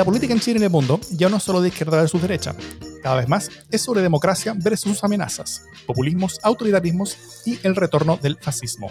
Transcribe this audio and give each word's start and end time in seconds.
La 0.00 0.06
política 0.06 0.32
en 0.32 0.40
Chile 0.40 0.54
y 0.54 0.60
en 0.60 0.64
el 0.64 0.70
mundo 0.70 0.98
ya 1.10 1.28
no 1.28 1.36
es 1.36 1.42
solo 1.42 1.60
de 1.60 1.68
izquierda 1.68 1.98
versus 1.98 2.22
derecha. 2.22 2.56
Cada 3.02 3.16
vez 3.16 3.28
más 3.28 3.50
es 3.70 3.82
sobre 3.82 4.00
democracia 4.00 4.54
versus 4.56 4.92
sus 4.92 5.04
amenazas, 5.04 5.66
populismos, 5.86 6.40
autoritarismos 6.42 7.18
y 7.44 7.58
el 7.64 7.76
retorno 7.76 8.16
del 8.16 8.38
fascismo. 8.40 8.90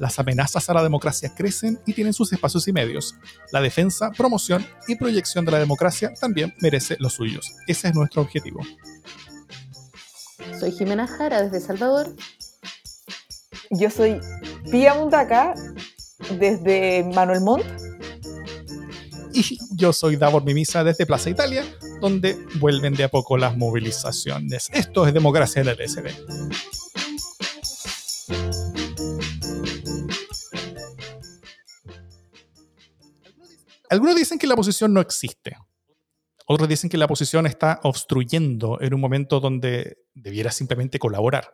Las 0.00 0.18
amenazas 0.18 0.68
a 0.68 0.74
la 0.74 0.82
democracia 0.82 1.32
crecen 1.36 1.78
y 1.86 1.92
tienen 1.92 2.12
sus 2.12 2.32
espacios 2.32 2.66
y 2.66 2.72
medios. 2.72 3.14
La 3.52 3.60
defensa, 3.60 4.10
promoción 4.10 4.66
y 4.88 4.96
proyección 4.96 5.44
de 5.44 5.52
la 5.52 5.60
democracia 5.60 6.12
también 6.20 6.52
merece 6.60 6.96
los 6.98 7.12
suyos. 7.12 7.54
Ese 7.68 7.86
es 7.86 7.94
nuestro 7.94 8.22
objetivo. 8.22 8.60
Soy 10.58 10.72
Jimena 10.72 11.06
Jara 11.06 11.42
desde 11.42 11.60
Salvador. 11.64 12.12
Yo 13.70 13.88
soy 13.88 14.18
Pía 14.68 14.94
Mundaca 14.94 15.54
desde 16.40 17.08
Manuel 17.14 17.40
Montt. 17.40 17.83
Y 19.34 19.58
yo 19.72 19.92
soy 19.92 20.14
Davor 20.14 20.44
Mimisa 20.44 20.84
desde 20.84 21.06
Plaza 21.06 21.28
Italia, 21.28 21.64
donde 22.00 22.38
vuelven 22.60 22.94
de 22.94 23.02
a 23.02 23.08
poco 23.08 23.36
las 23.36 23.56
movilizaciones. 23.56 24.70
Esto 24.72 25.08
es 25.08 25.12
democracia 25.12 25.60
en 25.60 25.68
el 25.68 25.88
SD. 25.88 26.14
Algunos 33.90 34.14
dicen 34.14 34.38
que 34.38 34.46
la 34.46 34.54
oposición 34.54 34.94
no 34.94 35.00
existe. 35.00 35.56
Otros 36.46 36.68
dicen 36.68 36.88
que 36.88 36.96
la 36.96 37.06
oposición 37.06 37.46
está 37.46 37.80
obstruyendo 37.82 38.80
en 38.80 38.94
un 38.94 39.00
momento 39.00 39.40
donde 39.40 39.98
debiera 40.14 40.52
simplemente 40.52 41.00
colaborar. 41.00 41.52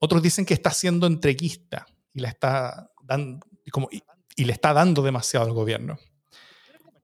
Otros 0.00 0.22
dicen 0.22 0.44
que 0.44 0.54
está 0.54 0.70
siendo 0.70 1.06
entreguista 1.06 1.86
y, 2.12 2.20
la 2.20 2.30
está 2.30 2.90
dando, 3.02 3.46
como, 3.70 3.88
y, 3.90 4.44
le 4.44 4.52
está 4.52 4.72
dando 4.72 5.02
demasiado 5.02 5.46
al 5.46 5.52
gobierno. 5.52 5.98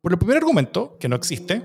Por 0.06 0.12
el 0.12 0.20
primer 0.20 0.36
argumento, 0.36 0.96
que 1.00 1.08
no 1.08 1.16
existe, 1.16 1.64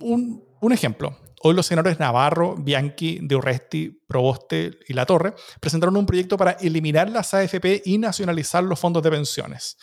un, 0.00 0.40
un 0.60 0.72
ejemplo. 0.72 1.18
Hoy 1.42 1.52
los 1.52 1.66
senadores 1.66 1.98
Navarro, 1.98 2.54
Bianchi, 2.54 3.18
De 3.20 3.34
Urresti, 3.34 3.88
Proboste 4.06 4.78
y 4.86 4.92
La 4.92 5.04
Torre 5.04 5.34
presentaron 5.58 5.96
un 5.96 6.06
proyecto 6.06 6.36
para 6.36 6.52
eliminar 6.52 7.10
las 7.10 7.34
AFP 7.34 7.82
y 7.84 7.98
nacionalizar 7.98 8.62
los 8.62 8.78
fondos 8.78 9.02
de 9.02 9.10
pensiones. 9.10 9.78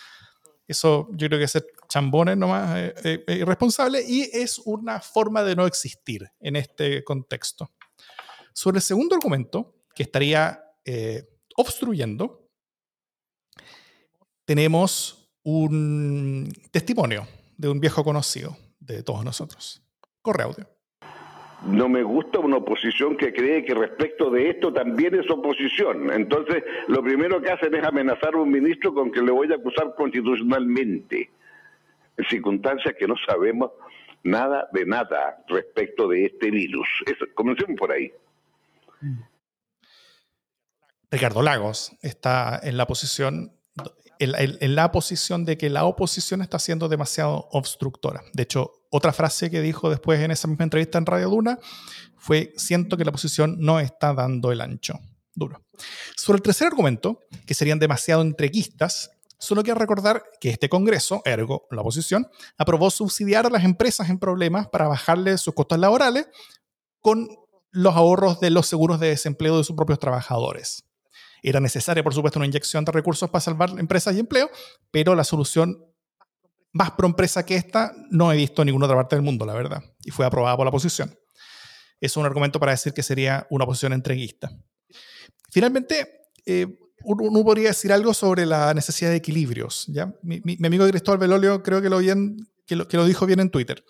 Eso 0.66 1.10
yo 1.12 1.28
creo 1.28 1.40
que 1.40 1.44
es 1.44 1.62
chambones 1.90 2.38
nomás 2.38 2.74
eh, 2.78 2.94
eh, 3.04 3.24
eh, 3.28 3.36
irresponsable 3.40 4.02
y 4.02 4.30
es 4.32 4.60
una 4.60 5.02
forma 5.02 5.44
de 5.44 5.54
no 5.58 5.66
existir 5.68 6.26
en 6.40 6.56
este 6.56 7.04
contexto. 7.04 7.70
Sobre 8.54 8.78
el 8.78 8.82
segundo 8.82 9.14
argumento, 9.14 9.76
que 9.94 10.04
estaría 10.04 10.64
obstruyendo, 11.58 12.48
tenemos 14.46 15.30
un 15.44 16.50
testimonio 16.72 17.28
de 17.58 17.70
un 17.70 17.80
viejo 17.80 18.04
conocido 18.04 18.58
de 18.80 19.04
todos 19.04 19.24
nosotros. 19.24 19.82
Corre 20.22 20.44
audio. 20.44 20.68
No 21.66 21.88
me 21.88 22.04
gusta 22.04 22.40
una 22.40 22.58
oposición 22.58 23.16
que 23.16 23.34
cree 23.34 23.64
que 23.64 23.74
respecto 23.74 24.30
de 24.30 24.50
esto 24.50 24.74
también 24.74 25.16
es 25.16 25.30
oposición. 25.30 26.12
Entonces, 26.12 26.64
lo 26.88 27.02
primero 27.02 27.42
que 27.42 27.52
hacen 27.52 27.74
es 27.74 27.84
amenazar 27.86 28.34
a 28.34 28.38
un 28.38 28.52
ministro 28.52 28.94
con 28.94 29.12
que 29.12 29.22
le 29.22 29.32
voy 29.32 29.50
a 29.52 29.56
acusar 29.56 29.96
constitucionalmente. 29.96 31.30
En 32.18 32.26
circunstancias 32.26 32.94
que 33.00 33.08
no 33.08 33.16
sabemos 33.26 33.72
nada 34.24 34.68
de 34.74 34.86
nada 34.86 35.44
respecto 35.48 36.08
de 36.08 36.26
este 36.26 36.52
virus. 36.52 36.88
comencemos 37.34 37.78
por 37.78 37.92
ahí. 37.92 38.12
Ricardo 41.12 41.44
Lagos 41.44 41.96
está 42.02 42.60
en 42.62 42.76
la 42.76 42.88
posición 42.88 43.54
en, 44.24 44.76
la 44.76 44.92
posición 44.92 45.46
de 45.46 45.58
que 45.58 45.70
la 45.70 45.86
oposición 45.86 46.42
está 46.42 46.60
siendo 46.60 46.90
demasiado 46.90 47.48
obstructora. 47.52 48.24
De 48.34 48.44
hecho, 48.44 48.74
otra 48.90 49.14
frase 49.14 49.50
que 49.50 49.62
dijo 49.62 49.90
después 49.90 50.20
en 50.20 50.32
esa 50.32 50.48
misma 50.48 50.64
entrevista 50.64 50.98
en 50.98 51.06
Radio 51.06 51.30
Duna 51.30 51.60
fue, 52.18 52.54
siento 52.58 52.98
que 52.98 53.04
la 53.04 53.10
oposición 53.10 53.58
no 53.60 53.80
está 53.80 54.14
dando 54.14 54.52
el 54.52 54.62
ancho. 54.62 55.00
Duro. 55.36 55.64
Sobre 56.16 56.38
el 56.38 56.44
tercer 56.44 56.68
argumento, 56.68 57.20
que 57.48 57.56
serían 57.56 57.80
demasiado 57.80 58.22
entreguistas, 58.22 59.10
solo 59.40 59.64
quiero 59.64 59.80
recordar 59.80 60.24
que 60.40 60.50
este 60.50 60.70
Congreso, 60.70 61.24
ergo 61.26 61.68
la 61.72 61.82
oposición, 61.82 62.28
aprobó 62.58 62.92
subsidiar 62.92 63.48
a 63.48 63.50
las 63.50 63.64
empresas 63.64 64.10
en 64.10 64.20
problemas 64.20 64.68
para 64.68 64.88
bajarle 64.88 65.38
sus 65.40 65.56
costos 65.56 65.80
laborales 65.80 66.28
con 67.00 67.28
los 67.72 67.96
ahorros 67.96 68.40
de 68.40 68.52
los 68.52 68.68
seguros 68.68 69.00
de 69.00 69.08
desempleo 69.08 69.58
de 69.58 69.64
sus 69.64 69.76
propios 69.76 69.98
trabajadores. 69.98 70.86
Era 71.44 71.60
necesaria, 71.60 72.02
por 72.02 72.14
supuesto, 72.14 72.40
una 72.40 72.46
inyección 72.46 72.86
de 72.86 72.94
recursos 72.94 73.30
para 73.30 73.42
salvar 73.42 73.72
empresas 73.78 74.16
y 74.16 74.20
empleo, 74.20 74.50
pero 74.92 75.14
la 75.14 75.26
solución 75.26 75.86
más 76.72 76.92
pro 76.92 77.06
empresa 77.06 77.46
que 77.46 77.56
esta 77.56 77.94
no 78.10 78.32
he 78.32 78.38
visto 78.38 78.62
en 78.62 78.68
ninguna 78.68 78.86
otra 78.86 78.96
parte 78.96 79.18
del 79.18 79.24
mundo, 79.24 79.46
la 79.46 79.54
verdad, 79.54 79.84
y 80.04 80.12
fue 80.12 80.26
aprobada 80.26 80.56
por 80.56 80.66
la 80.66 80.70
oposición. 80.70 81.14
Es 82.00 82.16
un 82.16 82.26
argumento 82.26 82.60
para 82.62 82.72
decir 82.72 82.94
que 82.94 83.04
sería 83.04 83.46
una 83.50 83.66
posición 83.66 83.92
entreguista. 83.92 84.52
Finalmente, 85.52 86.30
eh, 86.46 86.80
uno 87.04 87.44
podría 87.44 87.68
decir 87.68 87.92
algo 87.92 88.14
sobre 88.14 88.46
la 88.46 88.74
necesidad 88.74 89.10
de 89.10 89.18
equilibrios. 89.18 89.86
¿ya? 89.88 90.14
Mi, 90.24 90.58
amigo 90.66 90.88
Cristóbal 90.88 91.20
Belolio 91.20 91.62
creo 91.62 91.82
que 91.82 91.90
lo, 91.90 91.98
bien, 91.98 92.38
que 92.66 92.76
lo 92.76 93.06
dijo 93.06 93.26
bien 93.26 93.42
en 93.42 93.50
Twitter. 93.50 93.84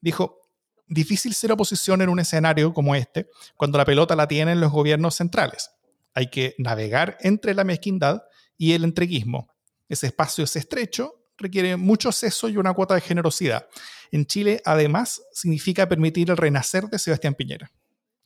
Dijo, 0.00 0.40
difícil 0.88 1.32
ser 1.32 1.52
oposición 1.52 2.02
en 2.02 2.08
un 2.08 2.18
escenario 2.18 2.74
como 2.74 2.96
este, 2.96 3.28
cuando 3.56 3.78
la 3.78 3.84
pelota 3.84 4.16
la 4.16 4.26
tienen 4.26 4.60
los 4.60 4.72
gobiernos 4.72 5.14
centrales 5.14 5.70
hay 6.14 6.30
que 6.30 6.54
navegar 6.58 7.16
entre 7.20 7.54
la 7.54 7.64
mezquindad 7.64 8.22
y 8.56 8.72
el 8.72 8.84
entreguismo. 8.84 9.48
Ese 9.88 10.06
espacio 10.06 10.44
es 10.44 10.56
estrecho, 10.56 11.14
requiere 11.36 11.76
mucho 11.76 12.12
seso 12.12 12.48
y 12.48 12.56
una 12.56 12.74
cuota 12.74 12.94
de 12.94 13.00
generosidad. 13.00 13.68
En 14.10 14.26
Chile, 14.26 14.60
además, 14.64 15.22
significa 15.32 15.88
permitir 15.88 16.30
el 16.30 16.36
renacer 16.36 16.84
de 16.84 16.98
Sebastián 16.98 17.34
Piñera. 17.34 17.70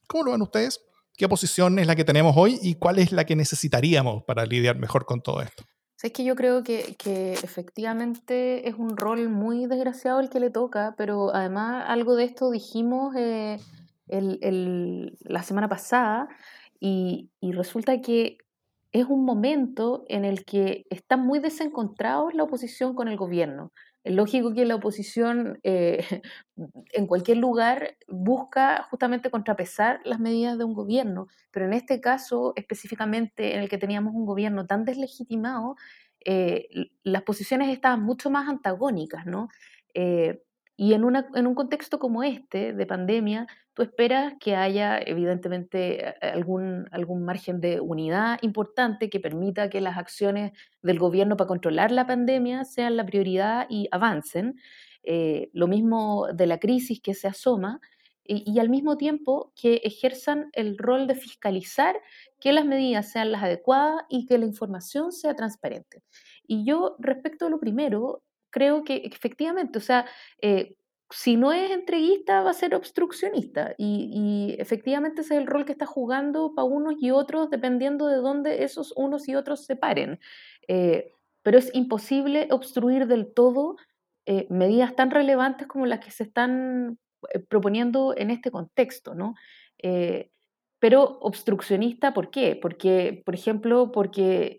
¿Cómo 0.06 0.24
lo 0.24 0.32
ven 0.32 0.42
ustedes? 0.42 0.80
¿Qué 1.16 1.28
posición 1.28 1.78
es 1.78 1.86
la 1.86 1.94
que 1.94 2.04
tenemos 2.04 2.34
hoy 2.36 2.58
y 2.62 2.74
cuál 2.74 2.98
es 2.98 3.12
la 3.12 3.24
que 3.24 3.36
necesitaríamos 3.36 4.24
para 4.24 4.46
lidiar 4.46 4.78
mejor 4.78 5.04
con 5.04 5.20
todo 5.20 5.42
esto? 5.42 5.64
Es 6.02 6.12
que 6.12 6.24
yo 6.24 6.34
creo 6.34 6.64
que, 6.64 6.96
efectivamente 7.44 8.68
es 8.68 8.74
un 8.74 8.96
rol 8.96 9.28
muy 9.28 9.66
desgraciado 9.66 10.18
el 10.18 10.30
que 10.30 10.40
le 10.40 10.50
toca, 10.50 10.94
pero 10.96 11.32
además 11.32 11.84
algo 11.86 12.16
de 12.16 12.24
esto 12.24 12.50
dijimos 12.50 13.14
eh, 13.16 13.58
la 14.08 15.42
semana 15.44 15.68
pasada, 15.68 16.28
y, 16.84 17.30
resulta 17.52 18.00
que 18.00 18.38
es 18.90 19.06
un 19.06 19.24
momento 19.24 20.04
en 20.08 20.24
el 20.24 20.44
que 20.44 20.84
están 20.90 21.24
muy 21.24 21.38
desencontrados 21.38 22.34
la 22.34 22.42
oposición 22.42 22.94
con 22.94 23.06
el 23.06 23.16
gobierno. 23.16 23.72
Es 24.02 24.14
lógico 24.14 24.52
que 24.52 24.64
la 24.64 24.74
oposición 24.74 25.60
eh, 25.62 26.04
en 26.92 27.06
cualquier 27.06 27.36
lugar 27.38 27.96
busca 28.08 28.82
justamente 28.90 29.30
contrapesar 29.30 30.00
las 30.04 30.18
medidas 30.18 30.58
de 30.58 30.64
un 30.64 30.74
gobierno, 30.74 31.28
pero 31.52 31.66
en 31.66 31.72
este 31.72 32.00
caso 32.00 32.52
específicamente 32.56 33.54
en 33.54 33.60
el 33.60 33.68
que 33.68 33.78
teníamos 33.78 34.12
un 34.14 34.26
gobierno 34.26 34.66
tan 34.66 34.84
deslegitimado, 34.84 35.76
eh, 36.24 36.68
las 37.04 37.22
posiciones 37.22 37.68
estaban 37.68 38.02
mucho 38.02 38.28
más 38.28 38.48
antagónicas, 38.48 39.24
¿no? 39.24 39.48
Eh, 39.94 40.42
y 40.76 40.94
en, 40.94 41.04
una, 41.04 41.28
en 41.34 41.46
un 41.46 41.54
contexto 41.54 41.98
como 41.98 42.22
este, 42.22 42.72
de 42.72 42.86
pandemia, 42.86 43.46
tú 43.74 43.82
esperas 43.82 44.34
que 44.40 44.56
haya 44.56 44.98
evidentemente 44.98 46.14
algún, 46.20 46.86
algún 46.90 47.24
margen 47.24 47.60
de 47.60 47.80
unidad 47.80 48.38
importante 48.42 49.10
que 49.10 49.20
permita 49.20 49.68
que 49.68 49.80
las 49.80 49.98
acciones 49.98 50.52
del 50.82 50.98
gobierno 50.98 51.36
para 51.36 51.48
controlar 51.48 51.90
la 51.90 52.06
pandemia 52.06 52.64
sean 52.64 52.96
la 52.96 53.04
prioridad 53.04 53.66
y 53.68 53.88
avancen. 53.90 54.56
Eh, 55.04 55.50
lo 55.52 55.66
mismo 55.66 56.28
de 56.32 56.46
la 56.46 56.58
crisis 56.58 57.00
que 57.00 57.14
se 57.14 57.28
asoma. 57.28 57.80
Y, 58.24 58.60
al 58.60 58.70
mismo 58.70 58.96
tiempo 58.96 59.52
que 59.56 59.80
ejerzan 59.82 60.48
el 60.52 60.78
rol 60.78 61.08
de 61.08 61.16
fiscalizar 61.16 61.96
que 62.38 62.52
las 62.52 62.64
medidas 62.64 63.10
sean 63.10 63.32
las 63.32 63.42
adecuadas 63.42 64.04
y 64.08 64.26
que 64.26 64.38
la 64.38 64.46
información 64.46 65.10
sea 65.10 65.34
transparente. 65.34 66.04
Y 66.46 66.64
yo, 66.64 66.94
respecto 67.00 67.46
a 67.46 67.50
lo 67.50 67.58
primero, 67.58 68.22
creo 68.52 68.84
que 68.84 68.96
efectivamente, 69.04 69.78
o 69.78 69.80
sea, 69.80 70.06
eh, 70.40 70.76
si 71.10 71.36
no 71.36 71.52
es 71.52 71.70
entreguista, 71.72 72.42
va 72.42 72.50
a 72.50 72.54
ser 72.54 72.74
obstruccionista. 72.74 73.74
Y, 73.76 74.54
efectivamente 74.58 75.22
ese 75.22 75.34
es 75.34 75.40
el 75.40 75.46
rol 75.46 75.64
que 75.64 75.72
está 75.72 75.86
jugando 75.86 76.54
para 76.54 76.66
unos 76.66 76.94
y 77.00 77.10
otros, 77.10 77.50
dependiendo 77.50 78.06
de 78.06 78.16
dónde 78.16 78.62
esos 78.62 78.92
unos 78.96 79.28
y 79.28 79.34
otros 79.34 79.64
se 79.66 79.76
paren. 79.76 80.20
Eh, 80.68 81.12
pero 81.42 81.58
es 81.58 81.74
imposible 81.74 82.48
obstruir 82.50 83.06
del 83.08 83.32
todo 83.32 83.76
eh, 84.26 84.46
medidas 84.48 84.94
tan 84.94 85.10
relevantes 85.10 85.66
como 85.66 85.86
las 85.86 86.00
que 86.00 86.12
se 86.12 86.22
están 86.22 86.98
proponiendo 87.48 88.14
en 88.16 88.30
este 88.30 88.50
contexto, 88.50 89.14
¿no? 89.14 89.34
pero 90.78 91.18
obstruccionista, 91.20 92.12
¿por 92.14 92.30
qué? 92.30 92.56
Porque, 92.60 93.22
por 93.24 93.34
ejemplo, 93.34 93.90
porque 93.92 94.58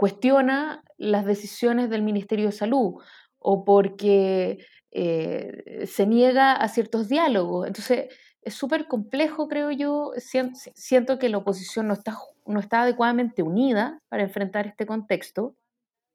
cuestiona 0.00 0.82
las 0.96 1.26
decisiones 1.26 1.90
del 1.90 2.00
Ministerio 2.00 2.46
de 2.46 2.52
Salud 2.52 3.02
o 3.38 3.66
porque 3.66 4.64
eh, 4.90 5.84
se 5.86 6.06
niega 6.06 6.52
a 6.52 6.68
ciertos 6.68 7.06
diálogos. 7.10 7.66
Entonces, 7.66 8.06
es 8.40 8.54
súper 8.54 8.86
complejo, 8.86 9.46
creo 9.46 9.70
yo. 9.70 10.12
Siento, 10.16 11.18
que 11.18 11.28
la 11.28 11.36
oposición 11.36 11.86
no 11.86 11.92
está, 11.92 12.16
no 12.46 12.60
está 12.60 12.80
adecuadamente 12.80 13.42
unida 13.42 14.00
para 14.08 14.22
enfrentar 14.22 14.66
este 14.66 14.86
contexto 14.86 15.54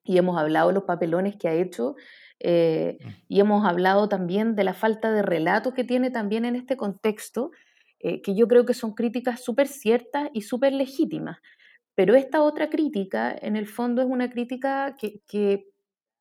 y 0.04 0.18
hemos 0.18 0.36
hablado 0.36 0.70
de 0.70 0.74
los 0.74 0.86
papelones 0.86 1.36
que 1.38 1.48
ha 1.48 1.54
hecho 1.54 1.96
Eh, 2.40 2.98
mm. 3.00 3.10
y 3.30 3.40
hemos 3.40 3.66
hablado 3.66 4.10
también 4.10 4.56
de 4.56 4.64
la 4.64 4.74
falta 4.74 5.12
de 5.12 5.22
relato 5.22 5.74
que 5.76 5.84
tiene 5.84 6.10
también 6.10 6.44
en 6.44 6.56
este 6.56 6.76
contexto, 6.76 7.52
eh, 8.00 8.22
que 8.22 8.36
yo 8.36 8.48
creo 8.48 8.66
que 8.66 8.74
son 8.74 8.94
críticas 8.94 9.44
súper 9.44 9.68
ciertas 9.68 10.30
y 10.34 10.42
súper 10.42 10.74
legítimas. 10.74 11.38
Pero 11.96 12.16
esta 12.16 12.42
otra 12.42 12.70
crítica, 12.70 13.34
en 13.42 13.56
el 13.56 13.68
fondo, 13.68 14.02
es 14.02 14.08
una 14.08 14.30
crítica 14.30 14.96
que, 15.00 15.22
que 15.28 15.66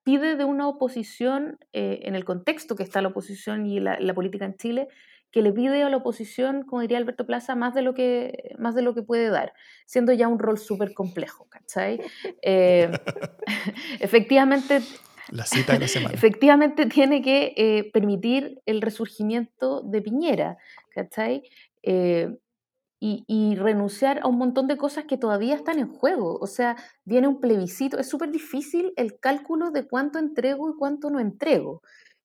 pide 0.05 0.37
de 0.37 0.45
una 0.45 0.67
oposición, 0.69 1.57
eh, 1.73 2.01
en 2.03 2.15
el 2.15 2.23
contexto 2.23 2.75
que 2.75 2.83
está 2.83 3.01
la 3.01 3.09
oposición 3.09 3.65
y 3.65 3.79
la, 3.79 4.13
política 4.13 4.45
en 4.45 4.55
Chile, 4.55 4.87
que 5.31 5.41
le 5.41 5.51
pide 5.51 5.83
a 5.83 5.89
la 5.89 5.97
oposición, 5.97 6.63
como 6.63 6.81
diría 6.81 6.99
Alberto 6.99 7.25
Plaza, 7.25 7.55
más 7.55 7.73
de 7.73 7.81
lo 7.81 7.93
que, 7.95 8.53
más 8.57 8.75
de 8.75 8.83
lo 8.83 8.93
que 8.93 9.01
puede 9.01 9.29
dar, 9.29 9.51
siendo 9.85 10.13
ya 10.13 10.27
un 10.27 10.39
rol 10.39 10.59
súper 10.59 10.93
complejo, 10.93 11.47
¿cachai? 11.49 11.99
Eh, 12.41 12.89
efectivamente... 13.99 14.81
La 15.31 15.45
cita 15.45 15.73
de 15.73 15.79
la 15.79 15.87
semana. 15.89 16.13
Efectivamente 16.13 16.85
tiene 16.85 17.23
que 17.23 17.53
eh, 17.57 17.89
permitir 17.91 18.61
el 18.67 18.81
resurgimiento 18.81 19.81
de 19.81 20.01
Piñera, 20.03 20.57
¿cachai? 20.93 21.41
Y, 23.27 23.55
renunciar 23.55 24.19
a 24.23 24.27
un 24.27 24.37
montón 24.37 24.67
de 24.67 24.77
cosas 24.77 25.05
que 25.05 25.17
todavía 25.17 25.55
están 25.55 25.79
en 25.79 25.93
juego. 25.93 26.37
O 26.39 26.47
sea, 26.47 26.75
viene 27.03 27.27
un 27.27 27.39
plebiscito. 27.39 27.99
Es 27.99 28.09
súper 28.09 28.31
difícil 28.31 28.93
el 28.95 29.19
cálculo 29.19 29.71
de 29.71 29.87
cuánto 29.87 30.17
entrego 30.17 30.69
y 30.69 30.73
cuánto 30.77 31.09
no 31.09 31.19
entrego. 31.19 31.81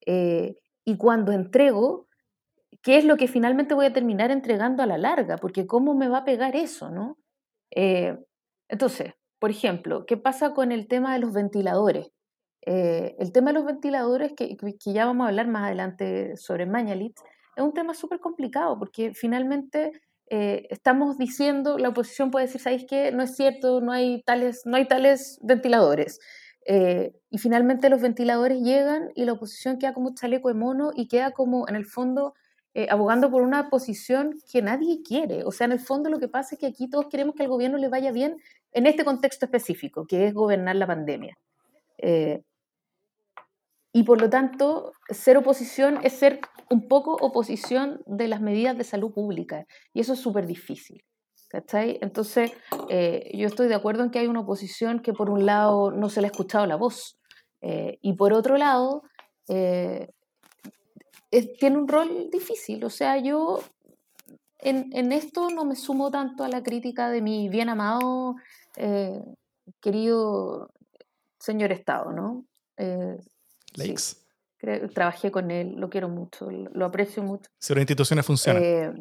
Eh, 0.07 0.57
y 0.85 0.97
cuando 0.97 1.33
entrego, 1.33 2.07
¿qué 2.83 2.99
es 2.99 3.05
lo 3.05 3.17
que 3.17 3.29
finalmente 3.29 3.75
voy 3.75 3.87
a 3.87 3.93
terminar 3.93 4.31
entregando 4.31 4.83
a 4.83 4.87
la 4.87 4.99
larga? 4.99 5.37
Porque 5.37 5.67
¿cómo 5.67 5.95
me 5.95 6.09
va 6.09 6.19
a 6.19 6.25
pegar 6.25 6.57
eso, 6.57 6.91
no? 6.91 7.19
Eh, 7.71 8.17
entonces, 8.69 9.13
por 9.39 9.51
ejemplo, 9.51 10.07
¿qué 10.07 10.17
pasa 10.17 10.55
con 10.55 10.73
el 10.73 10.89
tema 10.89 11.13
de 11.15 11.21
los 11.21 11.33
ventiladores? 11.33 12.11
Eh, 12.67 13.17
el 13.19 13.33
tema 13.33 13.51
de 13.51 13.55
los 13.55 13.67
ventiladores, 13.67 14.33
que, 14.35 14.57
ya 14.87 15.07
vamos 15.07 15.25
a 15.25 15.29
hablar 15.29 15.49
más 15.49 15.65
adelante 15.65 16.37
sobre 16.37 16.67
Mañalit, 16.67 17.19
es 17.57 17.65
un 17.65 17.73
tema 17.73 17.95
súper 17.95 18.21
complicado 18.21 18.79
porque 18.79 19.13
finalmente 19.15 19.93
eh, 20.31 20.69
estamos 20.71 21.19
diciendo, 21.19 21.77
la 21.77 21.89
oposición 21.89 22.31
puede 22.31 22.47
decir, 22.47 22.61
¿sabéis 22.61 22.87
qué? 22.89 23.11
No 23.11 23.25
es 23.25 23.35
cierto, 23.35 23.81
no 23.81 23.91
hay 23.91 24.23
tales, 24.23 24.63
no 24.65 24.77
hay 24.77 24.87
tales 24.87 25.41
ventiladores. 25.43 26.21
Eh, 26.67 27.13
y 27.31 27.39
finalmente 27.39 27.91
los 27.91 28.01
ventiladores 28.01 28.63
llegan 28.63 29.11
y 29.17 29.25
la 29.25 29.33
oposición 29.33 29.79
queda 29.79 29.93
como 29.93 30.15
chaleco 30.15 30.49
de 30.49 30.55
mono 30.55 30.93
y 30.95 31.09
queda 31.09 31.33
como, 31.33 31.69
en 31.69 31.75
el 31.75 31.85
fondo, 31.85 32.35
eh, 32.75 32.87
abogando 32.91 33.29
por 33.29 33.43
una 33.43 33.71
posición 33.71 34.37
que 34.53 34.63
nadie 34.63 35.03
quiere. 35.03 35.43
O 35.45 35.51
sea, 35.51 35.65
en 35.65 35.73
el 35.73 35.81
fondo 35.81 36.09
lo 36.11 36.21
que 36.21 36.29
pasa 36.29 36.55
es 36.55 36.61
que 36.61 36.67
aquí 36.67 36.89
todos 36.89 37.09
queremos 37.09 37.35
que 37.35 37.43
al 37.43 37.49
gobierno 37.49 37.77
le 37.77 37.89
vaya 37.89 38.13
bien 38.13 38.37
en 38.73 38.87
este 38.87 39.05
contexto 39.05 39.47
específico, 39.47 40.07
que 40.07 40.29
es 40.29 40.35
gobernar 40.35 40.77
la 40.77 40.87
pandemia. 40.87 41.37
Y 43.93 44.05
por 44.05 44.21
lo 44.21 44.31
tanto, 44.31 44.93
ser 45.09 45.37
oposición 45.37 45.99
es 46.05 46.13
ser 46.13 46.41
un 46.71 46.87
poco 46.87 47.17
oposición 47.21 48.03
de 48.07 48.29
las 48.29 48.41
medidas 48.41 48.79
de 48.79 48.85
salud 48.85 49.13
pública. 49.13 49.67
Y 49.93 50.01
eso 50.01 50.13
es 50.13 50.21
súper 50.21 50.47
difícil. 50.47 51.03
¿Cachai? 51.49 51.99
Entonces, 52.01 52.53
eh, 52.89 53.29
yo 53.35 53.49
estoy 53.49 53.67
de 53.67 53.75
acuerdo 53.75 54.05
en 54.05 54.11
que 54.13 54.21
hay 54.21 54.29
una 54.29 54.41
oposición 54.41 55.01
que 55.01 55.13
por 55.13 55.31
un 55.31 55.47
lado 55.47 55.91
no 55.91 56.09
se 56.09 56.21
le 56.21 56.29
ha 56.29 56.31
escuchado 56.31 56.65
la 56.67 56.77
voz 56.77 57.19
eh, 57.61 57.99
y 58.03 58.13
por 58.13 58.33
otro 58.33 58.57
lado 58.57 59.03
eh, 59.49 60.07
tiene 61.59 61.77
un 61.77 61.89
rol 61.89 62.31
difícil. 62.31 62.85
O 62.85 62.91
sea, 62.91 63.19
yo 63.19 63.59
en, 64.59 64.97
en, 64.97 65.11
esto 65.11 65.51
no 65.51 65.65
me 65.65 65.75
sumo 65.75 66.13
tanto 66.13 66.45
a 66.45 66.49
la 66.49 66.63
crítica 66.63 67.11
de 67.11 67.21
mi 67.21 67.49
bien 67.49 67.69
amado, 67.69 68.37
querido 69.81 70.71
señor 71.41 71.73
Estado, 71.73 72.13
¿no? 72.13 72.45
Lakes 73.77 74.21
trabajé 74.93 75.31
con 75.31 75.51
él, 75.51 75.75
lo 75.77 75.89
quiero 75.89 76.09
mucho, 76.09 76.49
lo 76.51 76.85
aprecio 76.85 77.23
mucho. 77.23 77.51
Si 77.59 77.73
las 77.73 77.83
instituciones 77.83 78.27
funcionan. 78.27 78.63
Eh, 78.63 78.93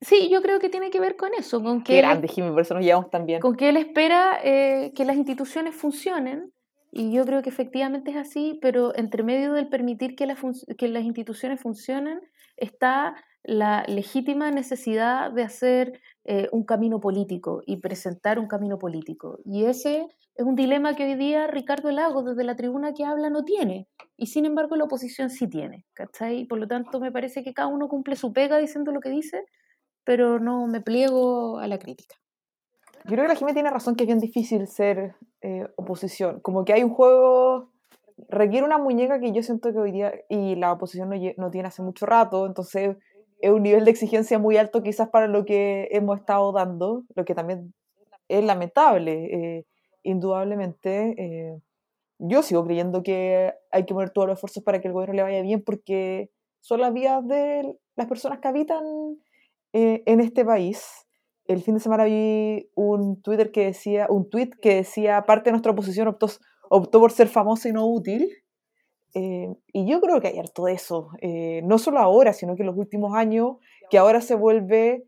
sí, 0.00 0.28
yo 0.30 0.40
creo 0.40 0.60
que 0.60 0.68
tiene 0.68 0.90
que 0.90 1.00
ver 1.00 1.16
con 1.16 1.34
eso, 1.34 1.62
con 1.62 1.82
que... 1.82 1.96
grande, 1.96 2.28
Jimmy, 2.28 2.50
por 2.50 2.60
eso 2.60 2.74
nos 2.74 2.84
llevamos 2.84 3.10
tan 3.10 3.26
bien. 3.26 3.40
Con 3.40 3.56
que 3.56 3.70
él 3.70 3.76
espera 3.76 4.38
eh, 4.42 4.92
que 4.94 5.04
las 5.04 5.16
instituciones 5.16 5.74
funcionen, 5.74 6.52
y 6.92 7.12
yo 7.12 7.24
creo 7.24 7.42
que 7.42 7.50
efectivamente 7.50 8.12
es 8.12 8.16
así, 8.16 8.58
pero 8.62 8.96
entre 8.96 9.24
medio 9.24 9.52
del 9.52 9.68
permitir 9.68 10.14
que, 10.14 10.32
que 10.78 10.88
las 10.88 11.04
instituciones 11.04 11.60
funcionen 11.60 12.20
está 12.56 13.16
la 13.42 13.84
legítima 13.88 14.50
necesidad 14.52 15.32
de 15.32 15.42
hacer 15.42 16.00
eh, 16.24 16.48
un 16.52 16.64
camino 16.64 17.00
político 17.00 17.62
y 17.66 17.78
presentar 17.78 18.38
un 18.38 18.46
camino 18.46 18.78
político. 18.78 19.40
Y 19.44 19.64
ese 19.64 20.06
es 20.36 20.44
un 20.44 20.56
dilema 20.56 20.96
que 20.96 21.04
hoy 21.04 21.14
día 21.14 21.46
Ricardo 21.46 21.90
Lago, 21.90 22.22
desde 22.22 22.44
la 22.44 22.56
tribuna 22.56 22.92
que 22.92 23.04
habla, 23.04 23.30
no 23.30 23.44
tiene. 23.44 23.88
Y 24.16 24.26
sin 24.26 24.46
embargo 24.46 24.76
la 24.76 24.84
oposición 24.84 25.30
sí 25.30 25.48
tiene. 25.48 25.86
¿cachai? 25.94 26.44
Por 26.46 26.58
lo 26.58 26.66
tanto, 26.66 26.98
me 26.98 27.12
parece 27.12 27.44
que 27.44 27.54
cada 27.54 27.68
uno 27.68 27.88
cumple 27.88 28.16
su 28.16 28.32
pega 28.32 28.58
diciendo 28.58 28.90
lo 28.90 29.00
que 29.00 29.10
dice, 29.10 29.44
pero 30.04 30.40
no 30.40 30.66
me 30.66 30.80
pliego 30.80 31.58
a 31.58 31.68
la 31.68 31.78
crítica. 31.78 32.16
Yo 33.04 33.10
creo 33.10 33.24
que 33.24 33.28
la 33.28 33.34
Jiménez 33.34 33.54
tiene 33.54 33.70
razón 33.70 33.96
que 33.96 34.04
es 34.04 34.08
bien 34.08 34.18
difícil 34.18 34.66
ser 34.66 35.14
eh, 35.42 35.68
oposición. 35.76 36.40
Como 36.40 36.64
que 36.64 36.72
hay 36.72 36.82
un 36.82 36.90
juego, 36.90 37.70
requiere 38.28 38.66
una 38.66 38.78
muñeca 38.78 39.20
que 39.20 39.30
yo 39.30 39.42
siento 39.42 39.72
que 39.72 39.78
hoy 39.78 39.92
día, 39.92 40.12
y 40.28 40.56
la 40.56 40.72
oposición 40.72 41.10
no, 41.10 41.16
no 41.36 41.50
tiene 41.50 41.68
hace 41.68 41.82
mucho 41.82 42.06
rato, 42.06 42.46
entonces 42.46 42.96
es 43.40 43.50
un 43.50 43.62
nivel 43.62 43.84
de 43.84 43.90
exigencia 43.90 44.38
muy 44.38 44.56
alto 44.56 44.82
quizás 44.82 45.10
para 45.10 45.28
lo 45.28 45.44
que 45.44 45.88
hemos 45.92 46.18
estado 46.18 46.50
dando, 46.50 47.04
lo 47.14 47.24
que 47.26 47.34
también 47.34 47.74
es 48.28 48.42
lamentable, 48.42 49.58
eh, 49.58 49.66
indudablemente. 50.04 51.14
Eh, 51.18 51.60
yo 52.18 52.42
sigo 52.42 52.64
creyendo 52.64 53.02
que 53.02 53.52
hay 53.72 53.84
que 53.84 53.94
poner 53.94 54.10
todos 54.10 54.28
los 54.28 54.36
esfuerzos 54.36 54.62
para 54.62 54.80
que 54.80 54.86
el 54.86 54.94
gobierno 54.94 55.16
le 55.16 55.22
vaya 55.22 55.42
bien 55.42 55.62
porque 55.64 56.30
son 56.60 56.80
las 56.80 56.92
vías 56.92 57.26
de 57.26 57.76
las 57.96 58.06
personas 58.06 58.38
que 58.38 58.48
habitan 58.48 58.84
eh, 59.72 60.02
en 60.06 60.20
este 60.20 60.44
país. 60.44 61.06
El 61.46 61.62
fin 61.62 61.74
de 61.74 61.80
semana 61.80 62.04
vi 62.04 62.70
un 62.74 63.20
Twitter 63.20 63.50
que 63.50 63.66
decía, 63.66 64.06
un 64.08 64.30
tweet 64.30 64.50
que 64.62 64.76
decía 64.76 65.24
parte 65.26 65.46
de 65.46 65.52
nuestra 65.52 65.72
oposición 65.72 66.08
optó, 66.08 67.00
por 67.00 67.10
ser 67.10 67.28
famosa 67.28 67.68
y 67.68 67.72
no 67.72 67.86
útil. 67.86 68.30
Eh, 69.14 69.48
y 69.72 69.86
yo 69.86 70.00
creo 70.00 70.20
que 70.20 70.28
hay 70.28 70.38
harto 70.38 70.64
de 70.64 70.72
eso, 70.72 71.10
no 71.62 71.78
solo 71.78 72.00
ahora, 72.00 72.32
sino 72.32 72.56
que 72.56 72.62
en 72.62 72.66
los 72.66 72.76
últimos 72.76 73.14
años, 73.14 73.58
que 73.90 73.98
ahora 73.98 74.20
se 74.20 74.34
vuelve 74.34 75.06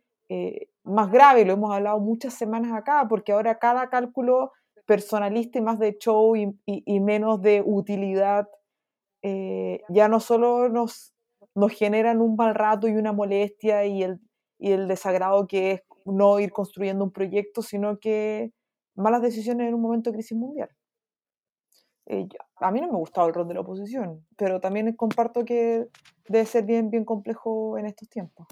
más 0.84 1.10
grave, 1.10 1.44
lo 1.44 1.54
hemos 1.54 1.74
hablado 1.74 1.98
muchas 1.98 2.34
semanas 2.34 2.72
acá, 2.72 3.06
porque 3.08 3.32
ahora 3.32 3.58
cada 3.58 3.88
cálculo 3.88 4.52
personalista 4.86 5.58
y 5.58 5.62
más 5.62 5.78
de 5.78 5.98
show 5.98 6.34
y, 6.36 7.00
menos 7.00 7.42
de 7.42 7.62
utilidad, 7.64 8.48
ya 9.22 10.08
no 10.08 10.20
solo 10.20 10.68
nos, 10.68 11.12
nos 11.54 11.72
generan 11.72 12.20
un 12.20 12.36
mal 12.36 12.54
rato 12.54 12.86
y 12.86 12.92
una 12.92 13.12
molestia 13.12 13.84
y 13.84 14.02
el, 14.02 14.20
y 14.58 14.72
el 14.72 14.88
desagrado 14.88 15.46
que 15.46 15.72
es 15.72 15.82
no 16.04 16.38
ir 16.38 16.52
construyendo 16.52 17.04
un 17.04 17.10
proyecto, 17.10 17.62
sino 17.62 17.98
que 17.98 18.52
malas 18.94 19.22
decisiones 19.22 19.68
en 19.68 19.74
un 19.74 19.82
momento 19.82 20.10
de 20.10 20.16
crisis 20.16 20.36
mundial. 20.36 20.70
Eh, 22.06 22.28
a 22.56 22.70
mí 22.70 22.80
no 22.80 22.86
me 22.86 22.94
ha 22.94 22.98
gustado 22.98 23.26
el 23.26 23.34
rol 23.34 23.48
de 23.48 23.54
la 23.54 23.60
oposición, 23.60 24.24
pero 24.36 24.60
también 24.60 24.94
comparto 24.94 25.44
que 25.44 25.88
debe 26.28 26.46
ser 26.46 26.64
bien, 26.64 26.90
bien 26.90 27.04
complejo 27.04 27.76
en 27.78 27.86
estos 27.86 28.08
tiempos. 28.08 28.46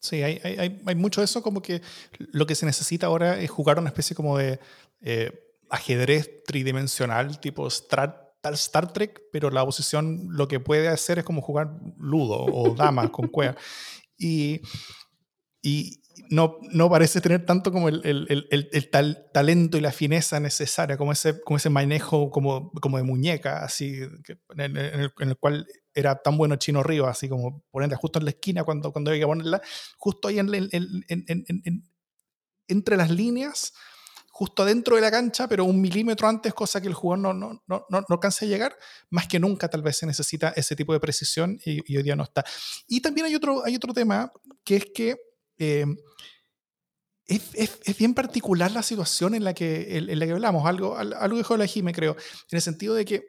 Sí, 0.00 0.22
hay, 0.22 0.40
hay, 0.42 0.82
hay 0.84 0.94
mucho 0.94 1.20
de 1.20 1.26
eso, 1.26 1.42
como 1.42 1.60
que 1.62 1.82
lo 2.18 2.46
que 2.46 2.54
se 2.54 2.66
necesita 2.66 3.06
ahora 3.06 3.38
es 3.38 3.50
jugar 3.50 3.78
una 3.78 3.88
especie 3.88 4.16
como 4.16 4.38
de 4.38 4.58
eh, 5.02 5.30
ajedrez 5.70 6.44
tridimensional, 6.44 7.40
tipo 7.40 7.66
Star, 7.68 8.34
Star 8.52 8.92
Trek, 8.92 9.22
pero 9.32 9.50
la 9.50 9.62
oposición 9.62 10.28
lo 10.30 10.48
que 10.48 10.60
puede 10.60 10.88
hacer 10.88 11.18
es 11.18 11.24
como 11.24 11.42
jugar 11.42 11.70
ludo 11.98 12.36
o 12.36 12.74
damas 12.74 13.10
con 13.10 13.28
cueva. 13.28 13.56
Y, 14.18 14.60
y, 15.62 16.00
no, 16.28 16.58
no 16.72 16.88
parece 16.88 17.20
tener 17.20 17.44
tanto 17.44 17.72
como 17.72 17.88
el, 17.88 18.02
el, 18.04 18.46
el, 18.50 18.90
tal, 18.90 19.26
talento 19.32 19.76
y 19.76 19.80
la 19.80 19.90
fineza 19.90 20.38
necesaria, 20.38 20.96
como 20.96 21.12
ese, 21.12 21.40
como 21.40 21.56
ese 21.56 21.70
manejo 21.70 22.30
como, 22.30 22.70
como 22.72 22.98
de 22.98 23.02
muñeca, 23.02 23.64
así, 23.64 24.00
en, 24.56 24.76
el, 24.76 25.36
cual 25.38 25.66
era 25.94 26.22
tan 26.22 26.36
bueno 26.36 26.56
Chino 26.56 26.82
Río, 26.82 27.06
así 27.06 27.28
como 27.28 27.64
ponerla 27.70 27.96
justo 27.96 28.18
en 28.18 28.26
la 28.26 28.30
esquina 28.30 28.64
cuando, 28.64 28.92
cuando 28.92 29.10
había 29.10 29.22
que 29.22 29.26
ponerla, 29.26 29.60
justo 29.98 30.28
ahí 30.28 30.38
en, 30.38 30.50
entre 32.68 32.96
las 32.96 33.10
líneas, 33.10 33.72
justo 34.40 34.64
dentro 34.64 34.96
de 34.96 35.02
la 35.02 35.10
cancha, 35.10 35.46
pero 35.46 35.66
un 35.66 35.78
milímetro 35.78 36.26
antes, 36.26 36.54
cosa 36.54 36.80
que 36.80 36.88
el 36.88 36.94
jugador 36.94 37.18
no, 37.18 37.34
no, 37.34 37.62
no, 37.68 37.84
no, 37.90 38.04
a 38.08 38.44
llegar, 38.46 38.74
más 39.10 39.28
que 39.28 39.38
nunca 39.38 39.68
tal 39.68 39.82
vez 39.82 39.98
se 39.98 40.06
necesita 40.06 40.54
ese 40.56 40.74
tipo 40.74 40.94
de 40.94 40.98
precisión 40.98 41.60
y, 41.62 41.94
hoy 41.94 42.02
día 42.02 42.16
no 42.16 42.22
está. 42.22 42.42
Y 42.88 43.02
también 43.02 43.26
hay 43.26 43.34
otro, 43.34 43.62
hay 43.62 43.76
otro 43.76 43.92
tema, 43.92 44.32
que 44.64 44.76
es 44.76 44.86
que 44.94 45.16
eh, 45.58 45.84
es, 47.26 47.50
es, 47.52 47.98
bien 47.98 48.14
particular 48.14 48.70
la 48.70 48.82
situación 48.82 49.34
en 49.34 49.44
la 49.44 49.52
que, 49.52 50.00
la 50.00 50.24
que 50.24 50.32
hablamos, 50.32 50.66
algo, 50.66 50.96
algo 50.96 51.36
dijo 51.36 51.58
la 51.58 51.66
Jime, 51.66 51.92
creo, 51.92 52.12
en 52.12 52.56
el 52.56 52.62
sentido 52.62 52.94
de 52.94 53.04
que 53.04 53.26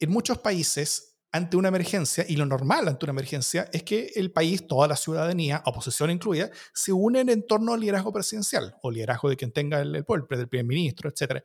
en 0.00 0.10
muchos 0.10 0.38
países, 0.38 1.13
ante 1.34 1.56
una 1.56 1.66
emergencia, 1.66 2.24
y 2.28 2.36
lo 2.36 2.46
normal 2.46 2.86
ante 2.86 3.06
una 3.06 3.10
emergencia, 3.10 3.68
es 3.72 3.82
que 3.82 4.12
el 4.14 4.30
país, 4.30 4.68
toda 4.68 4.86
la 4.86 4.94
ciudadanía, 4.94 5.62
oposición 5.66 6.10
incluida, 6.10 6.48
se 6.72 6.92
unen 6.92 7.28
en 7.28 7.44
torno 7.44 7.74
al 7.74 7.80
liderazgo 7.80 8.12
presidencial, 8.12 8.76
o 8.82 8.90
liderazgo 8.90 9.28
de 9.28 9.36
quien 9.36 9.50
tenga 9.50 9.80
el, 9.80 9.96
el 9.96 10.04
poder, 10.04 10.26
del 10.28 10.48
primer 10.48 10.66
ministro, 10.66 11.10
etc. 11.10 11.42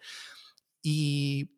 Y 0.83 1.55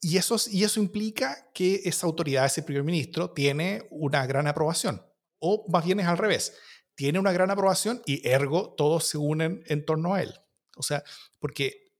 y 0.00 0.16
eso, 0.16 0.36
y 0.50 0.64
eso 0.64 0.80
implica 0.80 1.50
que 1.52 1.82
esa 1.84 2.06
autoridad, 2.06 2.46
ese 2.46 2.62
primer 2.62 2.84
ministro, 2.84 3.30
tiene 3.32 3.86
una 3.90 4.24
gran 4.26 4.46
aprobación. 4.46 5.04
O 5.38 5.66
más 5.68 5.84
bien 5.84 6.00
es 6.00 6.06
al 6.06 6.16
revés. 6.16 6.56
Tiene 6.94 7.18
una 7.18 7.32
gran 7.32 7.50
aprobación 7.50 8.00
y 8.06 8.26
ergo 8.26 8.74
todos 8.74 9.04
se 9.04 9.18
unen 9.18 9.62
en 9.66 9.84
torno 9.84 10.14
a 10.14 10.22
él. 10.22 10.32
O 10.76 10.82
sea, 10.82 11.02
porque 11.40 11.92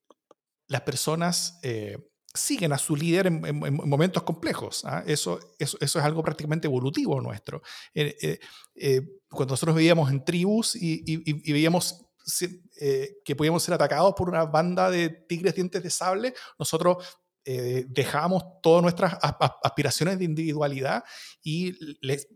las 0.69 0.83
personas 0.83 1.59
eh, 1.63 1.99
siguen 2.35 2.73
a 2.73 2.79
su 2.79 2.97
líder 2.97 3.29
en, 3.29 3.41
momentos 3.87 4.25
complejos. 4.25 4.85
¿ah? 4.85 5.05
Eso, 5.07 5.39
eso, 5.59 5.79
eso, 5.81 5.99
es 5.99 6.05
algo 6.05 6.23
prácticamente 6.23 6.67
evolutivo 6.67 7.21
nuestro. 7.21 7.63
Eh, 7.95 8.41
eh, 8.75 9.01
cuando 9.31 9.53
nosotros 9.53 9.77
vivíamos 9.77 10.11
en 10.11 10.25
tribus 10.25 10.75
y, 10.77 11.03
y, 11.07 11.53
veíamos 11.53 12.05
que 13.25 13.37
podíamos 13.37 13.63
ser 13.63 13.75
atacados 13.75 14.15
por 14.17 14.29
una 14.29 14.45
banda 14.45 14.91
de 14.91 15.11
tigres 15.11 15.55
dientes 15.55 15.83
de 15.83 15.91
sable, 15.91 16.35
nosotros 16.59 17.05
dejábamos 17.45 18.43
todas 18.63 18.83
nuestras 18.83 19.19
aspiraciones 19.63 20.19
de 20.19 20.25
individualidad 20.25 21.05
y 21.43 21.75
les 22.01 22.27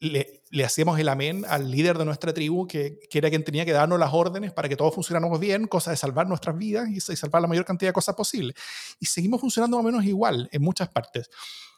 le, 0.00 0.64
hacíamos 0.64 0.98
el 0.98 1.08
amén 1.08 1.44
al 1.48 1.70
líder 1.70 1.98
de 1.98 2.04
nuestra 2.04 2.32
tribu, 2.32 2.66
que, 2.66 2.98
que, 3.10 3.18
era 3.18 3.30
quien 3.30 3.44
tenía 3.44 3.64
que 3.64 3.72
darnos 3.72 3.98
las 3.98 4.12
órdenes 4.12 4.52
para 4.52 4.68
que 4.68 4.76
todos 4.76 4.94
funcionáramos 4.94 5.40
bien, 5.40 5.66
cosa 5.66 5.90
de 5.90 5.96
salvar 5.96 6.28
nuestras 6.28 6.56
vidas 6.56 6.88
y, 6.88 7.00
salvar 7.00 7.42
la 7.42 7.48
mayor 7.48 7.64
cantidad 7.64 7.90
de 7.90 7.94
cosas 7.94 8.14
posible. 8.14 8.54
Y 9.00 9.06
seguimos 9.06 9.40
funcionando 9.40 9.76
más 9.76 9.84
o 9.84 9.86
menos 9.86 10.04
igual 10.04 10.48
en 10.52 10.62
muchas 10.62 10.88
partes, 10.88 11.30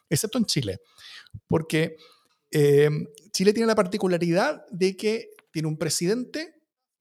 excepto 0.09 0.39
en 0.39 0.47
Chile, 0.47 0.81
porque 1.47 1.97
eh, 2.51 2.91
Chile 3.33 3.53
tiene 3.53 3.67
la 3.67 3.75
particularidad 3.75 4.67
de 4.71 4.97
que 4.97 5.31
tiene 5.51 5.69
un 5.69 5.77
presidente 5.77 6.55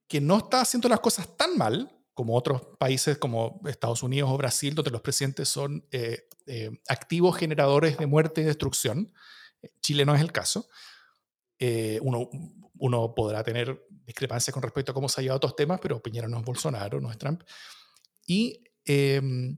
que 0.08 0.22
no 0.22 0.38
está 0.38 0.62
haciendo 0.62 0.88
las 0.88 1.00
cosas 1.00 1.36
tan 1.36 1.58
mal 1.58 1.92
como 2.14 2.36
otros 2.36 2.62
países 2.80 3.18
como 3.18 3.62
Estados 3.68 4.02
Unidos 4.02 4.30
o 4.32 4.38
Brasil, 4.38 4.74
donde 4.74 4.92
los 4.92 5.02
presidentes 5.02 5.50
son 5.50 5.86
eh, 5.92 6.28
eh, 6.48 6.72
activos 6.88 7.36
generadores 7.38 7.98
de 7.98 8.06
muerte 8.06 8.42
y 8.42 8.46
destrucción 8.46 9.12
Chile 9.82 10.06
no 10.06 10.16
es 10.16 10.22
el 10.22 10.32
caso. 10.32 10.68
Eh, 11.60 12.00
uno, 12.02 13.14
podrá 13.16 13.44
tener 13.44 13.86
discrepancias 13.90 14.54
con 14.54 14.64
respecto 14.64 14.92
a 14.92 14.96
cómo 14.96 15.10
se 15.10 15.20
ha 15.20 15.24
llevado 15.24 15.38
otros 15.38 15.56
temas, 15.56 15.80
pero 15.82 16.02
Piñera 16.02 16.28
no 16.28 16.40
es 16.40 16.46
Bolsonaro, 16.46 17.00
no 17.00 17.12
es 17.12 17.18
Trump. 17.18 17.44
Y, 18.26 18.64
em, 18.84 19.58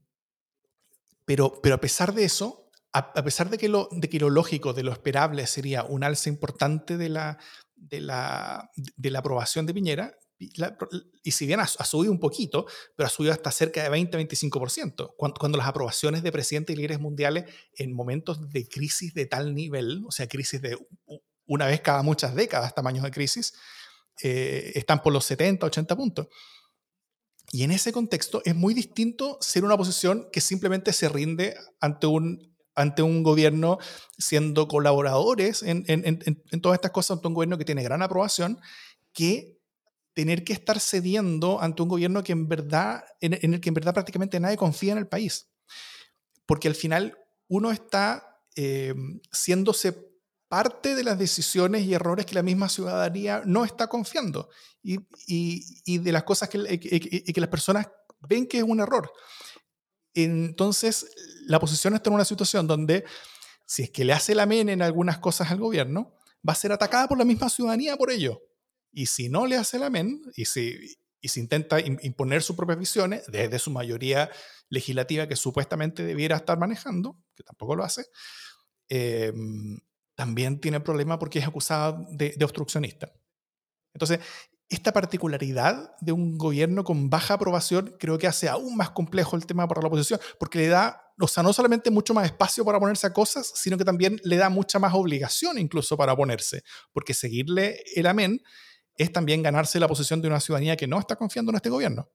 pero, 1.26 1.60
pero 1.62 1.76
a 1.76 1.82
pesar 1.82 2.14
de 2.14 2.26
eso, 2.26 2.70
a, 2.94 3.14
pesar 3.24 3.50
de 3.50 3.58
que, 3.58 3.70
lo, 3.70 3.90
de 3.92 4.10
que 4.10 4.20
lo 4.20 4.30
lógico, 4.30 4.74
de 4.74 4.84
lo 4.84 4.92
esperable 4.92 5.46
sería 5.46 5.84
un 5.84 6.04
alza 6.04 6.30
importante 6.30 6.98
de 6.98 7.10
la, 7.10 7.38
de 7.76 8.02
la, 8.02 8.72
de 8.76 9.12
la 9.12 9.20
aprobación 9.20 9.66
de 9.66 9.74
Piñera, 9.74 10.18
y 10.40 11.32
si 11.32 11.48
bien 11.48 11.60
ha, 11.60 11.68
subido 11.68 12.12
un 12.12 12.20
poquito, 12.20 12.68
pero 12.96 13.08
ha 13.08 13.10
subido 13.10 13.34
hasta 13.34 13.52
cerca 13.52 13.84
de 13.84 13.90
20-25%, 13.90 15.14
cuando, 15.18 15.40
cuando, 15.40 15.58
las 15.58 15.68
aprobaciones 15.68 16.22
de 16.22 16.32
presidentes 16.32 16.74
y 16.76 16.78
líderes 16.78 17.00
mundiales 17.00 17.46
en 17.74 17.94
momentos 17.94 18.50
de 18.52 18.68
crisis 18.68 19.14
de 19.14 19.26
tal 19.26 19.56
nivel, 19.56 20.04
o 20.06 20.12
sea, 20.12 20.28
crisis 20.28 20.62
de 20.62 20.78
una 21.48 21.66
vez 21.66 21.82
cada 21.82 22.04
muchas 22.04 22.36
décadas, 22.36 22.76
tamaños 22.76 23.04
de 23.04 23.12
crisis, 23.12 23.54
eh, 24.22 24.74
están 24.76 25.02
por 25.02 25.14
los 25.14 25.26
70, 25.26 25.66
80 25.66 25.96
puntos. 25.96 26.28
Y 27.52 27.64
en 27.64 27.72
ese 27.72 27.94
contexto 27.94 28.42
es 28.44 28.56
muy 28.56 28.74
distinto 28.74 29.38
ser 29.42 29.64
una 29.64 29.76
oposición 29.76 30.28
que 30.32 30.42
simplemente 30.42 30.92
se 30.92 31.08
rinde 31.08 31.56
ante 31.80 32.06
un, 32.06 32.56
ante 32.76 33.02
un 33.02 33.24
gobierno 33.24 33.80
siendo 34.18 34.68
colaboradores 34.68 35.64
en, 35.64 35.86
en, 35.88 36.06
en, 36.06 36.44
en 36.52 36.62
todas 36.62 36.76
estas 36.76 36.92
cosas, 36.92 37.18
ante 37.18 37.28
un 37.30 37.34
gobierno 37.34 37.58
que 37.58 37.66
tiene 37.66 37.84
gran 37.84 38.02
aprobación, 38.02 38.60
que 39.14 39.57
tener 40.18 40.44
que 40.44 40.52
estar 40.52 40.80
cediendo 40.80 41.62
ante 41.62 41.84
un 41.84 41.90
gobierno 41.90 42.24
que 42.24 42.32
en 42.32 42.48
verdad, 42.48 43.06
en, 43.22 43.54
el 43.54 43.62
que 43.62 43.70
en 43.70 43.76
verdad 43.76 43.94
prácticamente 43.94 44.40
nadie 44.40 44.58
confía 44.58 44.94
en 44.94 44.98
el 44.98 45.08
país. 45.08 45.52
Porque 46.48 46.68
al 46.68 46.74
final 46.74 47.16
uno 47.48 47.70
está 47.70 48.42
eh, 48.56 48.96
siéndose 49.32 49.94
parte 50.48 50.96
de 50.96 51.04
las 51.04 51.20
decisiones 51.20 51.84
y 51.84 51.94
errores 51.94 52.26
que 52.26 52.34
la 52.34 52.42
misma 52.42 52.68
ciudadanía 52.68 53.44
no 53.46 53.64
está 53.64 53.86
confiando 53.86 54.50
y, 54.82 54.98
y, 55.28 56.00
de 56.00 56.12
las 56.12 56.24
cosas 56.24 56.50
que, 56.50 56.80
que, 56.80 57.40
las 57.40 57.50
personas 57.52 57.88
ven 58.22 58.48
que 58.48 58.58
es 58.58 58.64
un 58.64 58.80
error. 58.80 59.12
Entonces, 60.16 61.12
la 61.46 61.58
oposición 61.58 61.94
está 61.94 62.10
en 62.10 62.16
una 62.16 62.26
situación 62.26 62.66
donde, 62.66 63.06
si 63.68 63.84
es 63.84 63.92
que 63.92 64.04
le 64.04 64.14
hace 64.14 64.34
la 64.34 64.48
mene 64.48 64.72
en 64.72 64.82
algunas 64.82 65.20
cosas 65.20 65.52
al 65.52 65.60
gobierno, 65.60 66.16
va 66.38 66.54
a 66.54 66.56
ser 66.56 66.72
atacada 66.72 67.08
por 67.08 67.20
la 67.20 67.26
misma 67.26 67.50
ciudadanía 67.50 67.96
por 67.98 68.10
ello. 68.10 68.47
Y 68.92 69.08
si 69.08 69.30
no 69.30 69.46
le 69.46 69.58
hace 69.58 69.78
el 69.78 69.84
amén, 69.84 70.22
y 70.36 70.46
si, 70.46 70.98
y 71.22 71.28
si 71.30 71.40
intenta 71.40 71.80
imponer 71.80 72.42
sus 72.42 72.56
propias 72.56 72.80
visiones 72.80 73.24
desde 73.28 73.60
su 73.60 73.72
mayoría 73.72 74.30
legislativa 74.70 75.28
que 75.28 75.36
supuestamente 75.36 76.04
debiera 76.04 76.38
estar 76.38 76.58
manejando, 76.58 77.18
que 77.36 77.44
tampoco 77.44 77.76
lo 77.76 77.84
hace, 77.84 78.06
em, 78.90 79.80
también 80.16 80.60
tiene 80.60 80.80
problema 80.80 81.20
porque 81.20 81.40
es 81.40 81.48
acusada 81.48 82.04
de, 82.10 82.34
de 82.36 82.46
obstruccionista. 82.46 83.12
Entonces, 83.94 84.20
esta 84.70 84.92
particularidad 84.92 85.96
de 86.02 86.12
un 86.12 86.38
gobierno 86.38 86.84
con 86.84 87.10
baja 87.10 87.36
aprobación 87.36 87.96
creo 88.00 88.18
que 88.18 88.28
hace 88.28 88.50
aún 88.50 88.76
más 88.76 88.90
complejo 88.90 89.36
el 89.36 89.46
tema 89.46 89.68
para 89.68 89.82
la 89.82 89.88
oposición, 89.88 90.20
porque 90.40 90.60
le 90.60 90.68
da, 90.68 91.14
o 91.20 91.28
sea, 91.28 91.42
no 91.42 91.54
solamente 91.54 91.90
mucho 91.90 92.14
más 92.14 92.26
espacio 92.26 92.66
para 92.66 92.80
ponerse 92.80 93.08
a 93.08 93.14
cosas, 93.14 93.52
sino 93.56 93.78
que 93.78 93.86
también 93.86 94.20
le 94.24 94.36
da 94.36 94.50
mucha 94.50 94.78
más 94.78 94.94
obligación 94.94 95.58
incluso 95.58 95.96
para 95.96 96.16
ponerse, 96.16 96.64
porque 96.92 97.14
seguirle 97.14 97.82
el 97.96 98.08
amén 98.08 98.42
es 98.98 99.12
también 99.12 99.44
ganarse 99.44 99.80
la 99.80 99.88
posición 99.88 100.22
de 100.22 100.28
una 100.28 100.40
ciudadanía 100.40 100.76
que 100.76 100.88
no 100.88 101.00
está 101.00 101.16
confiando 101.16 101.52
en 101.52 101.58
este 101.58 101.70
gobierno. 101.70 102.10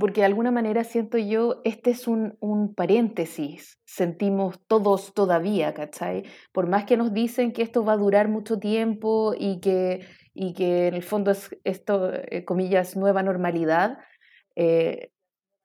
Porque 0.00 0.22
de 0.22 0.26
alguna 0.26 0.50
manera 0.50 0.82
siento 0.82 1.18
yo, 1.18 1.60
este 1.64 1.90
es 1.90 2.08
un, 2.08 2.36
paréntesis, 2.74 3.78
sentimos 3.84 4.60
todos 4.66 5.14
todavía, 5.14 5.74
¿cachai? 5.74 6.24
Por 6.52 6.68
más 6.68 6.84
que 6.84 6.96
nos 6.96 7.12
dicen 7.12 7.52
que 7.52 7.62
esto 7.62 7.84
va 7.84 7.92
a 7.92 7.98
durar 7.98 8.28
mucho 8.28 8.58
tiempo 8.58 9.34
y 9.38 9.60
que, 9.60 10.06
y 10.32 10.54
que 10.54 10.88
en 10.88 10.94
el 10.94 11.02
fondo 11.02 11.30
es 11.30 11.50
esto, 11.64 12.12
eh, 12.12 12.44
comillas, 12.44 12.96
nueva 12.96 13.22
normalidad, 13.22 13.98
eh, 14.56 15.12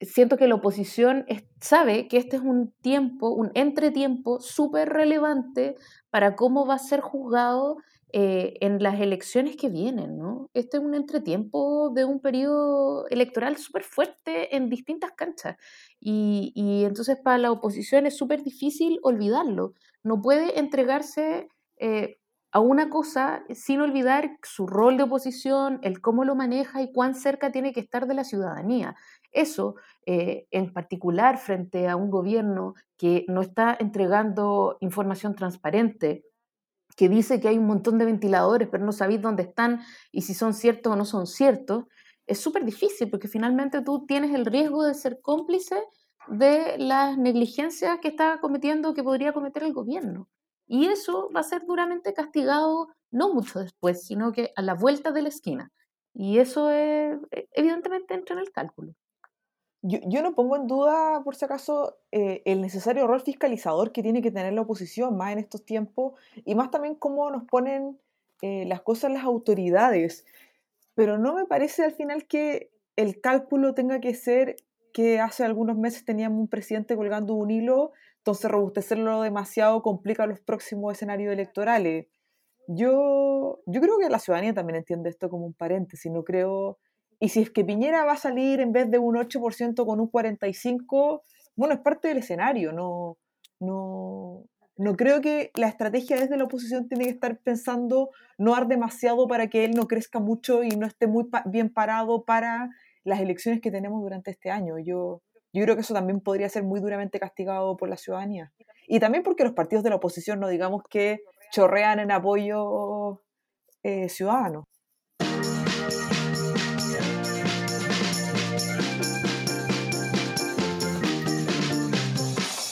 siento 0.02 0.38
que 0.38 0.48
la 0.48 0.56
oposición 0.56 1.26
sabe 1.60 2.08
que 2.08 2.18
este 2.18 2.38
es 2.38 2.42
un 2.42 2.74
tiempo, 2.82 3.30
un 3.30 3.52
entretiempo 3.54 4.40
súper 4.40 4.90
relevante 4.90 5.76
para 6.10 6.36
cómo 6.36 6.66
va 6.66 6.76
a 6.76 6.80
ser 6.80 7.02
juzgado 7.02 7.78
eh, 8.12 8.58
en 8.62 8.82
las 8.82 9.00
elecciones 9.00 9.56
que 9.56 9.70
vienen, 9.70 10.18
¿no? 10.18 10.50
Este 10.54 10.78
es 10.78 10.84
un 10.84 10.96
entretiempo 10.96 11.92
de 11.94 12.06
un 12.06 12.20
periodo 12.20 13.08
electoral 13.10 13.58
súper 13.58 13.84
fuerte 13.84 14.56
en 14.56 14.70
distintas 14.70 15.12
canchas. 15.12 15.58
Y, 16.00 16.52
y, 16.56 16.86
entonces 16.86 17.18
para 17.24 17.38
la 17.38 17.52
oposición 17.52 18.06
es 18.08 18.18
súper 18.18 18.44
difícil 18.44 19.00
olvidarlo. 19.04 19.74
No 20.04 20.22
puede 20.22 20.60
entregarse 20.60 21.50
eh, 21.78 22.20
a 22.52 22.60
una 22.60 22.90
cosa 22.90 23.44
sin 23.54 23.80
olvidar 23.82 24.38
su 24.42 24.66
rol 24.66 24.98
de 24.98 25.04
oposición, 25.04 25.80
el 25.84 26.02
cómo 26.02 26.26
lo 26.26 26.36
maneja 26.36 26.82
y 26.82 26.92
cuán 26.92 27.14
cerca 27.14 27.52
tiene 27.52 27.74
que 27.74 27.80
estar 27.80 28.08
de 28.08 28.16
la 28.16 28.24
ciudadanía. 28.24 28.96
Eso, 29.32 29.76
eh, 30.06 30.48
en 30.50 30.74
particular, 30.74 31.38
frente 31.38 31.88
a 31.88 31.96
un 31.96 32.10
gobierno 32.10 32.74
que 32.98 33.26
no 33.28 33.42
está 33.42 33.78
entregando 33.80 34.78
información 34.82 35.36
transparente, 35.36 36.24
que 37.00 37.08
dice 37.08 37.40
que 37.40 37.48
hay 37.48 37.58
un 37.58 37.66
montón 37.66 37.98
de 37.98 38.04
ventiladores, 38.04 38.68
pero 38.70 38.86
no 38.86 38.92
sabéis 38.92 39.22
dónde 39.22 39.44
están 39.44 39.80
y 40.12 40.24
si 40.24 40.34
son 40.34 40.54
ciertos 40.54 40.92
o 40.92 40.98
no 40.98 41.06
son 41.06 41.28
ciertos, 41.28 41.86
es 42.28 42.42
súper 42.42 42.66
difícil 42.66 43.10
porque 43.10 43.30
finalmente 43.30 43.82
tú 43.82 44.06
tienes 44.06 44.36
el 44.36 44.46
riesgo 44.46 44.84
de 44.84 44.94
ser 44.94 45.22
cómplice 45.22 45.82
de 46.28 46.78
las 46.78 47.18
negligencias 47.18 48.00
que 48.02 48.10
está 48.10 48.42
cometiendo, 48.42 48.94
que 48.94 49.02
podría 49.02 49.32
cometer 49.32 49.64
el 49.64 49.72
gobierno. 49.72 50.28
Y 50.68 50.88
eso 50.88 51.30
va 51.34 51.40
a 51.40 51.44
ser 51.44 51.66
duramente 51.66 52.14
castigado 52.14 52.90
no 53.12 53.34
mucho 53.34 53.60
después, 53.60 54.06
sino 54.06 54.34
que 54.34 54.52
a 54.58 54.62
la 54.62 54.74
vuelta 54.74 55.14
de 55.14 55.22
la 55.22 55.30
esquina. 55.30 55.72
Y 56.14 56.40
eso 56.40 56.70
es, 56.70 57.18
e, 57.32 57.48
evidentemente 57.54 58.14
entra 58.14 58.36
en 58.36 58.42
el 58.42 58.52
cálculo. 58.52 58.94
Yo, 59.82 60.22
no 60.22 60.36
pongo 60.36 60.58
en 60.58 60.68
duda, 60.68 61.22
por 61.24 61.38
si 61.38 61.46
acaso, 61.46 61.98
eh, 62.12 62.42
el 62.44 62.60
necesario 62.60 63.08
rol 63.08 63.22
fiscalizador 63.22 63.94
que 63.94 64.04
tiene 64.04 64.22
que 64.22 64.30
tener 64.30 64.52
la 64.52 64.62
oposición, 64.62 65.16
más 65.16 65.32
en 65.32 65.40
estos 65.40 65.64
tiempos, 65.64 66.14
y 66.44 66.54
más 66.54 66.70
también 66.70 66.96
cómo 66.96 67.32
nos 67.32 67.46
ponen 67.46 67.98
eh, 68.42 68.66
las 68.66 68.82
cosas 68.82 69.12
las 69.12 69.24
autoridades. 69.24 70.26
Pero 70.96 71.18
no 71.18 71.34
me 71.34 71.46
parece 71.46 71.84
al 71.86 71.94
final 71.94 72.26
que 72.26 72.72
el 72.98 73.22
cálculo 73.22 73.74
tenga 73.74 74.02
que 74.02 74.14
ser 74.14 74.58
que 74.92 75.20
hace 75.22 75.46
algunos 75.46 75.78
meses 75.78 76.04
teníamos 76.04 76.40
un 76.40 76.48
presidente 76.50 76.98
colgando 76.98 77.34
un 77.34 77.50
hilo, 77.50 77.94
entonces 78.18 78.52
robustecerlo 78.52 79.22
demasiado 79.22 79.82
complica 79.82 80.26
los 80.26 80.42
próximos 80.42 80.94
escenarios 80.94 81.32
electorales. 81.32 82.08
Yo, 82.68 83.62
yo 83.66 83.82
creo 83.82 83.98
que 83.98 84.10
la 84.10 84.20
ciudadanía 84.20 84.54
también 84.54 84.78
entiende 84.78 85.10
esto 85.10 85.30
como 85.30 85.46
un 85.46 85.54
paréntesis, 85.54 86.12
no 86.12 86.24
creo 86.26 86.80
y 87.20 87.30
si 87.30 87.42
es 87.42 87.50
que 87.50 87.66
Piñera 87.66 88.06
va 88.06 88.14
a 88.14 88.18
salir 88.18 88.62
en 88.62 88.72
vez 88.72 88.90
de 88.90 88.98
un 88.98 89.16
8% 89.16 89.86
con 89.86 90.00
un 90.00 90.10
45%, 90.10 91.22
bueno, 91.56 91.74
es 91.74 91.82
parte 91.82 92.08
del 92.08 92.20
escenario. 92.20 92.72
No, 92.72 93.18
no, 93.60 94.46
no 94.78 94.96
creo 94.96 95.20
que 95.20 95.52
la 95.56 95.68
estrategia 95.68 96.18
desde 96.18 96.38
la 96.38 96.46
oposición 96.46 96.88
tiene 96.88 97.04
que 97.04 97.12
estar 97.12 97.38
pensando 97.40 98.12
no 98.38 98.54
dar 98.54 98.68
demasiado 98.68 99.28
para 99.28 99.48
que 99.48 99.66
él 99.66 99.72
no 99.72 99.88
crezca 99.88 100.20
mucho 100.20 100.64
y 100.64 100.70
no 100.70 100.88
esté 100.88 101.08
muy 101.08 101.26
bien 101.46 101.74
parado 101.74 102.24
para 102.24 102.70
las 103.04 103.20
elecciones 103.20 103.60
que 103.60 103.72
tenemos 103.72 104.02
durante 104.02 104.32
este 104.32 104.52
año. 104.52 104.76
Yo, 104.80 105.22
yo 105.52 105.64
creo 105.64 105.76
que 105.76 105.82
eso 105.82 105.94
también 105.94 106.22
podría 106.22 106.48
ser 106.48 106.64
muy 106.64 106.80
duramente 106.80 107.20
castigado 107.20 107.76
por 107.76 107.90
la 107.90 107.98
ciudadanía. 107.98 108.54
Y 108.88 109.02
también 109.02 109.24
porque 109.24 109.44
los 109.44 109.54
partidos 109.54 109.84
de 109.84 109.90
la 109.90 109.98
oposición, 109.98 110.40
no 110.40 110.48
digamos 110.48 110.84
que 110.90 111.20
chorrean 111.52 112.00
en 112.00 112.12
apoyo 112.12 113.22
eh, 113.84 114.08
ciudadano. 114.08 114.70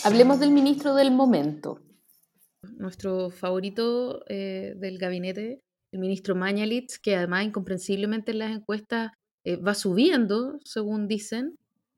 Hablemos 0.08 0.40
del 0.40 0.52
ministro 0.52 0.96
del 0.96 1.12
momento. 1.12 1.82
Nuestro 2.78 3.30
favorito 3.30 4.24
eh, 4.30 4.74
del 4.78 4.98
gabinete, 4.98 5.60
el 5.92 6.00
ministro 6.00 6.34
Mañalitz, 6.34 6.98
que 6.98 7.18
además 7.18 7.44
incomprensiblemente 7.44 8.32
en 8.32 8.40
las 8.40 8.56
encuestas 8.56 9.12
eh, 9.44 9.58
va 9.58 9.76
subiendo, 9.76 10.60
según 10.64 11.10
dicen. 11.10 11.58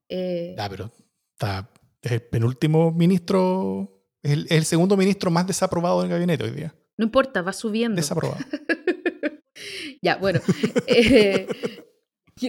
Eh, 0.09 0.55
ah, 0.57 0.67
pero 0.71 0.91
está, 1.33 1.69
es 2.01 2.13
el 2.13 2.23
penúltimo 2.23 2.91
ministro, 2.91 4.01
es 4.23 4.49
el, 4.49 4.65
segundo 4.65 4.97
ministro 4.97 5.29
más 5.29 5.45
desaprobado 5.45 6.01
del 6.01 6.09
gabinete 6.09 6.45
hoy 6.45 6.51
día. 6.51 6.73
No 6.97 7.05
importa, 7.05 7.43
va 7.43 7.53
subiendo. 7.53 7.97
Desaprobado. 7.97 8.43
ya, 10.01 10.15
bueno. 10.15 10.39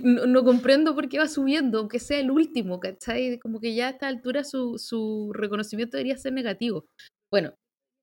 no, 0.03 0.45
comprendo 0.45 0.95
por 0.95 1.09
qué 1.09 1.19
va 1.19 1.29
subiendo, 1.29 1.79
aunque 1.79 1.99
sea 1.99 2.19
el 2.21 2.31
último, 2.31 2.81
¿cachai? 2.81 3.39
Como 3.39 3.61
que 3.61 3.75
ya 3.75 3.89
a 3.89 3.91
esta 3.91 4.09
altura 4.09 4.45
su, 4.45 5.31
reconocimiento 5.35 5.97
debería 5.97 6.17
ser 6.17 6.33
negativo. 6.33 6.87
Bueno, 7.31 7.55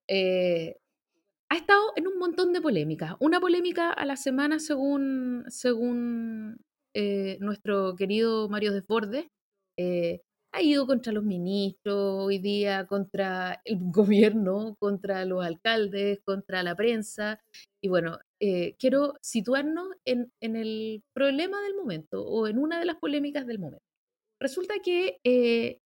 eh, 0.10 0.78
ha 1.50 1.56
estado 1.56 1.94
en 1.96 2.08
un 2.08 2.18
montón 2.20 2.54
de 2.54 2.62
polémicas. 2.62 3.16
Una 3.20 3.40
polémica 3.40 3.92
a 3.92 4.06
la 4.06 4.18
semana 4.18 4.60
según, 4.60 5.46
según 5.48 6.58
eh, 6.94 7.38
nuestro 7.40 7.96
querido 7.96 8.50
Mario 8.50 8.74
Desbordes. 8.74 9.28
Eh, 9.78 10.22
ha 10.52 10.62
ido 10.62 10.88
contra 10.88 11.14
los 11.14 11.24
ministros 11.24 12.26
hoy 12.26 12.40
día, 12.40 12.88
contra 12.88 13.62
el 13.66 13.80
gobierno, 13.92 14.76
contra 14.80 15.26
los 15.26 15.46
alcaldes, 15.46 16.20
contra 16.24 16.64
la 16.64 16.76
prensa. 16.76 17.40
Y 17.82 17.90
bueno, 17.90 18.18
eh, 18.40 18.76
quiero 18.80 19.14
situarnos 19.22 19.88
en, 20.06 20.32
el 20.42 21.04
problema 21.14 21.62
del 21.62 21.76
momento 21.76 22.24
o 22.24 22.48
en 22.48 22.58
una 22.58 22.80
de 22.80 22.86
las 22.86 22.98
polémicas 22.98 23.46
del 23.46 23.60
momento. 23.60 23.86
Resulta 24.40 24.76
que 24.84 25.20
eh, 25.24 25.80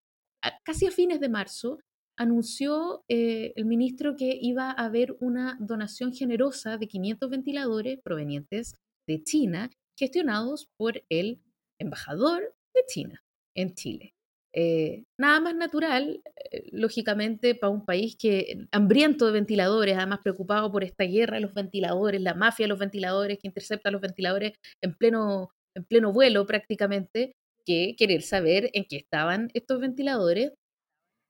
casi 0.64 0.88
a 0.88 0.92
fines 0.92 1.20
de 1.20 1.30
marzo 1.30 1.80
anunció 2.18 3.04
eh, 3.08 3.54
el 3.56 3.66
ministro 3.66 4.16
que 4.16 4.38
iba 4.40 4.72
a 4.72 4.86
haber 4.86 5.16
una 5.20 5.58
donación 5.60 6.14
generosa 6.14 6.78
de 6.78 6.88
500 6.88 7.30
ventiladores 7.30 8.00
provenientes 8.04 8.76
de 9.08 9.24
China, 9.24 9.70
gestionados 9.98 10.68
por 10.78 11.04
el 11.10 11.42
embajador 11.80 12.54
de 12.74 12.86
China 12.88 13.24
en 13.56 13.74
Chile. 13.74 14.14
Eh, 14.54 15.06
nada 15.18 15.40
más 15.40 15.56
natural, 15.56 16.22
eh, 16.52 16.70
lógicamente, 16.72 17.56
para 17.56 17.70
un 17.72 17.86
país 17.86 18.18
que 18.18 18.68
hambriento 18.72 19.26
de 19.26 19.32
ventiladores, 19.32 19.96
además 19.98 20.20
preocupado 20.24 20.72
por 20.72 20.84
esta 20.84 21.06
guerra 21.06 21.36
de 21.36 21.42
los 21.42 21.54
ventiladores, 21.54 22.22
la 22.22 22.34
mafia 22.34 22.66
de 22.66 22.70
los 22.70 22.80
ventiladores 22.80 23.38
que 23.40 23.48
intercepta 23.48 23.92
los 23.92 24.02
ventiladores 24.02 24.54
en 24.82 24.96
pleno, 24.96 25.52
en 25.76 25.86
pleno 25.86 26.12
vuelo 26.12 26.46
prácticamente, 26.46 27.34
que 27.66 27.96
querer 27.98 28.24
saber 28.24 28.70
en 28.74 28.86
qué 28.90 28.98
estaban 28.98 29.50
estos 29.54 29.80
ventiladores, 29.80 30.52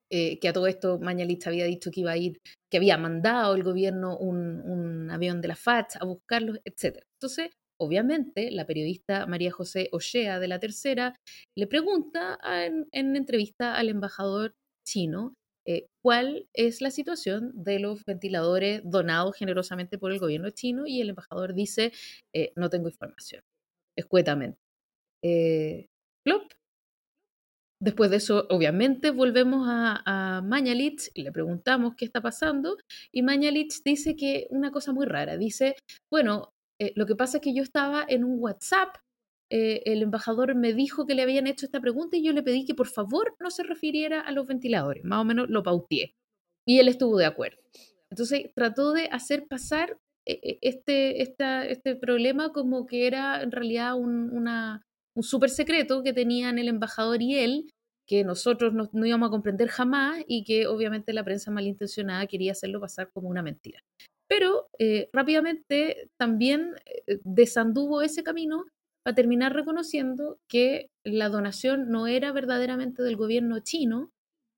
eh, 0.10 0.40
que 0.40 0.50
a 0.50 0.54
todo 0.54 0.68
esto 0.68 1.00
Mañalista 1.00 1.50
había 1.50 1.66
dicho 1.66 1.92
que 1.92 2.02
iba 2.02 2.12
a 2.12 2.18
ir, 2.18 2.42
que 2.70 2.78
había 2.78 2.98
mandado 2.98 3.56
el 3.56 3.64
gobierno 3.64 4.18
un, 4.18 4.62
un 4.62 5.10
avión 5.12 5.42
de 5.42 5.48
la 5.50 5.56
FACH 5.56 5.98
a 6.02 6.06
buscarlos, 6.06 6.60
etc. 6.66 7.06
Entonces, 7.16 7.52
obviamente, 7.82 8.52
la 8.52 8.68
periodista 8.68 9.26
María 9.26 9.52
José 9.52 9.90
Ochea 9.92 10.40
de 10.40 10.48
la 10.48 10.60
Tercera 10.60 11.16
le 11.58 11.66
pregunta 11.66 12.38
en, 12.44 12.88
entrevista 12.92 13.76
al 13.76 13.90
embajador 13.90 14.54
chino 14.86 15.34
eh, 15.66 15.88
cuál 16.04 16.48
es 16.54 16.82
la 16.82 16.92
situación 16.92 17.52
de 17.56 17.80
los 17.80 18.06
ventiladores 18.06 18.82
donados 18.84 19.36
generosamente 19.36 19.98
por 19.98 20.12
el 20.12 20.20
gobierno 20.20 20.52
chino 20.52 20.86
y 20.86 21.02
el 21.02 21.10
embajador 21.10 21.56
dice, 21.56 21.92
eh, 22.36 22.54
no 22.56 22.70
tengo 22.70 22.88
información, 22.88 23.42
escuetamente. 23.98 24.60
Eh, 25.24 25.88
Después 27.84 28.12
de 28.12 28.18
eso, 28.18 28.46
obviamente, 28.52 29.10
volvemos 29.10 29.68
a, 29.68 30.04
a 30.06 30.42
Mañalich 30.44 31.10
y 31.16 31.24
le 31.24 31.32
preguntamos 31.32 31.96
qué 31.96 32.06
está 32.06 32.22
pasando. 32.22 32.78
Y 33.12 33.24
Mañalich 33.24 33.82
dice 33.84 34.16
que 34.16 34.46
una 34.52 34.70
cosa 34.70 34.94
muy 34.94 35.08
rara. 35.08 35.36
Dice, 35.36 35.76
bueno, 36.12 36.52
eh, 36.82 36.94
lo 36.96 37.06
que 37.06 37.16
pasa 37.16 37.38
es 37.38 37.44
que 37.44 37.54
yo 37.54 37.62
estaba 37.62 38.04
en 38.10 38.24
un 38.24 38.40
WhatsApp, 38.40 38.96
eh, 39.52 39.84
el 39.86 40.02
embajador 40.02 40.56
me 40.56 40.74
dijo 40.74 41.06
que 41.06 41.14
le 41.14 41.22
habían 41.22 41.46
hecho 41.46 41.68
esta 41.68 41.80
pregunta 41.80 42.18
y 42.18 42.24
yo 42.24 42.34
le 42.34 42.42
pedí 42.42 42.66
que 42.66 42.74
por 42.74 42.88
favor 42.88 43.36
no 43.40 43.52
se 43.52 43.62
refiriera 43.62 44.20
a 44.22 44.32
los 44.32 44.48
ventiladores, 44.48 45.04
más 45.04 45.22
o 45.22 45.24
menos 45.24 45.48
lo 45.48 45.62
pauteé. 45.62 46.16
Y 46.66 46.80
él 46.80 46.88
estuvo 46.88 47.18
de 47.18 47.26
acuerdo. 47.26 47.62
Entonces 48.10 48.50
trató 48.56 48.94
de 48.94 49.06
hacer 49.12 49.46
pasar 49.48 50.00
eh, 50.26 50.58
este, 50.62 51.22
este 51.22 51.96
problema 51.98 52.52
como 52.52 52.88
que 52.88 53.06
era 53.06 53.44
en 53.44 53.52
realidad 53.52 53.96
un, 53.96 54.32
una, 54.32 54.82
un 55.16 55.22
súper 55.22 55.52
secreto 55.52 56.02
que 56.02 56.14
tenían 56.14 56.58
el 56.58 56.68
embajador 56.68 57.22
y 57.22 57.36
él, 57.36 57.70
que 58.08 58.24
nosotros 58.24 58.74
no, 58.74 58.90
no, 58.92 59.06
íbamos 59.06 59.28
a 59.28 59.32
comprender 59.32 59.68
jamás 59.68 60.24
y 60.28 60.44
que 60.46 60.66
obviamente 60.66 61.14
la 61.14 61.24
prensa 61.24 61.52
malintencionada 61.52 62.26
quería 62.26 62.54
hacerlo 62.54 62.82
pasar 62.82 63.12
como 63.14 63.30
una 63.30 63.44
mentira. 63.44 63.84
Pero 64.32 64.70
eh, 64.80 65.10
rápidamente 65.12 66.10
también 66.18 66.76
eh, 66.86 67.20
desanduvo 67.26 68.02
ese 68.02 68.24
camino 68.24 68.64
para 69.04 69.14
terminar 69.14 69.54
reconociendo 69.54 70.40
que 70.50 70.88
la 71.04 71.28
donación 71.28 71.90
no 71.90 72.08
era 72.08 72.32
verdaderamente 72.32 73.04
del 73.04 73.18
gobierno 73.18 73.60
chino, 73.60 74.10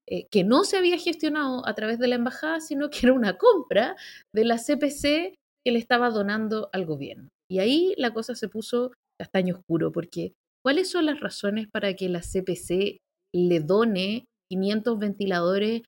eh, 0.07 0.27
que 0.29 0.43
no 0.43 0.63
se 0.63 0.77
había 0.77 0.99
gestionado 0.99 1.67
a 1.67 1.73
través 1.73 1.97
de 1.97 2.07
la 2.07 2.13
embajada, 2.13 2.59
sino 2.59 2.91
que 2.91 2.99
era 3.01 3.13
una 3.13 3.39
compra 3.39 3.95
de 4.31 4.45
la 4.45 4.59
CPC 4.59 5.39
que 5.65 5.71
le 5.71 5.79
estaba 5.79 6.11
donando 6.11 6.69
al 6.71 6.85
gobierno. 6.85 7.29
Y 7.49 7.57
ahí 7.57 7.95
la 7.97 8.13
cosa 8.13 8.35
se 8.35 8.49
puso 8.49 8.91
castaño 9.19 9.55
oscuro, 9.55 9.91
porque 9.91 10.33
¿cuáles 10.63 10.91
son 10.91 11.07
las 11.07 11.19
razones 11.19 11.67
para 11.67 11.95
que 11.95 12.09
la 12.09 12.21
CPC 12.21 12.99
le 13.33 13.59
done 13.59 14.25
500 14.51 14.99
ventiladores 14.99 15.81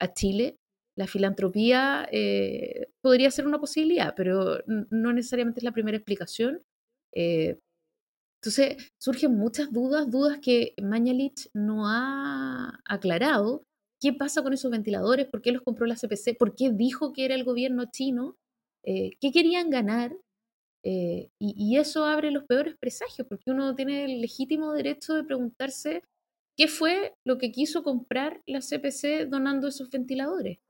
a 0.00 0.14
Chile? 0.14 0.56
La 0.98 1.06
filantropía 1.06 2.08
eh, 2.10 2.88
podría 3.00 3.30
ser 3.30 3.46
una 3.46 3.60
posibilidad, 3.60 4.14
pero 4.16 4.58
no 4.66 5.12
necesariamente 5.12 5.60
es 5.60 5.64
la 5.64 5.70
primera 5.70 5.96
explicación. 5.96 6.60
Eh, 7.14 7.60
entonces, 8.42 8.90
surgen 9.00 9.36
muchas 9.36 9.72
dudas, 9.72 10.10
dudas 10.10 10.40
que 10.42 10.74
Mañalich 10.82 11.50
no 11.54 11.86
ha 11.86 12.80
aclarado. 12.84 13.62
¿Qué 14.00 14.12
pasa 14.12 14.42
con 14.42 14.52
esos 14.52 14.72
ventiladores? 14.72 15.28
¿Por 15.28 15.40
qué 15.40 15.52
los 15.52 15.62
compró 15.62 15.86
la 15.86 15.94
CPC? 15.94 16.36
¿Por 16.36 16.56
qué 16.56 16.72
dijo 16.72 17.12
que 17.12 17.26
era 17.26 17.36
el 17.36 17.44
gobierno 17.44 17.84
chino? 17.92 18.36
Eh, 18.84 19.12
¿Qué 19.20 19.30
querían 19.32 19.70
ganar? 19.70 20.16
y, 20.84 21.30
y, 21.38 21.76
eso 21.76 22.06
abre 22.06 22.30
los 22.30 22.44
peores 22.44 22.74
presagios, 22.80 23.26
porque 23.28 23.50
uno 23.50 23.74
tiene 23.74 24.06
el 24.06 24.22
legítimo 24.22 24.72
derecho 24.72 25.12
de 25.14 25.24
preguntarse 25.24 26.02
qué 26.56 26.66
fue 26.66 27.14
lo 27.26 27.36
que 27.36 27.52
quiso 27.52 27.82
comprar 27.82 28.40
la 28.46 28.60
CPC 28.60 29.28
donando 29.28 29.68
esos 29.68 29.90
ventiladores. 29.90 30.60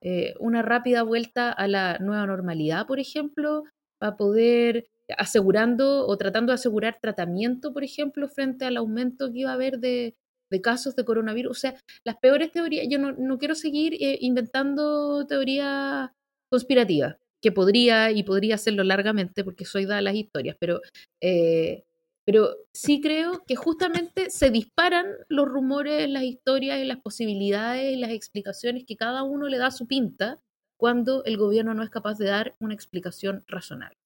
Eh, 0.00 0.34
una 0.38 0.62
rápida 0.62 1.02
vuelta 1.02 1.50
a 1.50 1.66
la 1.66 1.98
nueva 1.98 2.26
normalidad, 2.26 2.86
por 2.86 3.00
ejemplo, 3.00 3.64
para 3.98 4.16
poder 4.16 4.88
asegurando 5.16 6.06
o 6.06 6.16
tratando 6.18 6.52
de 6.52 6.56
asegurar 6.56 6.98
tratamiento, 7.00 7.72
por 7.72 7.82
ejemplo, 7.82 8.28
frente 8.28 8.64
al 8.64 8.76
aumento 8.76 9.32
que 9.32 9.40
iba 9.40 9.50
a 9.50 9.54
haber 9.54 9.78
de, 9.78 10.14
casos 10.62 10.96
de 10.96 11.04
coronavirus. 11.04 11.50
O 11.50 11.60
sea, 11.60 11.74
las 12.04 12.16
peores 12.16 12.52
teorías, 12.52 12.86
yo 12.88 12.98
no, 12.98 13.38
quiero 13.38 13.54
seguir 13.54 13.94
eh, 13.94 14.18
inventando 14.20 15.26
teorías 15.26 16.10
conspirativas, 16.50 17.16
que 17.42 17.52
podría 17.52 18.10
y 18.10 18.22
podría 18.22 18.56
hacerlo 18.56 18.84
largamente 18.84 19.44
porque 19.44 19.64
soy 19.64 19.86
da 19.86 20.00
las 20.02 20.14
historias, 20.14 20.56
pero 20.58 20.80
eh, 21.22 21.84
pero 22.28 22.58
sí 22.74 23.00
creo 23.00 23.42
que 23.46 23.56
justamente 23.56 24.28
se 24.28 24.50
disparan 24.50 25.06
los 25.30 25.48
rumores, 25.48 26.10
las 26.10 26.24
historias 26.24 26.78
las 26.84 27.00
posibilidades 27.00 27.98
las 27.98 28.10
explicaciones 28.10 28.84
que 28.84 28.98
cada 28.98 29.22
uno 29.22 29.48
le 29.48 29.56
da 29.56 29.70
su 29.70 29.86
pinta 29.86 30.38
cuando 30.76 31.24
el 31.24 31.38
gobierno 31.38 31.72
no 31.72 31.82
es 31.82 31.88
capaz 31.88 32.18
de 32.18 32.26
dar 32.26 32.54
una 32.60 32.74
explicación 32.74 33.44
razonable. 33.48 33.96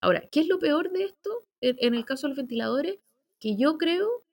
Ahora, 0.00 0.28
¿qué 0.32 0.40
es 0.40 0.48
lo 0.48 0.58
peor 0.58 0.90
de 0.90 1.04
esto 1.04 1.30
en, 1.60 1.94
el 1.94 2.04
caso 2.04 2.26
de 2.26 2.30
los 2.30 2.38
ventiladores? 2.38 2.98
Que 3.38 3.54
yo 3.54 3.78
creo 3.78 4.24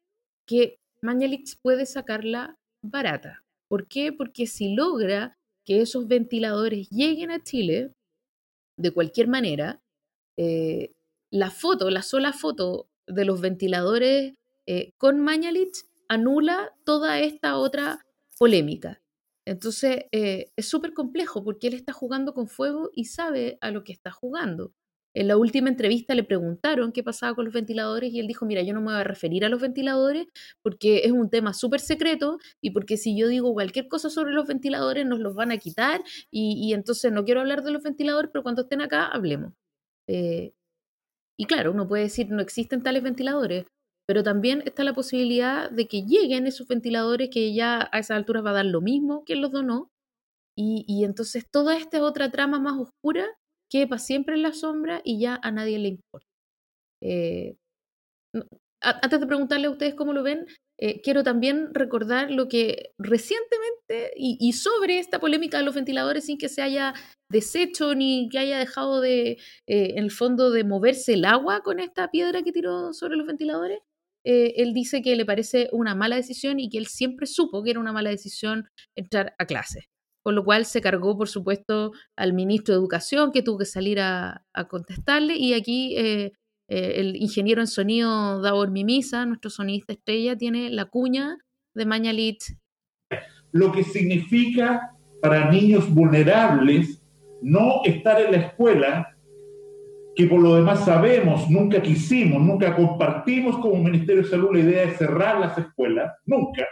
que 0.48 0.80
Mañalich 1.04 1.60
puede 1.62 1.86
sacarla 1.86 2.58
barata. 2.82 3.44
¿Por 3.68 3.88
qué? 3.88 4.12
Porque 4.12 4.48
si 4.48 4.74
logra 4.74 5.38
que 5.64 5.82
esos 5.82 6.08
ventiladores 6.08 6.90
lleguen 6.90 7.30
a 7.30 7.44
Chile 7.44 7.94
de 8.78 8.90
cualquier 8.90 9.28
manera, 9.28 9.80
eh, 10.38 10.92
la 11.30 11.52
foto, 11.52 11.92
la 11.92 12.02
sola 12.02 12.34
foto 12.34 12.88
de 13.08 13.26
los 13.26 13.42
ventiladores 13.42 14.34
eh, 14.66 14.92
con 14.98 15.20
Mañalich 15.20 15.86
anula 16.10 16.74
toda 16.86 17.20
esta 17.20 17.58
otra 17.58 18.06
polémica. 18.38 19.02
Entonces 19.46 20.06
eh, 20.12 20.52
es 20.56 20.68
súper 20.68 20.94
complejo 20.94 21.44
porque 21.44 21.68
él 21.68 21.74
está 21.74 21.94
jugando 21.94 22.34
con 22.34 22.48
fuego 22.50 22.90
y 22.94 23.06
sabe 23.06 23.58
a 23.62 23.72
lo 23.72 23.84
que 23.84 23.94
está 23.94 24.12
jugando. 24.12 24.74
En 25.14 25.28
la 25.28 25.38
última 25.38 25.70
entrevista 25.70 26.14
le 26.14 26.24
preguntaron 26.24 26.92
qué 26.92 27.02
pasaba 27.02 27.34
con 27.34 27.46
los 27.46 27.54
ventiladores 27.54 28.14
y 28.14 28.20
él 28.20 28.28
dijo, 28.28 28.46
mira, 28.46 28.62
yo 28.62 28.74
no 28.74 28.82
me 28.82 28.92
voy 28.92 29.02
a 29.02 29.04
referir 29.04 29.46
a 29.46 29.50
los 29.50 29.62
ventiladores 29.62 30.28
porque 30.62 31.00
es 31.06 31.12
un 31.12 31.30
tema 31.30 31.54
súper 31.54 31.80
secreto 31.80 32.38
y 32.62 32.72
porque 32.72 32.98
si 32.98 33.18
yo 33.18 33.28
digo 33.28 33.54
cualquier 33.54 33.88
cosa 33.88 34.10
sobre 34.12 34.34
los 34.34 34.48
ventiladores 34.48 35.08
nos 35.08 35.20
los 35.20 35.34
van 35.34 35.52
a 35.52 35.58
quitar 35.58 36.04
y, 36.30 36.74
entonces 36.74 37.12
no 37.12 37.26
quiero 37.26 37.40
hablar 37.40 37.64
de 37.64 37.72
los 37.72 37.82
ventiladores, 37.82 38.30
pero 38.32 38.44
cuando 38.44 38.64
estén 38.64 38.82
acá 38.82 39.08
hablemos. 39.08 39.54
Eh, 40.08 40.54
y 41.38 41.46
claro, 41.46 41.72
uno 41.72 41.88
puede 41.88 42.04
decir, 42.04 42.30
no 42.30 42.42
existen 42.42 42.84
tales 42.84 43.04
ventiladores, 43.04 43.66
pero 44.08 44.24
también 44.24 44.64
está 44.66 44.84
la 44.84 44.94
posibilidad 44.94 45.70
de 45.70 45.88
que 45.88 46.04
lleguen 46.04 46.48
esos 46.48 46.68
ventiladores 46.68 47.30
que 47.32 47.54
ya 47.54 47.90
a 47.92 48.00
esa 48.00 48.16
altura 48.16 48.42
va 48.42 48.52
a 48.52 48.54
dar 48.54 48.66
lo 48.66 48.82
mismo 48.82 49.24
que 49.26 49.36
los 49.36 49.52
donó. 49.52 49.92
Y, 50.58 50.86
y 50.88 51.06
entonces 51.06 51.46
toda 51.52 51.78
esta 51.78 52.02
otra 52.04 52.32
trama 52.32 52.60
más 52.60 52.80
oscura 52.80 53.28
quepa 53.70 54.00
siempre 54.00 54.36
en 54.36 54.44
la 54.44 54.54
sombra 54.54 55.02
y 55.04 55.20
ya 55.20 55.40
a 55.44 55.52
nadie 55.52 55.80
le 55.80 55.90
importa. 55.90 56.28
Eh, 57.02 57.58
antes 58.88 59.20
de 59.20 59.28
preguntarle 59.28 59.68
a 59.68 59.72
ustedes 59.72 59.96
cómo 59.96 60.14
lo 60.14 60.24
ven, 60.24 60.46
eh, 60.80 61.02
quiero 61.02 61.24
también 61.24 61.74
recordar 61.74 62.32
lo 62.32 62.48
que 62.48 62.92
recientemente 62.98 64.12
y, 64.16 64.54
sobre 64.54 65.00
esta 65.00 65.20
polémica 65.20 65.58
de 65.58 65.64
los 65.64 65.76
ventiladores 65.76 66.26
sin 66.26 66.38
que 66.38 66.50
se 66.50 66.62
haya 66.62 66.94
deshecho 67.30 67.96
ni 67.96 68.30
que 68.30 68.40
haya 68.40 68.60
dejado 68.60 69.02
de, 69.02 69.32
eh, 69.32 69.38
en 69.68 70.04
el 70.04 70.12
fondo, 70.12 70.52
de 70.52 70.64
moverse 70.64 71.14
el 71.14 71.26
agua 71.26 71.62
con 71.62 71.80
esta 71.80 72.10
piedra 72.12 72.44
que 72.44 72.52
tiró 72.52 72.94
sobre 72.94 73.18
los 73.18 73.28
ventiladores, 73.28 73.80
eh, 74.24 74.54
él 74.58 74.74
dice 74.74 75.02
que 75.02 75.16
le 75.16 75.26
parece 75.26 75.70
una 75.72 75.96
mala 75.96 76.16
decisión 76.16 76.60
y 76.60 76.70
que 76.70 76.78
él 76.78 76.88
siempre 76.88 77.28
supo 77.28 77.64
que 77.64 77.72
era 77.72 77.80
una 77.80 77.94
mala 77.94 78.10
decisión 78.10 78.70
entrar 78.96 79.34
a 79.40 79.46
clase. 79.46 79.88
Con 80.24 80.36
lo 80.36 80.44
cual 80.44 80.66
se 80.66 80.82
cargó, 80.82 81.18
por 81.18 81.30
supuesto, 81.30 81.92
al 82.18 82.34
ministro 82.34 82.74
de 82.74 82.80
Educación, 82.80 83.32
que 83.32 83.42
tuvo 83.42 83.60
que 83.60 83.66
salir 83.66 84.00
a, 84.02 84.46
contestarle. 84.70 85.38
Y 85.38 85.54
aquí 85.54 85.96
eh, 86.68 86.94
el 86.98 87.16
ingeniero 87.16 87.62
en 87.62 87.68
sonido 87.68 88.42
Davor 88.42 88.72
Mimisa, 88.72 89.26
nuestro 89.26 89.50
sonista 89.50 89.94
estrella, 89.94 90.38
tiene 90.38 90.70
la 90.70 90.86
cuña 90.86 91.38
de 91.74 91.86
Mañalit. 91.86 92.44
Lo 93.52 93.72
que 93.72 93.84
significa 93.84 94.92
para 95.22 95.50
niños 95.50 95.90
vulnerables 95.94 97.02
no 97.42 97.82
estar 97.86 98.22
en 98.22 98.32
la 98.32 98.38
escuela, 98.38 99.18
que 100.16 100.26
por 100.26 100.42
lo 100.42 100.56
demás 100.56 100.84
sabemos, 100.84 101.50
nunca 101.50 101.82
quisimos, 101.82 102.42
nunca 102.42 102.76
compartimos 102.76 103.58
como 103.60 103.82
Ministerio 103.84 104.24
de 104.24 104.30
Salud 104.30 104.54
la 104.54 104.60
idea 104.60 104.86
de 104.88 104.96
cerrar 104.96 105.40
las 105.40 105.58
escuelas, 105.58 106.14
nunca. 106.26 106.66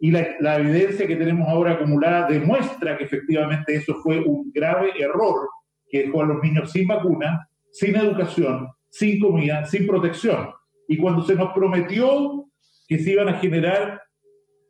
Y 0.00 0.10
la, 0.10 0.26
la 0.40 0.56
evidencia 0.56 1.06
que 1.06 1.16
tenemos 1.16 1.48
ahora 1.48 1.72
acumulada 1.72 2.26
demuestra 2.28 2.96
que 2.96 3.04
efectivamente 3.04 3.76
eso 3.76 3.94
fue 4.02 4.18
un 4.18 4.50
grave 4.52 4.92
error 4.98 5.48
que 5.88 6.04
dejó 6.04 6.22
a 6.22 6.26
los 6.26 6.42
niños 6.42 6.72
sin 6.72 6.88
vacuna, 6.88 7.48
sin 7.70 7.94
educación, 7.94 8.68
sin 8.92 9.18
comida, 9.18 9.64
sin 9.64 9.86
protección. 9.86 10.50
Y 10.86 10.98
cuando 10.98 11.24
se 11.24 11.34
nos 11.34 11.52
prometió 11.52 12.46
que 12.86 12.98
se 12.98 13.12
iban 13.12 13.28
a 13.28 13.38
generar 13.38 14.02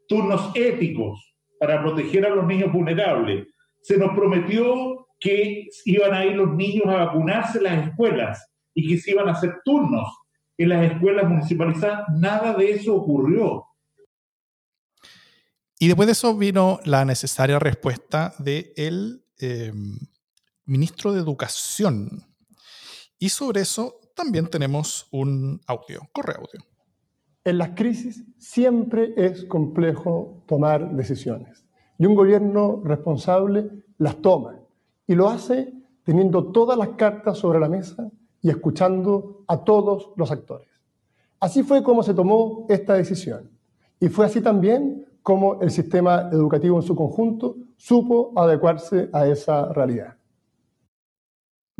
turnos 0.08 0.52
éticos 0.54 1.20
para 1.58 1.82
proteger 1.82 2.24
a 2.24 2.30
los 2.30 2.46
niños 2.46 2.72
vulnerables, 2.72 3.48
se 3.82 3.98
nos 3.98 4.14
prometió 4.14 5.08
que 5.18 5.68
iban 5.84 6.14
a 6.14 6.24
ir 6.24 6.36
los 6.36 6.54
niños 6.54 6.86
a 6.86 7.04
vacunarse 7.04 7.58
en 7.58 7.64
las 7.64 7.88
escuelas 7.88 8.46
y 8.74 8.88
que 8.88 8.98
se 8.98 9.10
iban 9.10 9.28
a 9.28 9.32
hacer 9.32 9.56
turnos 9.64 10.08
en 10.56 10.68
las 10.68 10.92
escuelas 10.92 11.28
municipalizadas, 11.28 12.04
nada 12.10 12.54
de 12.54 12.70
eso 12.70 12.94
ocurrió. 12.94 13.64
Y 15.78 15.88
después 15.88 16.06
de 16.06 16.12
eso 16.12 16.36
vino 16.36 16.78
la 16.84 17.04
necesaria 17.04 17.58
respuesta 17.58 18.34
del 18.38 19.24
eh, 19.40 19.72
ministro 20.64 21.12
de 21.12 21.20
Educación. 21.20 22.24
Y 23.18 23.30
sobre 23.30 23.62
eso 23.62 24.01
también 24.14 24.48
tenemos 24.48 25.08
un 25.10 25.60
audio. 25.66 26.00
Corre 26.12 26.34
audio. 26.34 26.60
En 27.44 27.58
las 27.58 27.70
crisis 27.70 28.24
siempre 28.38 29.14
es 29.16 29.44
complejo 29.44 30.44
tomar 30.46 30.94
decisiones 30.94 31.64
y 31.98 32.06
un 32.06 32.14
gobierno 32.14 32.80
responsable 32.84 33.68
las 33.98 34.16
toma 34.22 34.60
y 35.06 35.14
lo 35.14 35.28
hace 35.28 35.72
teniendo 36.04 36.52
todas 36.52 36.78
las 36.78 36.90
cartas 36.90 37.38
sobre 37.38 37.58
la 37.58 37.68
mesa 37.68 38.10
y 38.40 38.50
escuchando 38.50 39.44
a 39.48 39.64
todos 39.64 40.10
los 40.16 40.30
actores. 40.30 40.68
Así 41.40 41.62
fue 41.62 41.82
como 41.82 42.02
se 42.02 42.14
tomó 42.14 42.66
esta 42.68 42.94
decisión 42.94 43.50
y 43.98 44.08
fue 44.08 44.26
así 44.26 44.40
también 44.40 45.06
como 45.22 45.60
el 45.62 45.70
sistema 45.70 46.28
educativo 46.32 46.76
en 46.76 46.82
su 46.82 46.94
conjunto 46.94 47.56
supo 47.76 48.32
adecuarse 48.36 49.08
a 49.12 49.26
esa 49.26 49.72
realidad. 49.72 50.16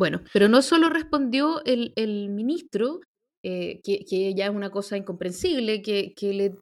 Bueno, 0.02 0.20
pero 0.32 0.48
no 0.48 0.62
solo 0.62 0.88
respondió 0.88 1.62
el, 1.64 2.28
ministro, 2.28 3.02
eh, 3.44 3.80
que, 3.84 4.34
ya 4.34 4.46
es 4.46 4.50
una 4.50 4.70
cosa 4.70 4.96
incomprensible, 4.96 5.80
que, 5.80 6.12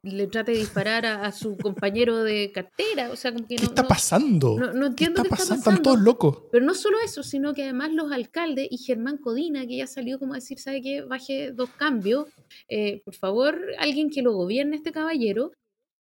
le, 0.03 0.27
trate 0.27 0.51
de 0.51 0.59
disparar 0.59 1.07
a, 1.07 1.31
su 1.31 1.57
compañero 1.57 2.23
de 2.23 2.51
cartera. 2.51 3.09
O 3.09 3.15
sea, 3.15 3.33
como 3.33 3.47
que 3.47 3.55
¿Qué 3.55 3.63
está 3.63 3.87
pasando? 3.87 4.59
No, 4.59 4.85
entiendo 4.85 5.23
qué 5.23 5.27
está, 5.27 5.37
pasando? 5.37 5.55
Están 5.55 5.81
todos 5.81 6.01
locos. 6.01 6.43
Pero 6.51 6.63
no 6.63 6.75
solo 6.75 6.97
eso, 7.03 7.23
sino 7.23 7.55
que 7.55 7.63
además 7.63 7.91
los 7.93 8.11
alcaldes 8.11 8.67
y 8.69 8.77
Germán 8.77 9.17
Codina, 9.17 9.65
que 9.65 9.77
ya 9.77 9.87
salió 9.87 10.19
como 10.19 10.33
a 10.33 10.35
decir, 10.35 10.59
¿sabe 10.59 10.83
qué? 10.83 11.01
Baje 11.01 11.51
dos 11.51 11.71
cambios. 11.71 12.27
Eh, 12.69 13.01
por 13.03 13.15
favor, 13.15 13.59
alguien 13.79 14.11
que 14.11 14.21
lo 14.21 14.33
gobierne 14.33 14.75
este 14.75 14.91
caballero. 14.91 15.51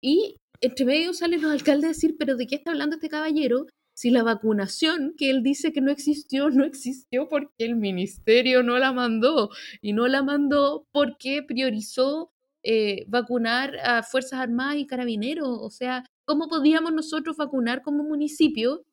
Y 0.02 0.36
entre 0.60 0.84
medio 0.84 1.14
salen 1.14 1.40
los 1.40 1.52
alcaldes 1.52 1.84
a 1.86 1.94
decir, 1.94 2.16
¿pero 2.18 2.36
de 2.36 2.46
qué 2.46 2.56
está 2.56 2.72
hablando 2.72 2.96
este 2.96 3.08
caballero? 3.08 3.64
Si 4.00 4.08
la 4.08 4.22
vacunación 4.22 5.12
que 5.14 5.28
él 5.28 5.42
dice 5.42 5.74
que 5.74 5.82
no 5.82 5.90
existió, 5.90 6.48
no 6.48 6.64
existió 6.64 7.28
porque 7.28 7.52
el 7.58 7.76
ministerio 7.76 8.62
no 8.62 8.78
la 8.78 8.94
mandó 8.94 9.50
y 9.82 9.92
no 9.92 10.08
la 10.08 10.22
mandó 10.22 10.86
porque 10.90 11.42
priorizó 11.42 12.32
eh, 12.62 13.04
vacunar 13.08 13.76
a 13.84 14.02
Fuerzas 14.02 14.40
Armadas 14.40 14.76
y 14.76 14.86
Carabineros. 14.86 15.50
O 15.50 15.68
sea, 15.68 16.06
¿cómo 16.24 16.48
podíamos 16.48 16.94
nosotros 16.94 17.36
vacunar 17.36 17.82
como 17.82 18.02
municipio 18.02 18.86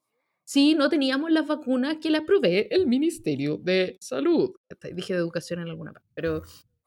si 0.44 0.76
no 0.76 0.90
teníamos 0.90 1.32
las 1.32 1.48
vacunas 1.48 2.00
que 2.02 2.10
las 2.10 2.24
provee 2.24 2.68
el 2.70 2.86
Ministerio 2.86 3.56
de 3.64 3.96
Salud? 4.02 4.56
Dije 4.94 5.14
de 5.14 5.20
educación 5.20 5.62
en 5.62 5.70
alguna 5.70 5.94
parte, 5.94 6.10
pero 6.16 6.42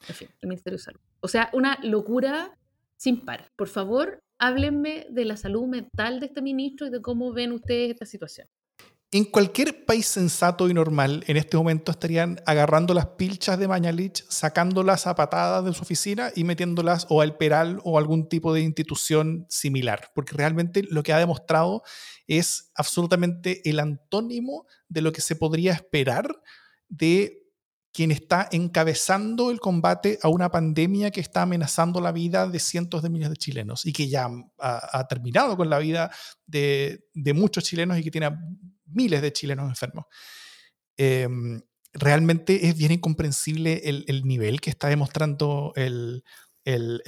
en 0.06 0.14
fin, 0.14 0.28
el 0.42 0.48
Ministerio 0.50 0.76
de 0.76 0.84
Salud. 0.84 1.00
O 1.20 1.28
sea, 1.28 1.48
una 1.54 1.78
locura 1.82 2.54
sin 2.98 3.24
par. 3.24 3.50
Por 3.56 3.68
favor, 3.68 4.22
háblenme 4.40 5.06
de 5.10 5.24
la 5.26 5.36
salud 5.36 5.68
mental 5.68 6.18
de 6.18 6.26
este 6.26 6.42
ministro 6.42 6.86
y 6.86 6.90
de 6.90 7.00
cómo 7.00 7.32
ven 7.32 7.52
ustedes 7.52 7.90
esta 7.92 8.06
situación. 8.06 8.48
En 9.12 9.24
cualquier 9.24 9.84
país 9.86 10.06
sensato 10.06 10.68
y 10.70 10.74
normal, 10.74 11.24
en 11.26 11.36
este 11.36 11.56
momento 11.56 11.90
estarían 11.90 12.40
agarrando 12.46 12.94
las 12.94 13.06
pilchas 13.06 13.58
de 13.58 13.66
Mañalich, 13.66 14.24
sacándolas 14.28 15.08
a 15.08 15.16
patadas 15.16 15.64
de 15.64 15.74
su 15.74 15.82
oficina 15.82 16.30
y 16.34 16.44
metiéndolas 16.44 17.06
o 17.10 17.20
al 17.20 17.36
Peral 17.36 17.80
o 17.82 17.98
algún 17.98 18.28
tipo 18.28 18.54
de 18.54 18.60
institución 18.60 19.46
similar, 19.48 20.10
porque 20.14 20.36
realmente 20.36 20.84
lo 20.88 21.02
que 21.02 21.12
ha 21.12 21.18
demostrado 21.18 21.82
es 22.28 22.70
absolutamente 22.76 23.68
el 23.68 23.80
antónimo 23.80 24.64
de 24.88 25.02
lo 25.02 25.12
que 25.12 25.22
se 25.22 25.34
podría 25.34 25.72
esperar 25.72 26.40
de 26.88 27.39
quien 27.92 28.10
está 28.10 28.48
encabezando 28.52 29.50
el 29.50 29.58
combate 29.58 30.18
a 30.22 30.28
una 30.28 30.50
pandemia 30.50 31.10
que 31.10 31.20
está 31.20 31.42
amenazando 31.42 32.00
la 32.00 32.12
vida 32.12 32.46
de 32.46 32.60
cientos 32.60 33.02
de 33.02 33.10
miles 33.10 33.30
de 33.30 33.36
chilenos 33.36 33.84
y 33.84 33.92
que 33.92 34.08
ya 34.08 34.28
ha, 34.58 35.06
terminado 35.08 35.56
con 35.56 35.68
la 35.68 35.78
vida 35.78 36.10
de, 36.46 37.02
muchos 37.34 37.64
chilenos 37.64 37.98
y 37.98 38.04
que 38.04 38.10
tiene 38.10 38.30
miles 38.86 39.22
de 39.22 39.32
chilenos 39.32 39.68
enfermos. 39.68 40.06
Em, 40.96 41.60
realmente 41.92 42.68
es 42.68 42.76
bien 42.76 42.92
incomprensible 42.92 43.82
el, 43.84 44.22
nivel 44.24 44.60
que 44.60 44.70
está 44.70 44.88
demostrando 44.88 45.72
el, 45.74 46.22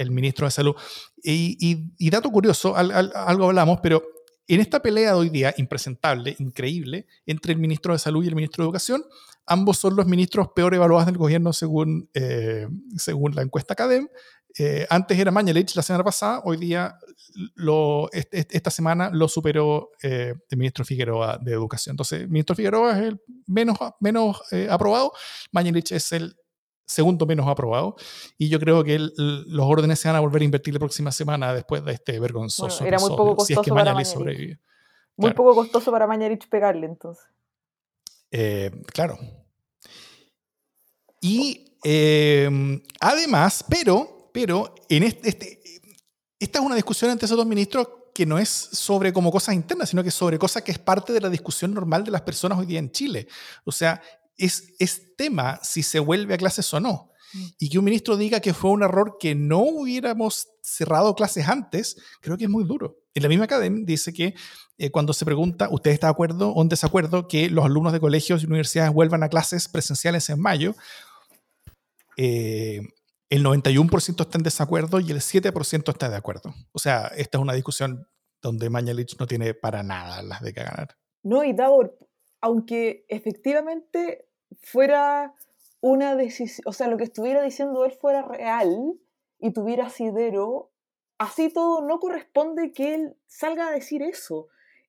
ministro 0.09 0.47
de 0.47 0.51
Salud. 0.51 0.75
Y, 1.23 2.09
dato 2.09 2.29
curioso, 2.29 2.75
algo 2.75 3.45
hablamos, 3.45 3.79
pero 3.81 4.03
en 4.47 4.59
esta 4.59 4.81
pelea 4.81 5.13
de 5.13 5.17
hoy 5.17 5.29
día, 5.29 5.53
impresentable, 5.57 6.35
increíble, 6.39 7.07
entre 7.25 7.53
el 7.53 7.59
ministro 7.59 7.93
de 7.93 7.99
Salud 7.99 8.23
y 8.23 8.27
el 8.27 8.35
ministro 8.35 8.63
de 8.63 8.67
Educación, 8.67 9.03
ambos 9.45 9.77
son 9.77 9.95
los 9.95 10.05
ministros 10.05 10.49
peor 10.55 10.73
evaluados 10.73 11.05
del 11.05 11.17
gobierno 11.17 11.53
según, 11.53 12.09
eh, 12.13 12.67
según 12.97 13.35
la 13.35 13.41
encuesta 13.41 13.75
CADEM. 13.75 14.07
Eh, 14.59 14.85
antes 14.89 15.17
era 15.17 15.31
Mañalich 15.31 15.75
la 15.75 15.81
semana 15.81 16.03
pasada, 16.03 16.41
hoy 16.45 16.57
día, 16.57 16.95
lo, 17.55 18.09
esta 18.11 18.69
semana 18.69 19.09
lo 19.11 19.27
superó 19.27 19.89
eh, 20.03 20.35
el 20.49 20.57
ministro 20.57 20.85
Figueroa 20.85 21.39
de 21.41 21.53
Educación. 21.53 21.93
Entonces, 21.93 22.21
el 22.21 22.29
ministro 22.29 22.55
Figueroa 22.55 22.91
es 22.99 23.07
el 23.07 23.21
menos, 23.47 23.77
menos 23.99 24.41
aprobado, 24.69 25.13
Mañalich 25.51 25.91
es 25.91 26.11
el 26.11 26.35
segundo 26.85 27.25
menos 27.25 27.47
aprobado. 27.47 27.95
Y 28.37 28.49
yo 28.49 28.59
creo 28.59 28.83
que 28.83 28.99
los 28.99 29.65
órdenes 29.65 29.99
se 29.99 30.07
van 30.07 30.17
a 30.17 30.19
volver 30.19 30.41
a 30.41 30.45
invertir 30.45 30.73
la 30.73 30.79
próxima 30.79 31.11
semana 31.11 31.53
después 31.53 31.83
de 31.83 31.93
este 31.93 32.19
vergonzoso. 32.19 32.85
era 32.85 32.99
muy 32.99 33.09
poco 33.09 33.35
costoso 33.35 33.47
si 33.47 33.53
es 33.53 33.59
que 33.59 33.71
para 33.71 34.05
sobrevive. 34.05 34.59
Muy 35.15 35.33
poco 35.33 35.53
costoso 35.53 35.91
para 35.91 36.07
Mañarich 36.07 36.47
pegarle 36.49 36.87
entonces. 36.87 37.25
Eh, 38.31 38.71
claro. 38.87 39.17
Y 41.21 41.77
em, 41.83 42.81
además, 42.99 43.63
pero, 43.69 44.29
pero 44.33 44.73
en 44.89 45.03
este, 45.03 45.29
este, 45.29 45.61
esta 46.39 46.59
es 46.59 46.65
una 46.65 46.75
discusión 46.75 47.11
entre 47.11 47.25
esos 47.25 47.37
dos 47.37 47.45
ministros 47.45 47.87
que 48.13 48.25
no 48.25 48.37
es 48.37 48.49
sobre 48.49 49.13
como 49.13 49.31
cosas 49.31 49.55
internas, 49.55 49.89
sino 49.89 50.03
que 50.03 50.11
sobre 50.11 50.37
cosas 50.37 50.63
que 50.63 50.71
es 50.71 50.79
parte 50.79 51.13
de 51.13 51.21
la 51.21 51.29
discusión 51.29 51.73
normal 51.73 52.03
de 52.03 52.11
las 52.11 52.21
personas 52.21 52.57
hoy 52.59 52.65
día 52.65 52.79
en 52.79 52.91
Chile. 52.91 53.27
O 53.63 53.71
sea, 53.71 54.01
es, 54.37 54.73
es 54.79 55.15
tema 55.15 55.59
si 55.63 55.83
se 55.83 55.99
vuelve 55.99 56.33
a 56.33 56.37
clases 56.37 56.73
o 56.73 56.79
no. 56.79 57.11
Mm. 57.33 57.45
Y 57.59 57.69
que 57.69 57.79
un 57.79 57.85
ministro 57.85 58.17
diga 58.17 58.39
que 58.39 58.53
fue 58.53 58.71
un 58.71 58.83
error 58.83 59.17
que 59.19 59.35
no 59.35 59.59
hubiéramos 59.59 60.47
cerrado 60.61 61.15
clases 61.15 61.47
antes, 61.47 61.97
creo 62.21 62.37
que 62.37 62.45
es 62.45 62.49
muy 62.49 62.63
duro. 62.63 62.97
En 63.13 63.23
la 63.23 63.29
misma 63.29 63.45
academia 63.45 63.83
dice 63.85 64.13
que 64.13 64.35
eh, 64.77 64.91
cuando 64.91 65.13
se 65.13 65.25
pregunta, 65.25 65.69
¿usted 65.69 65.91
está 65.91 66.07
de 66.07 66.11
acuerdo 66.11 66.49
o 66.49 66.61
en 66.61 66.69
desacuerdo 66.69 67.27
que 67.27 67.49
los 67.49 67.65
alumnos 67.65 67.93
de 67.93 67.99
colegios 67.99 68.41
y 68.41 68.45
universidades 68.45 68.93
vuelvan 68.93 69.23
a 69.23 69.29
clases 69.29 69.67
presenciales 69.67 70.29
en 70.29 70.39
mayo? 70.41 70.75
Eh, 72.17 72.81
el 73.29 73.43
91% 73.43 74.21
está 74.21 74.37
en 74.37 74.43
desacuerdo 74.43 74.99
y 74.99 75.11
el 75.11 75.17
7% 75.17 75.89
está 75.89 76.09
de 76.09 76.15
acuerdo. 76.15 76.53
O 76.71 76.79
sea, 76.79 77.07
esta 77.15 77.37
es 77.37 77.41
una 77.41 77.53
discusión 77.53 78.07
donde 78.41 78.69
Mañalich 78.69 79.15
no 79.19 79.25
tiene 79.25 79.53
para 79.53 79.81
nada 79.83 80.21
las 80.21 80.41
de 80.41 80.53
que 80.53 80.63
ganar. 80.63 80.97
No, 81.23 81.43
y 81.43 81.53
Davor, 81.53 81.97
aunque 82.43 83.05
efectivamente 83.07 84.25
fuera 84.61 85.33
una 85.79 86.17
decisión, 86.17 86.63
o 86.67 86.73
sea, 86.73 86.89
lo 86.89 86.97
que 86.97 87.05
estuviera 87.05 87.41
diciendo 87.41 87.85
él 87.85 87.93
fuera 87.93 88.21
real 88.21 88.99
y 89.39 89.53
tuviera 89.53 89.85
asidero, 89.85 90.69
así 91.17 91.47
todo 91.47 91.87
no 91.87 91.99
corresponde 91.99 92.73
que 92.73 92.95
él 92.95 93.15
salga 93.27 93.69
a 93.69 93.71
decir 93.71 94.01
eso, 94.03 94.47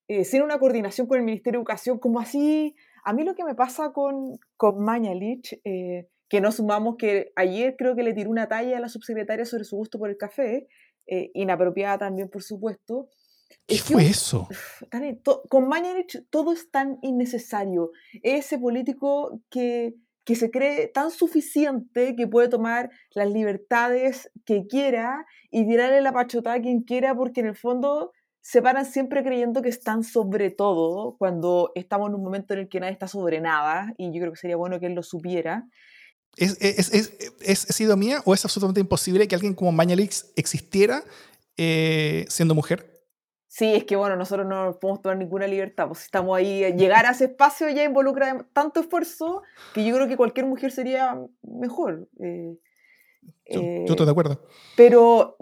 eh, 0.08 0.24
sin 0.24 0.42
una 0.42 0.58
coordinación 0.58 1.06
con 1.06 1.18
el 1.18 1.24
Ministerio 1.24 1.58
de 1.58 1.62
Educación, 1.62 2.00
como 2.00 2.18
así, 2.18 2.74
a 3.04 3.12
mí 3.12 3.22
lo 3.22 3.36
que 3.36 3.44
me 3.44 3.54
pasa 3.54 3.92
con, 3.92 4.40
con 4.56 4.82
Mañalich, 4.82 5.60
eh, 5.62 6.08
que 6.28 6.40
no 6.40 6.50
sumamos 6.50 6.96
que 6.96 7.32
ayer 7.36 7.76
creo 7.78 7.94
que 7.94 8.02
le 8.02 8.14
tiró 8.14 8.30
una 8.30 8.48
talla 8.48 8.78
a 8.78 8.80
la 8.80 8.88
subsecretaria 8.88 9.44
sobre 9.44 9.62
su 9.62 9.76
gusto 9.76 10.00
por 10.00 10.10
el 10.10 10.16
café, 10.16 10.66
eh, 11.06 11.30
inapropiada 11.34 11.98
también, 11.98 12.28
por 12.28 12.42
supuesto. 12.42 13.10
¿Qué 13.66 13.78
fue 13.78 14.06
eso? 14.06 14.48
to- 15.22 15.42
con 15.48 15.68
Mañalich 15.68 16.24
todo 16.30 16.52
es 16.52 16.70
tan 16.70 16.98
innecesario. 17.02 17.90
Ese 18.22 18.58
político 18.58 19.40
que, 19.50 19.94
que 20.24 20.36
se 20.36 20.50
cree 20.50 20.88
tan 20.88 21.10
suficiente 21.10 22.14
que 22.16 22.26
puede 22.26 22.48
tomar 22.48 22.90
las 23.14 23.30
libertades 23.30 24.30
que 24.44 24.66
quiera 24.66 25.26
y 25.50 25.66
tirarle 25.66 26.00
la 26.02 26.12
pachotada 26.12 26.56
a 26.56 26.60
quien 26.60 26.82
quiera 26.82 27.14
porque 27.14 27.40
en 27.40 27.46
el 27.46 27.56
fondo 27.56 28.12
se 28.40 28.60
paran 28.60 28.84
siempre 28.84 29.22
creyendo 29.22 29.62
que 29.62 29.70
están 29.70 30.02
sobre 30.04 30.50
todo 30.50 31.16
cuando 31.18 31.72
estamos 31.74 32.10
en 32.10 32.16
un 32.16 32.22
momento 32.22 32.52
en 32.52 32.60
el 32.60 32.68
que 32.68 32.78
nadie 32.80 32.92
está 32.92 33.08
sobre 33.08 33.40
nada 33.40 33.94
y 33.96 34.12
yo 34.12 34.20
creo 34.20 34.32
que 34.32 34.38
sería 34.38 34.56
bueno 34.56 34.78
que 34.78 34.86
él 34.86 34.94
lo 34.94 35.02
supiera. 35.02 35.66
¿Es, 36.36 36.58
es, 36.60 36.92
es, 36.92 37.12
es- 37.40 37.64
es 37.70 37.74
sido 37.74 37.96
mía 37.96 38.20
o 38.26 38.34
es 38.34 38.44
absolutamente 38.44 38.80
imposible 38.80 39.26
que 39.28 39.34
alguien 39.34 39.54
como 39.54 39.72
Mañalich 39.72 40.24
existiera 40.36 41.04
eh, 41.56 42.26
siendo 42.28 42.54
mujer? 42.54 42.93
Sí, 43.56 43.72
es 43.72 43.84
que 43.84 43.94
bueno, 43.94 44.16
nosotros 44.16 44.48
no 44.48 44.76
podemos 44.80 45.00
tomar 45.00 45.16
ninguna 45.16 45.46
libertad, 45.46 45.86
pues 45.86 46.00
si 46.00 46.04
estamos 46.06 46.36
ahí, 46.36 46.64
eh, 46.64 46.74
llegar 46.76 47.06
a 47.06 47.12
ese 47.12 47.26
espacio 47.26 47.68
ya 47.68 47.84
involucra 47.84 48.44
tanto 48.52 48.80
esfuerzo 48.80 49.42
que 49.72 49.84
yo 49.84 49.94
creo 49.94 50.08
que 50.08 50.16
cualquier 50.16 50.46
mujer 50.46 50.72
sería 50.72 51.16
mejor. 51.42 52.08
eh, 52.18 52.58
Yo, 53.48 53.60
eh, 53.60 53.84
yo 53.86 53.92
estoy 53.92 54.06
de 54.06 54.10
acuerdo. 54.10 54.40
pero 54.76 55.36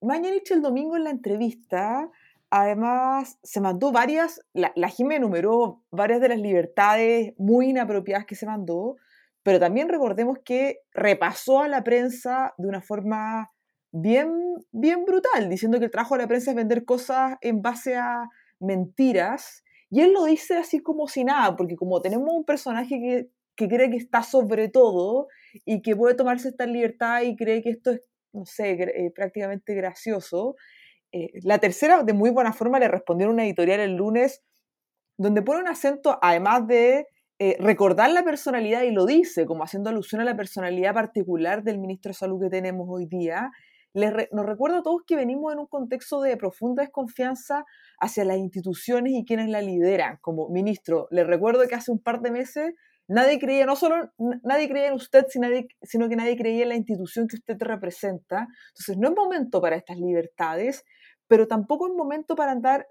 Mañanich 0.00 0.50
el 0.50 0.62
domingo 0.62 0.96
en 0.96 1.04
la 1.04 1.10
entrevista, 1.10 2.08
además 2.48 3.38
se 3.42 3.60
mandó 3.60 3.92
varias, 3.92 4.40
la, 4.54 4.72
la 4.74 4.88
Jime 4.88 5.16
enumeró 5.16 5.82
varias 5.90 6.22
de 6.22 6.30
las 6.30 6.38
libertades 6.38 7.34
muy 7.36 7.68
inapropiadas 7.68 8.24
que 8.24 8.34
se 8.34 8.46
mandó, 8.46 8.96
pero 9.42 9.60
también 9.60 9.90
recordemos 9.90 10.38
que 10.42 10.80
repasó 10.94 11.60
a 11.60 11.68
la 11.68 11.84
prensa 11.84 12.54
de 12.56 12.66
una 12.66 12.80
forma 12.80 13.50
bien, 13.92 14.30
bien 14.72 15.04
brutal, 15.04 15.48
diciendo 15.48 15.78
que 15.78 15.86
el 15.86 15.90
trabajo 15.90 16.14
de 16.16 16.22
la 16.22 16.28
prensa 16.28 16.50
es 16.50 16.56
vender 16.56 16.84
cosas 16.84 17.36
en 17.40 17.62
base 17.62 17.96
a 17.96 18.28
mentiras. 18.60 19.64
Y 19.90 20.00
él 20.02 20.12
lo 20.12 20.24
dice 20.24 20.56
así 20.56 20.80
como 20.80 21.08
si 21.08 21.24
nada, 21.24 21.56
porque 21.56 21.76
como 21.76 22.00
tenemos 22.00 22.28
un 22.32 22.44
personaje 22.44 22.98
que, 23.00 23.30
que 23.56 23.68
cree 23.68 23.90
que 23.90 23.96
está 23.96 24.22
sobre 24.22 24.68
todo 24.68 25.28
y 25.64 25.82
que 25.82 25.96
puede 25.96 26.14
tomarse 26.14 26.48
esta 26.48 26.66
libertad 26.66 27.22
y 27.22 27.36
cree 27.36 27.62
que 27.62 27.70
esto 27.70 27.92
es, 27.92 28.02
no 28.32 28.44
sé, 28.44 28.72
eh, 28.72 29.10
prácticamente 29.14 29.74
gracioso. 29.74 30.56
eh, 31.12 31.30
la 31.42 31.58
tercera, 31.58 32.02
de 32.04 32.12
muy 32.12 32.30
buena 32.30 32.52
forma, 32.52 32.78
le 32.78 32.88
respondió 32.88 33.26
en 33.28 33.34
una 33.34 33.44
editorial 33.44 33.80
el 33.80 33.94
lunes, 33.96 34.42
donde 35.18 35.42
pone 35.42 35.60
un 35.60 35.68
acento, 35.68 36.18
además 36.22 36.66
de 36.66 37.06
eh, 37.40 37.56
recordar 37.60 38.10
la 38.10 38.24
personalidad, 38.24 38.82
y 38.82 38.92
lo 38.92 39.06
dice, 39.06 39.46
como 39.46 39.64
haciendo 39.64 39.90
alusión 39.90 40.20
a 40.20 40.24
la 40.24 40.36
personalidad 40.36 40.94
particular 40.94 41.62
del 41.62 41.78
ministro 41.78 42.10
de 42.10 42.14
Salud 42.14 42.40
que 42.42 42.50
tenemos 42.50 42.86
hoy 42.90 43.06
día, 43.06 43.50
nos 43.94 44.46
recuerda 44.46 44.78
a 44.78 44.82
todos 44.82 45.02
que 45.06 45.16
venimos 45.16 45.52
en 45.52 45.58
un 45.58 45.66
contexto 45.66 46.20
de 46.20 46.36
profunda 46.36 46.82
desconfianza 46.82 47.64
hacia 47.98 48.24
las 48.24 48.38
instituciones 48.38 49.12
y 49.14 49.24
quienes 49.24 49.48
la 49.48 49.62
lideran. 49.62 50.18
Como 50.20 50.48
ministro, 50.48 51.08
le 51.10 51.24
recuerdo 51.24 51.66
que 51.66 51.74
hace 51.74 51.90
un 51.90 52.00
par 52.00 52.20
de 52.20 52.30
meses 52.30 52.74
nadie 53.08 53.38
creía, 53.38 53.66
no 53.66 53.76
solo 53.76 54.12
nadie 54.42 54.68
creía 54.68 54.88
en 54.88 54.94
usted, 54.94 55.26
sino, 55.28 55.48
que 56.08 56.16
nadie 56.16 56.36
creía 56.36 56.64
en 56.64 56.68
la 56.68 56.76
institución 56.76 57.26
que 57.26 57.36
usted 57.36 57.56
representa. 57.60 58.46
Entonces, 58.70 58.98
no 58.98 59.08
es 59.08 59.14
momento 59.16 59.60
para 59.60 59.76
estas 59.76 59.98
libertades, 59.98 60.84
pero 61.26 61.48
tampoco 61.48 61.88
es 61.88 61.94
momento 61.94 62.36
para 62.36 62.52
andar 62.52 62.86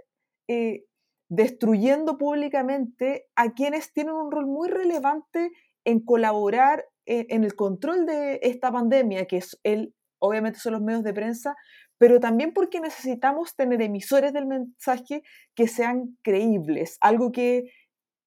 eh, 0.47 0.85
destruyendo 1.29 2.17
públicamente 2.17 3.27
a 3.35 3.53
quienes 3.53 3.93
tienen 3.93 4.15
un 4.15 4.31
rol 4.31 4.47
muy 4.47 4.69
relevante 4.69 5.51
en 5.85 6.03
colaborar 6.03 6.85
en 7.05 7.45
el 7.45 7.55
control 7.55 8.05
de 8.05 8.41
esta 8.43 8.69
pandemia, 8.69 9.27
que 9.27 9.37
es 9.37 9.57
el, 9.63 9.93
obviamente 10.19 10.59
son 10.59 10.73
los 10.73 10.81
medios 10.81 11.03
de 11.03 11.13
prensa, 11.13 11.55
pero 11.97 12.19
también 12.19 12.53
porque 12.53 12.79
necesitamos 12.79 13.55
tener 13.55 13.81
emisores 13.81 14.31
del 14.33 14.45
mensaje 14.45 15.23
que 15.55 15.67
sean 15.67 16.17
creíbles, 16.21 16.97
algo 17.01 17.31
que, 17.31 17.71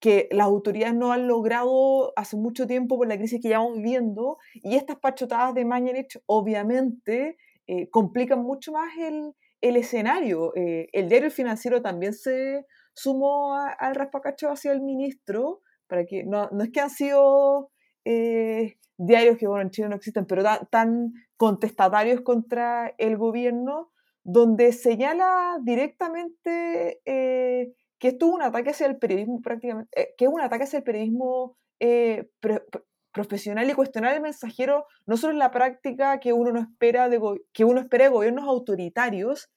que 0.00 0.28
las 0.32 0.46
autoridades 0.46 0.94
no 0.94 1.12
han 1.12 1.28
logrado 1.28 2.12
hace 2.16 2.36
mucho 2.36 2.66
tiempo 2.66 2.96
por 2.96 3.06
la 3.06 3.16
crisis 3.16 3.40
que 3.40 3.48
llevamos 3.48 3.76
viviendo, 3.76 4.38
y 4.54 4.76
estas 4.76 4.98
pachotadas 4.98 5.54
de 5.54 5.64
Mañanich 5.64 6.18
obviamente 6.26 7.36
eh, 7.66 7.88
complican 7.90 8.42
mucho 8.42 8.72
más 8.72 8.96
el, 8.98 9.32
el 9.60 9.76
escenario. 9.76 10.52
Eh, 10.56 10.88
el 10.92 11.08
diario 11.08 11.30
Financiero 11.30 11.80
también 11.80 12.12
se 12.14 12.64
sumó 12.94 13.54
al 13.54 13.94
raspacacho 13.94 14.50
hacia 14.50 14.72
el 14.72 14.80
ministro, 14.80 15.60
para 15.86 16.04
que 16.04 16.24
no, 16.24 16.48
no 16.50 16.64
es 16.64 16.70
que 16.70 16.80
han 16.80 16.90
sido 16.90 17.70
eh, 18.04 18.76
diarios 18.96 19.38
que, 19.38 19.46
bueno, 19.46 19.62
en 19.62 19.70
Chile 19.70 19.88
no 19.88 19.96
existen, 19.96 20.26
pero 20.26 20.42
ta- 20.42 20.66
tan 20.70 21.12
contestatarios 21.40 22.20
contra 22.20 22.94
el 22.98 23.16
gobierno, 23.16 23.90
donde 24.24 24.72
señala 24.74 25.56
directamente 25.62 27.00
eh, 27.06 27.72
que 27.98 28.08
esto 28.08 28.26
es 28.26 28.32
un 28.34 28.42
ataque 28.42 28.70
hacia 28.70 28.86
el 28.86 28.98
periodismo 28.98 29.40
prácticamente, 29.40 29.88
eh, 29.98 30.14
que 30.18 30.26
es 30.26 30.30
un 30.30 30.42
ataque 30.42 30.64
hacia 30.64 30.80
el 30.80 30.84
periodismo 30.84 31.56
eh, 31.80 32.28
pro- 32.40 32.62
pro- 32.70 32.84
profesional 33.10 33.70
y 33.70 33.72
cuestionar 33.72 34.14
el 34.14 34.20
mensajero 34.20 34.84
no 35.06 35.16
solo 35.16 35.32
en 35.32 35.38
la 35.38 35.50
práctica 35.50 36.20
que 36.20 36.34
uno 36.34 36.52
no 36.52 36.60
espera 36.60 37.08
de 37.08 37.18
que 37.54 37.64
uno 37.64 37.80
espera 37.80 38.04
de 38.04 38.10
gobiernos 38.10 38.46
autoritarios, 38.46 39.48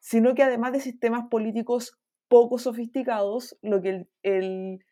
sino 0.00 0.34
que 0.34 0.42
además 0.42 0.72
de 0.72 0.80
sistemas 0.80 1.28
políticos 1.30 1.98
poco 2.28 2.58
sofisticados, 2.58 3.56
lo 3.62 3.80
que 3.80 3.88
el, 3.88 4.08
el 4.22 4.84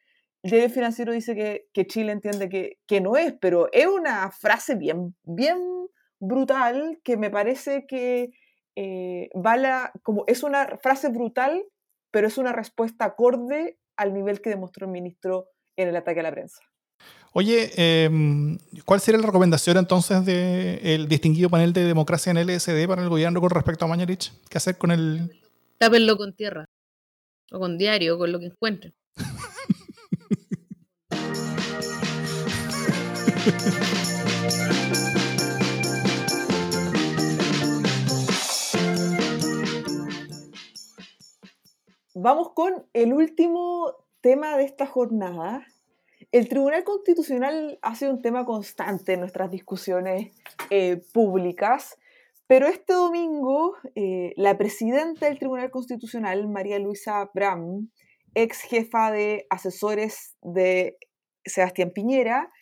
diario 0.43 0.71
financiero 0.71 1.13
dice 1.13 1.35
que, 1.35 1.67
que 1.75 1.87
Chile 1.87 2.13
entiende 2.13 2.49
que, 2.49 2.79
que 2.87 3.03
no 3.03 3.17
es, 3.19 3.35
pero 3.39 3.69
es 3.73 3.87
una 3.87 4.31
frase 4.31 4.75
bien, 4.75 5.15
bien 5.25 5.59
brutal 6.21 7.01
que 7.03 7.17
me 7.17 7.31
parece 7.31 7.87
que 7.87 8.31
eh, 8.77 9.29
va 9.35 9.57
la- 9.57 9.93
como 10.03 10.25
es 10.29 10.43
una 10.45 10.79
frase 10.81 11.09
brutal, 11.09 11.65
pero 12.13 12.29
es 12.29 12.39
una 12.39 12.53
respuesta 12.53 13.05
acorde 13.05 13.79
al 13.97 14.15
nivel 14.15 14.41
que 14.41 14.51
demostró 14.51 14.87
el 14.87 14.93
ministro 14.93 15.49
en 15.77 15.89
el 15.89 15.97
ataque 15.97 16.21
a 16.21 16.23
la 16.23 16.31
prensa. 16.31 16.61
Oye, 17.33 17.71
em, 17.77 18.59
¿cuál 18.85 19.01
sería 19.01 19.21
la 19.21 19.27
recomendación 19.27 19.77
entonces 19.77 20.25
del 20.25 21.07
distinguido 21.09 21.49
panel 21.49 21.73
de 21.73 21.85
democracia 21.85 22.31
en 22.31 22.39
LSD 22.39 22.87
para 22.89 23.03
el 23.03 23.09
gobierno 23.09 23.41
con 23.41 23.51
respecto 23.51 23.85
a 23.85 23.89
Mañalich? 23.89 24.33
¿Qué 24.49 24.59
hacer 24.59 24.79
con 24.79 24.91
el... 24.91 25.31
Tápenlo 25.79 26.17
con 26.17 26.35
tierra. 26.35 26.65
O 27.53 27.59
con 27.59 27.79
diario, 27.79 28.19
con 28.19 28.33
lo 28.33 28.39
que 28.41 28.47
encuentren. 28.47 28.95
Vamos 42.23 42.53
con 42.53 42.87
el 42.93 43.15
último 43.15 43.95
tema 44.21 44.59
de 44.59 44.65
esta 44.65 44.85
jornada. 44.85 45.67
El 46.33 46.51
Tribunal 46.51 46.85
Constitucional 46.85 47.79
ha 47.81 47.95
sido 47.95 48.13
un 48.13 48.21
tema 48.21 48.45
constante 48.45 49.15
en 49.15 49.21
nuestras 49.21 49.51
discusiones 49.51 50.31
eh, 50.69 51.01
públicas, 51.15 51.97
pero 52.47 52.67
este 52.67 52.93
domingo 52.93 53.75
eh, 53.95 54.35
la 54.37 54.59
presidenta 54.59 55.29
del 55.29 55.39
Tribunal 55.39 55.71
Constitucional, 55.71 56.47
María 56.47 56.79
Luisa 56.79 57.31
Bram, 57.33 57.91
ex 58.35 58.61
jefa 58.65 59.11
de 59.11 59.47
asesores 59.49 60.37
de 60.43 60.99
Sebastián 61.47 61.91
Piñera, 61.91 62.53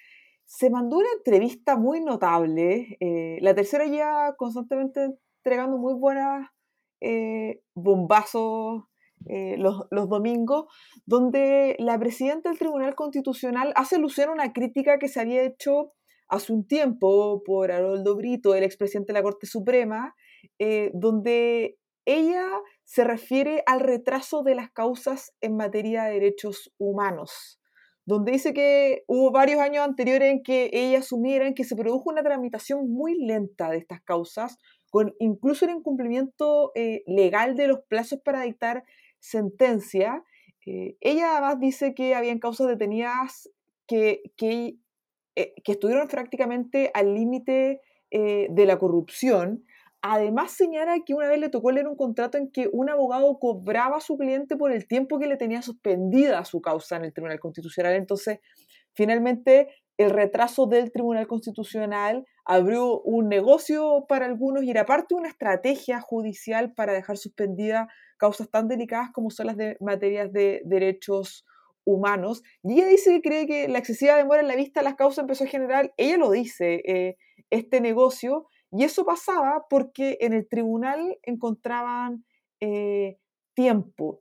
se 0.44 0.71
mandó 0.71 0.99
una 0.99 1.11
entrevista 1.16 1.75
muy 1.75 2.01
notable. 2.01 2.97
eh, 3.01 3.38
la 3.40 3.57
tercera 3.57 3.87
ya 3.87 4.37
constantemente 4.37 5.18
entregando 5.38 5.79
muy 5.79 5.94
buenos 5.94 6.47
eh, 7.01 7.61
bombazos 7.75 8.85
eh, 9.26 9.57
los, 9.59 9.87
los, 9.90 10.09
domingos, 10.09 10.66
donde 11.07 11.76
la 11.78 11.98
presidenta 11.98 12.48
del 12.48 12.59
Tribunal 12.59 12.94
Constitucional 12.94 13.72
hace 13.76 13.96
alusión 13.96 14.31
a 14.31 14.33
una 14.33 14.52
crítica 14.52 14.98
que 14.98 15.09
se 15.09 15.20
había 15.20 15.42
hecho 15.42 15.92
hace 16.28 16.52
un 16.52 16.66
tiempo 16.66 17.42
por 17.44 17.72
Haroldo 17.72 18.16
Brito, 18.16 18.54
el 18.54 18.64
expresidente 18.64 19.12
de 19.12 19.18
la 19.18 19.22
Corte 19.22 19.46
Suprema, 19.46 20.14
eh, 20.59 20.90
donde 20.94 21.78
ella 22.04 22.46
se 22.85 23.04
refiere 23.04 23.62
al 23.66 23.81
retraso 23.81 24.42
de 24.42 24.54
las 24.54 24.70
causas 24.70 25.35
en 25.40 25.57
materia 25.57 26.04
de 26.04 26.14
derechos 26.14 26.72
humanos, 26.78 27.61
donde 28.07 28.33
dice 28.33 28.54
que 28.54 29.04
hubo 29.07 29.31
varios 29.31 29.61
años 29.61 29.85
anteriores 29.85 30.31
en 30.31 30.42
que 30.42 30.70
ella 30.72 31.00
asumiera 31.00 31.52
que 31.52 31.64
se 31.64 31.76
produjo 31.76 32.11
una 32.11 32.22
tramitación 32.22 32.90
muy 32.90 33.14
lenta 33.14 33.70
de 33.70 33.78
estas 33.78 34.00
causas, 34.02 34.57
con 34.90 35.14
incluso 35.18 35.66
el 35.66 35.72
incumplimiento 35.72 36.72
eh, 36.74 37.02
legal 37.07 37.57
de 37.57 37.68
los 37.68 37.81
plazos 37.88 38.20
para 38.24 38.42
dictar 38.42 38.85
sentencia. 39.20 40.24
Eh, 40.66 40.96
ella 41.00 41.33
además 41.33 41.61
dice 41.61 41.94
que 41.94 42.14
habían 42.14 42.38
causas 42.38 42.68
detenidas 42.68 43.50
que, 43.87 44.22
que, 44.37 44.76
eh, 45.37 45.54
que 45.64 45.72
estuvieron 45.72 46.09
prácticamente 46.09 46.90
al 46.94 47.14
límite 47.14 47.81
de 48.11 48.64
la 48.64 48.78
corrupción 48.78 49.66
Además 50.00 50.52
señala 50.52 51.00
que 51.04 51.14
una 51.14 51.28
vez 51.28 51.40
le 51.40 51.48
tocó 51.48 51.72
leer 51.72 51.88
un 51.88 51.96
contrato 51.96 52.38
en 52.38 52.50
que 52.52 52.68
un 52.72 52.88
abogado 52.88 53.37
cobraba 53.40 53.96
a 53.96 54.00
su 54.00 54.16
cliente 54.16 54.57
por 54.57 54.70
el 54.70 54.87
tiempo 54.87 55.18
que 55.18 55.26
le 55.26 55.37
tenía 55.37 55.61
suspendida 55.61 56.44
su 56.44 56.61
causa 56.61 56.96
en 56.96 57.04
el 57.04 57.12
Tribunal 57.12 57.40
Constitucional. 57.40 57.94
Entonces, 57.94 58.38
finalmente, 58.94 59.68
el 59.98 60.11
retraso 60.11 60.66
del 60.66 60.92
Tribunal 60.92 61.26
Constitucional 61.26 62.24
abrió 62.44 63.00
un 63.00 63.28
negocio 63.28 64.06
para 64.08 64.26
algunos 64.26 64.62
y 64.62 64.70
era 64.70 64.87
parte 64.87 65.14
de 65.14 65.20
una 65.20 65.28
estrategia 65.28 66.00
judicial 66.00 66.72
para 66.72 66.92
dejar 66.92 67.18
suspendidas 67.18 67.88
causas 68.16 68.48
tan 68.48 68.68
delicadas 68.68 69.11
como 69.12 69.30
son 69.30 69.46
las 69.46 69.56
de 69.56 69.76
materias 69.80 70.32
de 70.32 70.62
derechos 70.64 71.44
humanos. 71.84 72.42
Y 72.62 72.74
ella 72.74 72.87
dice 72.87 73.11
que 73.11 73.22
cree 73.22 73.46
que 73.46 73.68
la 73.68 73.78
excesiva 73.78 74.16
demora 74.16 74.40
en 74.40 74.48
la 74.48 74.56
vista 74.56 74.80
de 74.80 74.84
las 74.84 74.94
causas 74.94 75.22
empezó 75.22 75.44
a 75.44 75.48
generar, 75.48 75.92
ella 75.96 76.16
lo 76.16 76.30
dice, 76.30 76.80
eh, 76.87 77.16
este 77.50 77.80
negocio 77.80 78.46
y 78.70 78.84
eso 78.84 79.04
pasaba 79.04 79.66
porque 79.68 80.18
en 80.20 80.32
el 80.32 80.46
tribunal 80.48 81.18
encontraban 81.22 82.24
eh, 82.61 83.18
tiempo. 83.54 84.20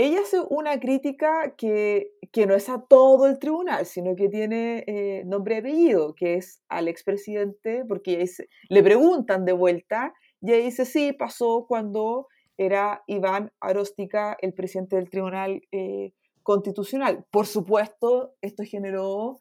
Ella 0.00 0.20
hace 0.20 0.40
una 0.48 0.78
crítica 0.78 1.56
que, 1.56 2.12
no 2.46 2.54
es 2.54 2.68
a 2.68 2.80
todo 2.82 3.26
el 3.26 3.40
tribunal, 3.40 3.84
sino 3.84 4.14
que 4.14 4.28
tiene 4.28 4.84
eh, 4.86 5.24
nombre 5.26 5.56
y 5.56 5.58
apellido, 5.58 6.14
que 6.14 6.34
es 6.34 6.62
al 6.68 6.86
expresidente, 6.86 7.84
porque 7.84 8.24
le 8.68 8.82
preguntan 8.84 9.44
de 9.44 9.52
vuelta 9.54 10.14
y 10.40 10.52
ella 10.52 10.64
dice, 10.64 10.84
sí, 10.84 11.12
pasó 11.12 11.66
cuando 11.66 12.28
era 12.56 13.02
Iván 13.08 13.50
Aróstica 13.58 14.36
el 14.40 14.54
presidente 14.54 14.94
del 14.94 15.10
Tribunal 15.10 15.62
eh, 15.72 16.12
Constitucional. 16.44 17.26
Por 17.32 17.46
supuesto, 17.46 18.36
esto 18.40 18.62
generó 18.62 19.40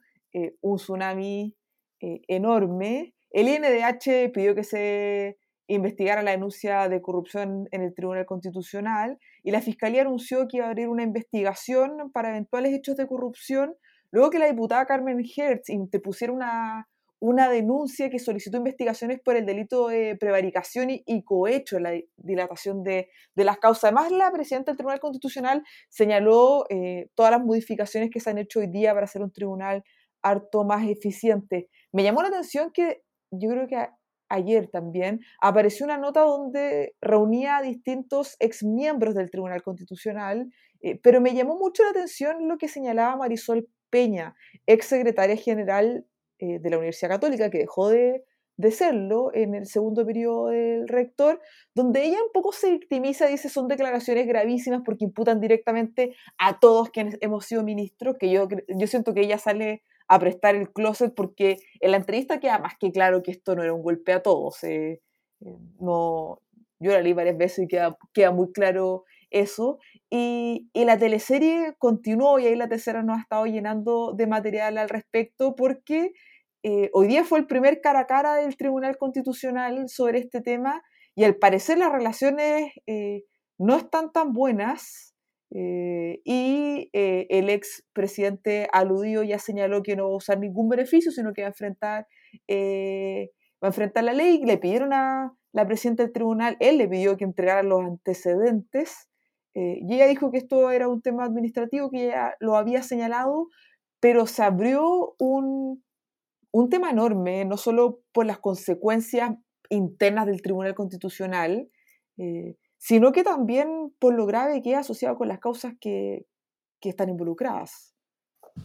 un 0.62 0.78
tsunami 0.78 1.56
enorme 2.00 3.14
el 3.32 3.50
INDH 3.50 4.32
pidió 4.32 4.56
que 4.56 4.64
se 4.64 5.38
investigara 5.68 6.24
la 6.24 6.32
denuncia 6.32 6.88
de 6.90 7.02
corrupción 7.02 7.68
en 7.72 7.82
el 7.82 7.94
Tribunal 7.94 8.26
Constitucional 8.26 9.20
y 9.44 9.52
la 9.52 9.62
Fiscalía 9.62 10.02
anunció 10.02 10.48
que 10.48 10.58
iba 10.58 10.66
a 10.66 10.70
abrir 10.70 10.90
una 10.90 11.04
investigación 11.04 12.12
para 12.12 12.30
eventuales 12.30 12.74
hechos 12.74 12.96
de 12.96 13.08
corrupción, 13.08 13.76
luego 14.12 14.30
que 14.30 14.40
la 14.40 14.48
diputada 14.48 14.86
Carmen 14.86 15.20
Hertz 15.20 15.70
interpusiera 15.70 16.34
una, 16.34 16.88
una 17.20 17.50
denuncia 17.50 18.10
que 18.10 18.20
solicitó 18.20 18.58
investigaciones 18.58 19.20
por 19.20 19.36
el 19.36 19.46
delito 19.46 19.88
de 19.88 20.16
prevaricación 20.16 20.90
y, 20.90 21.24
cohecho 21.24 21.78
en 21.78 21.84
la 21.84 21.92
dilatación 22.16 22.84
de, 22.84 23.10
las 23.36 23.58
causas. 23.58 23.86
Además, 23.86 24.12
la 24.12 24.32
presidenta 24.32 24.72
del 24.72 24.78
Tribunal 24.78 25.00
Constitucional 25.00 25.64
señaló 25.90 26.66
eh, 26.70 27.10
todas 27.16 27.32
las 27.32 27.44
modificaciones 27.44 28.10
que 28.12 28.20
se 28.20 28.30
han 28.30 28.38
hecho 28.38 28.60
hoy 28.60 28.68
día 28.68 28.94
para 28.94 29.06
hacer 29.06 29.22
un 29.22 29.32
tribunal 29.32 29.84
harto 30.22 30.64
más 30.64 30.88
eficiente. 30.88 31.70
Me 31.92 32.04
llamó 32.04 32.22
la 32.22 32.30
atención 32.30 32.72
que 32.72 33.02
yo 33.32 33.50
creo 33.50 33.68
que 33.68 33.88
ayer 34.30 34.68
también 34.68 35.22
apareció 35.42 35.86
una 35.86 35.98
nota 35.98 36.22
donde 36.22 36.96
reunía 37.02 37.58
a 37.58 37.62
distintos 37.62 38.36
exmiembros 38.40 39.16
del 39.16 39.32
Tribunal 39.32 39.64
Constitucional, 39.64 40.52
eh, 40.82 41.00
pero 41.02 41.22
me 41.22 41.34
llamó 41.34 41.58
mucho 41.58 41.84
la 41.84 41.90
atención 41.90 42.48
lo 42.48 42.58
que 42.58 42.68
señalaba 42.68 43.16
Marisol 43.16 43.68
Peña, 43.90 44.36
ex 44.66 44.86
secretaria 44.86 45.38
general 45.38 46.06
eh, 46.40 46.60
de 46.60 46.70
la 46.70 46.78
Universidad 46.78 47.12
Católica, 47.12 47.50
que 47.50 47.60
dejó 47.60 47.90
de, 47.90 48.24
de 48.58 48.72
serlo 48.72 49.32
en 49.34 49.56
el 49.56 49.66
segundo 49.66 50.06
periodo 50.06 50.48
del 50.48 50.88
rector, 50.88 51.40
donde 51.74 52.04
ella 52.04 52.18
un 52.22 52.32
poco 52.34 52.52
se 52.52 52.72
victimiza, 52.72 53.28
dice 53.28 53.50
son 53.50 53.68
declaraciones 53.68 54.28
gravísimas 54.28 54.82
porque 54.84 55.06
imputan 55.06 55.40
directamente 55.40 56.16
a 56.38 56.60
todos 56.60 56.90
quienes 56.90 57.18
hemos 57.22 57.46
sido 57.46 57.64
ministros, 57.64 58.18
que 58.20 58.30
yo, 58.30 58.48
yo 58.68 58.88
siento 58.88 59.14
que 59.14 59.22
ella 59.22 59.38
sale 59.38 59.84
a 60.08 60.20
prestar 60.20 60.56
el 60.56 60.72
closet 60.72 61.14
porque 61.14 61.58
en 61.80 61.92
la 61.92 61.98
entrevista 61.98 62.40
queda 62.40 62.60
más 62.60 62.74
que 62.80 62.92
claro 62.92 63.24
que 63.24 63.32
esto 63.32 63.56
no 63.56 63.64
era 63.64 63.74
un 63.74 63.82
golpe 63.82 64.14
a 64.14 64.22
todos. 64.22 64.64
Eh, 64.64 65.02
eh, 65.42 65.58
no, 65.80 66.42
yo 66.80 66.92
la 66.92 67.02
leí 67.02 67.14
varias 67.14 67.38
veces 67.38 67.66
y 67.66 67.68
queda, 67.68 67.98
queda 68.14 68.32
muy 68.32 68.52
claro 68.52 69.04
eso. 69.30 69.80
Y, 70.10 70.70
y, 70.74 70.86
la 70.86 70.98
teleserie 70.98 71.76
continuó 71.78 72.40
y 72.40 72.48
ahí 72.48 72.56
la 72.56 72.70
tercera 72.70 73.04
nos 73.04 73.18
ha 73.18 73.22
estado 73.22 73.46
llenando 73.46 74.14
de 74.14 74.28
material 74.28 74.78
al 74.78 74.90
respecto 74.90 75.56
porque 75.56 76.14
eh, 76.64 76.90
hoy 76.94 77.08
día 77.08 77.26
fue 77.26 77.40
el 77.40 77.48
primer 77.48 77.82
cara 77.82 78.02
a 78.02 78.08
cara 78.08 78.36
del 78.36 78.56
Tribunal 78.56 78.98
Constitucional 78.98 79.90
sobre 79.90 80.20
este 80.20 80.42
tema 80.42 80.82
y 81.16 81.26
al 81.26 81.36
parecer 81.36 81.78
las 81.78 81.92
relaciones 81.92 82.72
no 83.58 83.76
están 83.76 84.12
tan 84.12 84.34
buenas. 84.34 85.17
Eh, 85.52 86.20
y 86.26 86.90
eh, 86.92 87.26
el 87.30 87.50
ex 87.50 87.86
presidente 87.94 88.68
aludió 88.74 89.24
ya 89.24 89.40
señaló 89.40 89.82
que 89.82 89.96
no 89.96 90.08
va 90.10 90.14
a 90.14 90.18
usar 90.18 90.40
ningún 90.40 90.68
beneficio, 90.70 91.12
sino 91.12 91.34
que 91.34 91.42
va 91.42 91.48
a 91.48 91.52
enfrentar, 91.52 92.08
eh, 92.48 93.32
va 93.64 93.68
a 93.68 93.72
enfrentar 93.72 94.04
la 94.04 94.14
ley. 94.14 94.42
Le 94.44 94.58
pidieron 94.58 94.94
a 94.94 95.34
la 95.54 95.66
presidenta 95.66 96.04
del 96.04 96.12
tribunal, 96.14 96.58
él 96.60 96.78
le 96.78 96.88
pidió 96.88 97.18
que 97.18 97.24
entregara 97.26 97.64
los 97.64 97.82
antecedentes. 97.82 99.10
y 99.56 99.96
ella 99.96 100.08
dijo 100.08 100.32
que 100.32 100.38
esto 100.38 100.70
era 100.72 100.88
un 100.88 101.02
tema 101.02 101.26
administrativo, 101.26 101.90
que 101.90 102.06
ella 102.08 102.36
lo 102.40 102.56
había 102.58 102.84
señalado, 102.84 103.48
pero 104.00 104.28
se 104.28 104.44
abrió 104.44 105.16
un, 105.20 105.84
un 106.52 106.70
tema 106.70 106.92
enorme, 106.92 107.44
no 107.46 107.58
solo 107.58 108.02
por 108.14 108.28
las 108.28 108.40
consecuencias 108.40 109.32
internas 109.70 110.28
del 110.28 110.42
Tribunal 110.44 110.76
Constitucional, 110.76 111.70
sino 112.78 113.12
que 113.12 113.24
también 113.24 113.94
por 114.00 114.14
lo 114.14 114.26
grave 114.26 114.62
que 114.62 114.74
es 114.74 114.78
asociado 114.78 115.16
con 115.18 115.28
las 115.28 115.40
causas 115.40 115.74
que, 115.80 116.26
que 116.80 116.90
están 116.90 117.10
involucradas. 117.10 117.94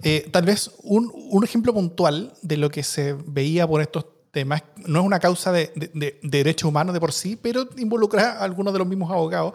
Eh, 0.03 0.29
tal 0.31 0.45
vez 0.45 0.71
un, 0.83 1.11
un, 1.15 1.45
ejemplo 1.45 1.75
puntual 1.75 2.33
de 2.41 2.57
lo 2.57 2.71
que 2.71 2.83
se 2.83 3.13
veía 3.27 3.67
por 3.67 3.83
estos 3.83 4.07
temas, 4.31 4.63
no 4.87 5.01
es 5.01 5.07
una 5.07 5.21
causa 5.21 5.53
de, 5.53 5.71
de, 5.75 5.91
de 5.93 6.19
derechos 6.23 6.69
humanos 6.69 6.95
de 6.95 7.01
por 7.01 7.13
sí, 7.13 7.37
pero 7.37 7.69
involucra 7.77 8.33
a 8.33 8.45
algunos 8.45 8.73
de 8.73 8.79
los 8.79 8.89
mismos 8.89 9.11
abogados. 9.11 9.53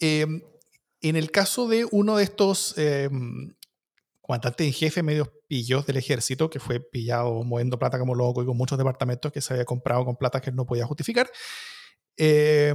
Eh, 0.00 0.26
en 1.02 1.16
el 1.16 1.30
caso 1.30 1.68
de 1.68 1.86
uno 1.90 2.16
de 2.16 2.24
estos 2.24 2.74
eh, 2.78 3.08
comandantes 4.20 4.66
en 4.66 4.72
jefe 4.72 5.02
medios 5.02 5.28
pillos 5.46 5.86
del 5.86 5.98
ejército, 5.98 6.50
que 6.50 6.58
fue 6.58 6.80
pillado 6.80 7.44
moviendo 7.44 7.78
plata 7.78 7.98
como 7.98 8.14
loco 8.14 8.42
y 8.42 8.46
con 8.46 8.56
muchos 8.56 8.78
departamentos 8.78 9.30
que 9.30 9.40
se 9.40 9.52
había 9.52 9.64
comprado 9.64 10.04
con 10.04 10.16
plata 10.16 10.40
que 10.40 10.50
no 10.50 10.66
podía 10.66 10.86
justificar, 10.86 11.30
eh, 12.16 12.74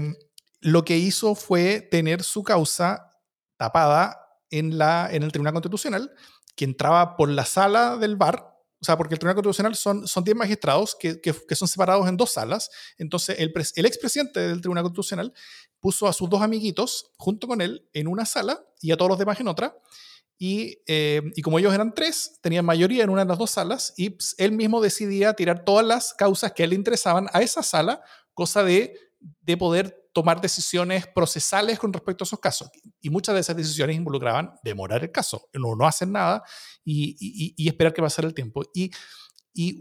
lo 0.62 0.86
que 0.86 0.98
hizo 0.98 1.36
fue 1.36 1.82
tener 1.82 2.24
su 2.24 2.44
causa 2.44 3.10
tapada 3.58 4.18
en, 4.50 4.78
la, 4.78 5.10
en 5.12 5.24
el 5.24 5.32
Tribunal 5.32 5.54
Constitucional, 5.54 6.12
que 6.56 6.66
entraba 6.66 7.16
por 7.18 7.30
la 7.30 7.46
sala 7.46 7.98
del 7.98 8.16
bar, 8.16 8.48
o 8.82 8.86
sea, 8.86 8.98
porque 8.98 9.14
el 9.14 9.20
Tribunal 9.20 9.36
Constitucional 9.36 9.76
son, 9.76 10.08
son 10.08 10.24
10 10.24 10.36
magistrados 10.36 10.96
que, 11.00 11.22
que, 11.22 11.56
son 11.56 11.68
separados 11.68 12.08
en 12.08 12.18
dos 12.18 12.32
salas. 12.32 12.70
Entonces, 12.98 13.38
el, 13.40 13.54
el 13.76 13.86
expresidente 13.86 14.40
del 14.40 14.60
Tribunal 14.60 14.84
Constitucional 14.84 15.34
puso 15.80 16.08
a 16.08 16.14
sus 16.14 16.30
dos 16.30 16.42
amiguitos 16.42 17.12
junto 17.18 17.48
con 17.48 17.62
él 17.62 17.88
en 17.94 18.08
una 18.08 18.26
sala 18.26 18.64
y 18.82 18.92
a 18.92 18.98
todos 18.98 19.10
los 19.10 19.20
demás 19.20 19.40
en 19.40 19.48
otra. 19.48 19.78
Y, 20.40 20.80
eh, 20.88 21.22
y, 21.36 21.44
como 21.44 21.60
ellos 21.60 21.72
eran 21.72 21.94
tres, 21.94 22.40
tenían 22.42 22.66
mayoría 22.66 23.04
en 23.04 23.12
una 23.12 23.22
de 23.22 23.28
las 23.28 23.38
dos 23.38 23.52
salas 23.52 23.94
y 23.96 24.10
pues, 24.10 24.34
él 24.40 24.52
mismo 24.54 24.82
decidía 24.82 25.36
tirar 25.36 25.64
todas 25.64 25.86
las 25.86 26.16
causas 26.16 26.54
que 26.54 26.64
a 26.64 26.66
él 26.66 26.72
le 26.72 26.78
interesaban 26.78 27.28
a 27.34 27.44
esa 27.44 27.62
sala, 27.62 28.02
cosa 28.34 28.64
de, 28.64 28.96
de 29.20 29.58
poder 29.58 30.01
tomar 30.14 30.42
decisiones 30.42 31.08
procesales 31.08 31.80
con 31.80 31.94
respecto 31.94 32.24
a 32.24 32.26
esos 32.26 32.40
casos. 32.40 32.70
Y 33.00 33.10
muchas 33.10 33.36
de 33.36 33.42
esas 33.42 33.56
decisiones 33.56 33.96
involucraban 33.96 34.54
demorar 34.64 35.04
el 35.04 35.12
caso, 35.12 35.50
no, 35.54 35.76
no 35.76 35.88
hacer 35.88 36.08
nada 36.08 36.44
y, 36.84 37.68
esperar 37.68 37.94
que 37.94 38.02
pasara 38.02 38.28
el 38.28 38.34
tiempo. 38.34 38.64
Y, 38.74 38.92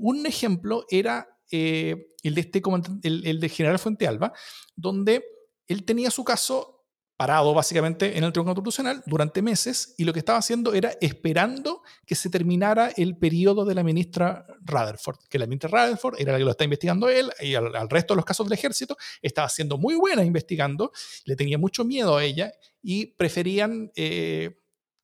un 0.00 0.26
ejemplo 0.26 0.84
era 0.90 1.28
eh, 1.50 2.08
el, 2.22 2.34
de 2.34 2.40
este, 2.40 2.62
el, 3.02 3.40
de 3.40 3.48
General 3.48 3.78
Fuente 3.78 4.06
Alba, 4.06 4.32
donde 4.74 5.24
él 5.68 5.84
tenía 5.84 6.10
su 6.10 6.24
caso 6.24 6.79
parado 7.20 7.52
básicamente 7.52 8.16
en 8.16 8.24
el 8.24 8.32
Tribunal 8.32 8.54
Constitucional 8.54 9.02
durante 9.04 9.42
meses 9.42 9.94
y 9.98 10.04
lo 10.04 10.12
que 10.14 10.20
estaba 10.20 10.38
haciendo 10.38 10.72
era 10.72 10.94
esperando 11.02 11.82
que 12.06 12.14
se 12.14 12.30
terminara 12.30 12.92
el 12.96 13.14
periodo 13.18 13.66
de 13.66 13.74
la 13.74 13.82
ministra 13.82 14.46
Rutherford, 14.62 15.18
que 15.28 15.38
la 15.38 15.44
ministra 15.44 15.68
Rutherford 15.68 16.14
era 16.18 16.32
la 16.32 16.38
que 16.38 16.44
lo 16.44 16.52
está 16.52 16.64
investigando 16.64 17.10
él 17.10 17.30
y 17.40 17.54
al, 17.56 17.90
resto 17.90 18.14
de 18.14 18.16
los 18.16 18.24
casos 18.24 18.46
del 18.48 18.54
ejército, 18.54 18.96
estaba 19.20 19.50
siendo 19.50 19.76
muy 19.76 19.96
buena 19.96 20.24
investigando, 20.24 20.92
le 21.26 21.36
tenía 21.36 21.58
mucho 21.58 21.84
miedo 21.84 22.16
a 22.16 22.24
ella 22.24 22.54
y 22.82 23.08
preferían 23.08 23.92
eh, 23.96 24.56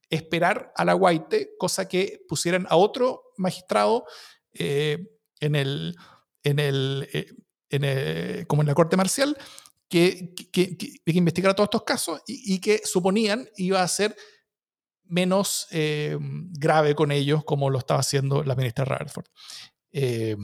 esperar 0.09 0.73
a 0.75 0.87
la 0.87 0.95
Guaite, 0.95 1.51
cosa 1.59 1.87
que 1.87 2.25
pusieran 2.27 2.67
a 2.71 2.77
otro 2.77 3.25
magistrado 3.37 4.07
eh, 4.55 5.07
en 5.41 5.55
el, 5.55 5.95
en 6.45 6.61
el, 6.61 7.11
eh, 7.13 7.27
en 7.69 7.85
el- 7.85 8.47
como 8.47 8.63
en 8.63 8.69
la 8.69 8.75
corte 8.75 8.97
marcial 8.97 9.37
que, 9.89 10.35
que, 10.53 10.77
que, 10.77 11.01
que 11.05 11.13
investigara 11.13 11.55
todos 11.55 11.69
estos 11.69 11.85
casos 11.85 12.23
y, 12.27 12.55
y 12.55 12.61
que 12.61 12.83
suponían 12.85 13.49
iba 13.57 13.83
a 13.83 13.89
ser 13.89 14.17
menos 15.09 15.67
eh, 15.71 16.19
grave 16.21 16.95
con 16.95 17.13
ellos 17.13 17.45
como 17.45 17.71
lo 17.71 17.79
estaba 17.79 18.01
haciendo 18.01 18.43
la 18.43 18.55
ministra 18.55 18.85
Rutherford. 18.85 19.27
Eh, 19.93 20.37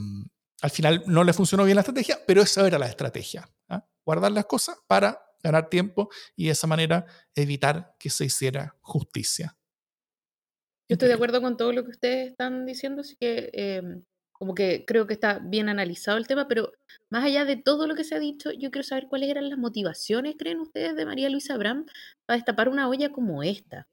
al 0.61 0.69
final 0.69 1.03
no 1.07 1.23
le 1.23 1.33
funcionó 1.33 1.65
bien 1.65 1.75
la 1.75 1.81
estrategia, 1.81 2.19
pero 2.25 2.41
esa 2.41 2.65
era 2.65 2.79
la 2.79 2.87
estrategia. 2.87 3.47
¿ah? 3.69 3.85
Guardar 4.05 4.31
las 4.31 4.45
cosas 4.45 4.77
para 4.87 5.21
ganar 5.43 5.69
tiempo 5.69 6.09
y 6.35 6.45
de 6.45 6.51
esa 6.51 6.67
manera 6.67 7.05
evitar 7.35 7.95
que 7.99 8.09
se 8.09 8.25
hiciera 8.25 8.77
justicia. 8.81 9.57
Yo 10.89 10.95
estoy 10.95 11.09
de 11.09 11.15
acuerdo 11.15 11.41
con 11.41 11.57
todo 11.57 11.73
lo 11.73 11.83
que 11.83 11.91
ustedes 11.91 12.31
están 12.31 12.65
diciendo, 12.65 13.01
así 13.01 13.17
que 13.17 13.49
em, 13.53 14.03
como 14.43 14.55
que 14.55 14.83
creo 14.85 15.07
que 15.07 15.13
está 15.13 15.39
bien 15.39 15.69
analizado 15.69 16.17
el 16.17 16.27
tema, 16.27 16.49
pero 16.49 16.73
más 17.09 17.23
allá 17.23 17.45
de 17.45 17.55
todo 17.55 17.87
lo 17.87 17.95
que 17.95 18.03
se 18.03 18.13
ha 18.13 18.19
dicho, 18.19 18.51
yo 18.51 18.71
quiero 18.71 18.83
saber 18.85 19.07
cuáles 19.07 19.29
eran 19.29 19.49
las 19.49 19.57
motivaciones, 19.57 20.35
creen 20.37 20.59
ustedes, 20.59 20.97
de 20.97 21.05
María 21.05 21.29
Luisa 21.29 21.53
Abraham 21.53 21.85
para 22.25 22.35
destapar 22.35 22.67
una 22.67 22.89
olla 22.89 23.09
como 23.09 23.41
esta. 23.41 23.87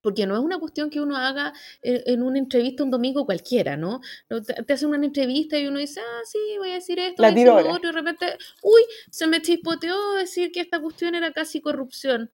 Porque 0.00 0.28
no 0.28 0.36
es 0.36 0.40
una 0.42 0.60
cuestión 0.60 0.90
que 0.90 1.00
uno 1.00 1.16
haga 1.16 1.52
en, 1.82 2.02
en 2.06 2.22
una 2.22 2.38
entrevista 2.38 2.84
un 2.84 2.92
domingo 2.92 3.26
cualquiera, 3.26 3.76
¿no? 3.76 4.00
Te, 4.28 4.72
hacen 4.72 4.90
una 4.90 5.04
entrevista 5.04 5.58
y 5.58 5.66
uno 5.66 5.80
dice, 5.80 5.98
ah, 5.98 6.20
sí, 6.24 6.38
voy 6.58 6.70
a 6.70 6.74
decir 6.74 7.00
esto, 7.00 7.24
voy 7.24 7.32
a 7.32 7.34
decir 7.34 7.48
lo 7.48 7.56
otro, 7.56 7.90
y 7.90 7.92
de 7.92 7.92
repente, 7.92 8.38
uy, 8.62 8.82
se 9.10 9.26
me 9.26 9.42
chispoteó 9.42 10.14
decir 10.14 10.52
que 10.52 10.60
esta 10.60 10.80
cuestión 10.80 11.16
era 11.16 11.32
casi 11.32 11.60
corrupción 11.60 12.30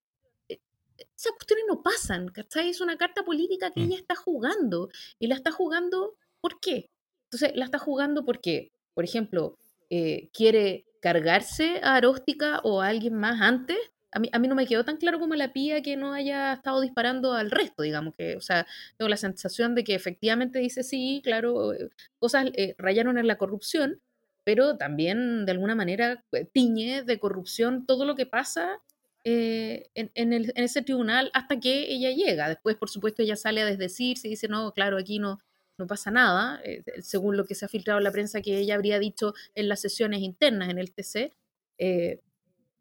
esas 0.99 1.33
cuestiones 1.33 1.65
no 1.69 1.83
pasan, 1.83 2.29
¿cachai? 2.29 2.69
Es 2.69 2.83
una 2.83 2.99
carta 2.99 3.25
política 3.25 3.71
que 3.71 3.81
Mm. 3.81 3.85
ella 3.85 3.97
está 3.97 4.15
jugando. 4.15 4.91
Y 5.19 5.27
la 5.27 5.37
está 5.37 5.51
jugando, 5.51 6.17
¿por 6.43 6.61
qué? 6.61 6.91
Entonces, 7.27 7.53
la 7.57 7.65
está 7.65 7.79
jugando 7.79 8.25
porque, 8.25 8.73
por 8.95 9.05
ejemplo, 9.05 9.59
eh, 9.91 10.29
quiere 10.33 10.87
cargarse 11.01 11.81
a 11.83 11.97
Aróstica 11.97 12.61
o 12.65 12.81
a 12.81 12.89
alguien 12.89 13.15
más 13.15 13.41
antes. 13.41 13.77
A 14.13 14.19
mí, 14.19 14.29
a 14.33 14.39
mí 14.39 14.49
no 14.49 14.55
me 14.55 14.67
quedó 14.67 14.85
tan 14.85 14.97
claro 14.97 15.19
como 15.19 15.35
la 15.35 15.53
pía 15.53 15.83
que 15.83 15.97
no 15.97 16.13
haya 16.15 16.55
estado 16.55 16.81
disparando 16.81 17.33
al 17.35 17.51
resto, 17.51 17.83
digamos 17.83 18.15
que, 18.17 18.37
o 18.37 18.41
sea, 18.41 18.67
tengo 18.97 19.09
la 19.09 19.17
sensación 19.17 19.75
de 19.75 19.85
que 19.85 19.95
efectivamente 19.95 20.59
dice 20.59 20.83
sí, 20.83 21.21
claro, 21.23 21.75
eh, 21.75 21.91
cosas 22.19 22.47
eh, 22.55 22.75
rayaron 22.79 23.19
en 23.19 23.27
la 23.27 23.37
corrupción, 23.37 24.01
pero 24.45 24.77
también 24.79 25.45
de 25.45 25.53
alguna 25.53 25.75
manera 25.75 26.25
tiñe 26.53 27.03
de 27.03 27.19
corrupción 27.19 27.85
todo 27.85 28.05
lo 28.05 28.15
que 28.15 28.27
pasa 28.27 28.81
eh, 29.25 29.91
en, 29.95 30.11
en 30.15 30.53
ese 30.55 30.83
tribunal 30.83 31.31
hasta 31.35 31.59
que 31.59 31.93
ella 31.93 32.13
llega. 32.13 32.49
Después, 32.49 32.77
por 32.77 32.89
supuesto, 32.89 33.23
ella 33.23 33.35
sale 33.35 33.61
a 33.61 33.67
desdecirse 33.67 34.29
y 34.29 34.31
dice, 34.31 34.47
no, 34.47 34.73
claro, 34.73 34.99
aquí 34.99 35.19
no, 35.19 35.41
no 35.79 35.87
pasa 35.87 36.11
nada, 36.11 36.61
eh, 36.65 36.83
según 37.03 37.37
lo 37.37 37.45
que 37.45 37.55
se 37.55 37.65
ha 37.65 37.69
filtrado 37.69 37.99
en 37.99 38.05
la 38.05 38.13
prensa 38.13 38.41
que 38.43 38.59
ella 38.59 38.75
habría 38.75 38.99
dicho 38.99 39.35
en 39.55 39.69
las 39.69 39.81
sesiones 39.81 40.21
internas 40.21 40.71
en 40.71 40.79
el 40.79 40.93
TC. 40.93 41.33
eh, 41.79 42.21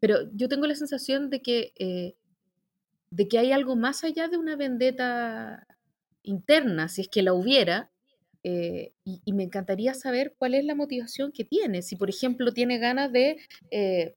pero 0.00 0.18
yo 0.34 0.48
tengo 0.48 0.66
la 0.66 0.74
sensación 0.76 1.30
de 1.30 1.42
que, 1.42 1.72
eh, 1.78 2.16
de 3.10 3.28
que 3.28 3.38
hay 3.38 3.52
algo 3.52 3.76
más 3.76 4.04
allá 4.04 4.28
de 4.28 4.36
una 4.36 4.56
vendetta 4.56 5.66
interna, 6.22 6.88
si 6.88 7.02
es 7.02 7.08
que 7.08 7.22
la 7.22 7.32
hubiera, 7.34 7.92
eh, 8.42 8.92
y, 9.04 9.20
y 9.24 9.32
me 9.32 9.44
encantaría 9.44 9.94
saber 9.94 10.34
cuál 10.38 10.54
es 10.54 10.64
la 10.64 10.74
motivación 10.74 11.32
que 11.32 11.44
tiene. 11.44 11.82
Si, 11.82 11.96
por 11.96 12.10
ejemplo, 12.10 12.52
tiene 12.52 12.78
ganas 12.78 13.12
de 13.12 13.38
eh, 13.70 14.14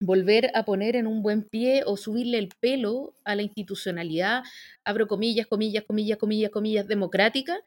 volver 0.00 0.50
a 0.54 0.64
poner 0.64 0.96
en 0.96 1.06
un 1.06 1.22
buen 1.22 1.44
pie 1.44 1.82
o 1.86 1.96
subirle 1.96 2.38
el 2.38 2.50
pelo 2.60 3.16
a 3.24 3.34
la 3.36 3.42
institucionalidad, 3.42 4.42
abro 4.84 5.06
comillas, 5.08 5.46
comillas, 5.46 5.84
comillas, 5.84 6.18
comillas, 6.18 6.50
comillas, 6.50 6.86
democrática, 6.88 7.58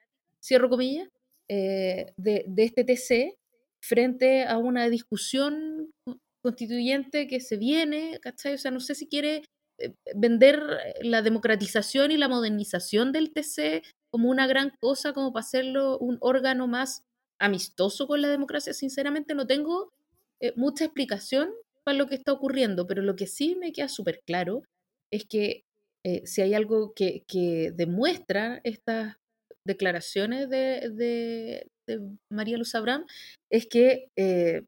cierro 0.42 0.70
comillas, 0.70 1.08
eh, 1.50 2.14
de, 2.18 2.46
este 2.58 2.84
TC 2.84 3.38
frente 3.82 4.44
a 4.46 4.58
una 4.58 4.90
discusión 4.90 5.92
co- 6.06 6.18
constituyente 6.44 7.28
que 7.28 7.40
se 7.40 7.58
viene, 7.58 8.20
¿cachai? 8.22 8.54
O 8.56 8.58
sea, 8.58 8.72
no 8.72 8.80
sé 8.80 8.96
si 8.96 9.08
quiere 9.08 9.44
eh, 9.80 9.94
vender 10.16 10.62
la 11.02 11.22
democratización 11.22 12.12
y 12.12 12.18
la 12.18 12.30
modernización 12.30 13.12
del 13.12 13.34
TC 13.34 13.84
como 14.12 14.30
una 14.30 14.48
gran 14.48 14.72
cosa, 14.80 15.14
como 15.14 15.32
para 15.34 15.44
hacerlo 15.46 15.98
un 16.00 16.18
órgano 16.22 16.68
más 16.68 17.04
amistoso 17.40 18.08
con 18.08 18.22
la 18.22 18.30
democracia. 18.30 18.74
Sinceramente 18.74 19.34
no 19.36 19.48
tengo 19.48 19.90
eh, 20.40 20.54
mucha 20.56 20.86
explicación 20.86 21.50
para 21.84 21.98
lo 21.98 22.08
que 22.08 22.16
está 22.16 22.34
ocurriendo, 22.34 22.88
pero 22.88 23.02
lo 23.02 23.16
que 23.16 23.28
sí 23.28 23.56
me 23.56 23.72
queda 23.72 23.88
súper 23.90 24.22
claro 24.26 24.64
es 25.12 25.26
que 25.26 25.64
eh, 26.04 26.26
si 26.26 26.42
hay 26.42 26.54
algo 26.54 26.94
que, 26.96 27.24
que 27.28 27.72
demuestra 27.76 28.62
estas 28.64 29.16
declaraciones 29.66 30.50
de, 30.50 30.90
de- 30.92 31.68
María 32.30 32.58
Luz 32.58 32.74
Abraham, 32.76 33.06
es 33.50 33.68
que 33.68 34.10
eh, 34.16 34.64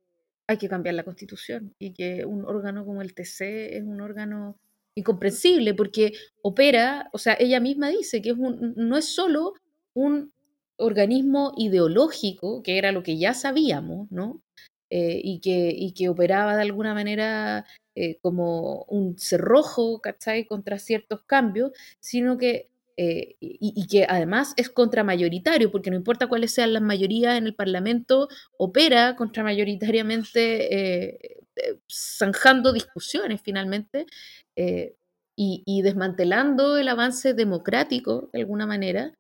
hay 0.48 0.58
que 0.58 0.68
cambiar 0.70 0.96
la 0.96 1.04
constitución 1.04 1.74
y 1.80 1.94
que 1.94 2.26
un 2.26 2.46
órgano 2.46 2.86
como 2.86 3.02
el 3.02 3.14
TC 3.14 3.78
es 3.78 3.84
un 3.84 4.02
órgano 4.02 4.58
incomprensible 4.96 5.74
porque 5.74 6.14
opera, 6.42 7.10
o 7.14 7.18
sea, 7.18 7.36
ella 7.40 7.60
misma 7.60 7.90
dice 7.90 8.22
que 8.22 8.32
es 8.32 8.38
no 8.38 8.98
es 8.98 9.06
solo 9.06 9.54
un 9.96 10.34
organismo 10.78 11.54
ideológico, 11.58 12.62
que 12.64 12.78
era 12.78 12.92
lo 12.92 13.04
que 13.04 13.18
ya 13.18 13.34
sabíamos, 13.34 14.12
¿no? 14.12 14.42
Eh, 14.90 15.20
y, 15.24 15.40
que, 15.40 15.74
y 15.76 15.94
que 15.94 16.10
operaba 16.10 16.56
de 16.56 16.62
alguna 16.62 16.94
manera 16.94 17.66
eh, 17.96 18.18
como 18.22 18.84
un 18.90 19.18
cerrojo, 19.18 20.00
¿cachai?, 20.02 20.46
contra 20.46 20.78
ciertos 20.80 21.24
cambios, 21.26 21.72
sino 22.00 22.38
que, 22.38 22.70
eh, 22.98 23.36
y, 23.40 23.88
que 23.88 24.06
además 24.08 24.54
es 24.58 24.70
contramayoritario, 24.70 25.72
porque 25.72 25.90
no 25.90 25.96
importa 25.96 26.28
cuáles 26.28 26.54
sean 26.54 26.74
las 26.74 26.82
mayorías 26.82 27.38
en 27.38 27.48
el 27.48 27.56
Parlamento, 27.56 28.28
opera 28.58 29.16
contramayoritariamente, 29.16 31.10
eh, 31.12 31.38
eh, 31.56 31.80
zanjando 31.92 32.72
discusiones 32.72 33.42
finalmente, 33.44 34.06
eh, 34.56 34.96
y, 35.36 35.82
desmantelando 35.82 36.78
el 36.78 36.88
avance 36.88 37.34
democrático 37.34 38.30
de 38.34 38.42
alguna 38.42 38.68
manera, 38.68 39.16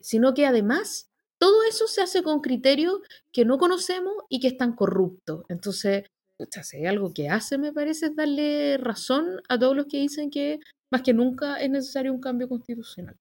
sino 0.00 0.32
que 0.32 0.46
además 0.46 1.10
todo 1.38 1.64
eso 1.64 1.86
se 1.86 2.00
hace 2.00 2.22
con 2.22 2.40
criterios 2.40 3.00
que 3.32 3.44
no 3.44 3.58
conocemos 3.58 4.14
y 4.30 4.40
que 4.40 4.48
están 4.48 4.74
corruptos. 4.74 5.42
Entonces, 5.48 6.04
pucha, 6.38 6.62
si 6.62 6.86
algo 6.86 7.12
que 7.12 7.28
hace, 7.28 7.58
me 7.58 7.72
parece, 7.72 8.06
es 8.06 8.16
darle 8.16 8.78
razón 8.78 9.42
a 9.48 9.58
todos 9.58 9.76
los 9.76 9.86
que 9.86 9.98
dicen 9.98 10.30
que 10.30 10.60
más 10.90 11.02
que 11.02 11.12
nunca 11.12 11.60
es 11.60 11.70
necesario 11.70 12.12
un 12.12 12.20
cambio 12.20 12.48
constitucional. 12.48 13.16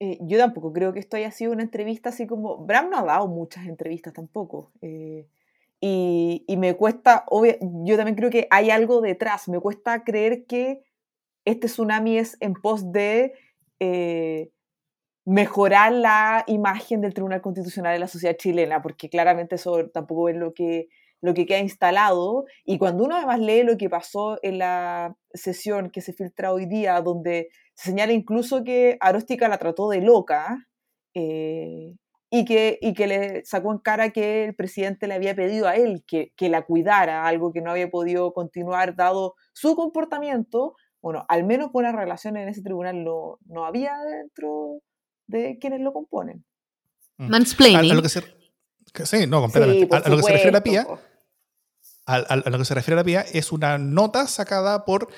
Eh, 0.00 0.18
yo 0.22 0.38
tampoco 0.38 0.72
creo 0.72 0.92
que 0.92 1.00
esto 1.00 1.16
haya 1.16 1.30
sido 1.30 1.52
una 1.52 1.62
entrevista 1.62 2.08
así 2.08 2.26
como... 2.26 2.58
Bram 2.58 2.90
no 2.90 2.98
ha 2.98 3.04
dado 3.04 3.28
muchas 3.28 3.66
entrevistas 3.66 4.12
tampoco. 4.12 4.72
eh, 4.80 5.26
y, 5.80 6.56
me 6.56 6.74
cuesta, 6.74 7.24
obvia- 7.28 7.58
yo 7.60 7.96
también 7.96 8.16
creo 8.16 8.30
que 8.30 8.46
hay 8.50 8.70
algo 8.70 9.02
detrás. 9.02 9.48
Me 9.48 9.60
cuesta 9.60 10.02
creer 10.02 10.46
que 10.46 10.82
este 11.44 11.66
tsunami 11.66 12.16
es 12.16 12.38
en 12.40 12.54
pos 12.54 12.90
de 12.90 13.34
eh, 13.80 14.50
mejorar 15.26 15.92
la 15.92 16.44
imagen 16.46 17.02
del 17.02 17.12
Tribunal 17.12 17.42
Constitucional 17.42 17.94
en 17.94 18.00
la 18.00 18.08
sociedad 18.08 18.36
chilena, 18.36 18.80
porque 18.80 19.10
claramente 19.10 19.56
eso 19.56 19.90
tampoco 19.90 20.30
es 20.30 20.36
lo 20.36 20.54
que, 20.54 20.88
lo 21.24 21.32
que 21.32 21.46
queda 21.46 21.58
instalado. 21.58 22.44
Y 22.66 22.76
cuando 22.76 23.02
uno 23.04 23.16
además 23.16 23.40
lee 23.40 23.62
lo 23.62 23.78
que 23.78 23.88
pasó 23.88 24.38
en 24.42 24.58
la 24.58 25.16
sesión 25.32 25.88
que 25.90 26.02
se 26.02 26.12
filtra 26.12 26.52
hoy 26.52 26.66
día, 26.66 27.00
donde 27.00 27.48
se 27.74 27.90
señala 27.90 28.12
incluso 28.12 28.62
que 28.62 28.98
Aróstica 29.00 29.48
la 29.48 29.56
trató 29.56 29.88
de 29.88 30.02
loca 30.02 30.68
eh, 31.14 31.96
y, 32.30 32.44
que, 32.44 32.78
y 32.78 32.92
que 32.92 33.06
le 33.06 33.44
sacó 33.46 33.72
en 33.72 33.78
cara 33.78 34.10
que 34.10 34.44
el 34.44 34.54
presidente 34.54 35.08
le 35.08 35.14
había 35.14 35.34
pedido 35.34 35.66
a 35.66 35.76
él 35.76 36.04
que, 36.06 36.32
que 36.36 36.50
la 36.50 36.60
cuidara, 36.60 37.26
algo 37.26 37.52
que 37.52 37.62
no 37.62 37.70
había 37.70 37.88
podido 37.88 38.34
continuar 38.34 38.94
dado 38.94 39.34
su 39.54 39.76
comportamiento. 39.76 40.74
Bueno, 41.00 41.24
al 41.30 41.44
menos 41.44 41.72
buenas 41.72 41.94
relaciones 41.94 42.42
en 42.42 42.48
ese 42.50 42.62
tribunal 42.62 43.02
no, 43.02 43.38
no 43.46 43.64
había 43.64 43.96
dentro 43.98 44.82
de 45.26 45.56
quienes 45.58 45.80
lo 45.80 45.94
componen. 45.94 46.44
Mm. 47.16 47.22
A, 47.22 47.26
a 47.26 47.30
Mansplaining. 47.30 47.96
lo 47.96 48.02
que 48.02 48.10
se, 48.10 48.20
que 48.92 49.06
sí, 49.06 49.26
no, 49.26 49.40
completamente. 49.40 49.86
Sí, 49.86 49.88
a, 49.90 49.96
a 49.96 50.08
lo 50.10 50.16
que 50.16 50.22
se 50.22 50.32
refiere 50.32 50.52
la 50.52 50.58
supuesto, 50.58 50.62
PIA, 50.62 50.84
po. 50.84 51.13
A, 52.06 52.16
a- 52.16 52.20
a 52.44 52.50
lo 52.50 52.58
que 52.58 52.64
se 52.64 52.74
refiere 52.74 52.96
la 52.96 53.04
PIA 53.04 53.20
es 53.32 53.52
una 53.52 53.78
nota 53.78 54.26
sacada 54.26 54.84
por 54.84 55.08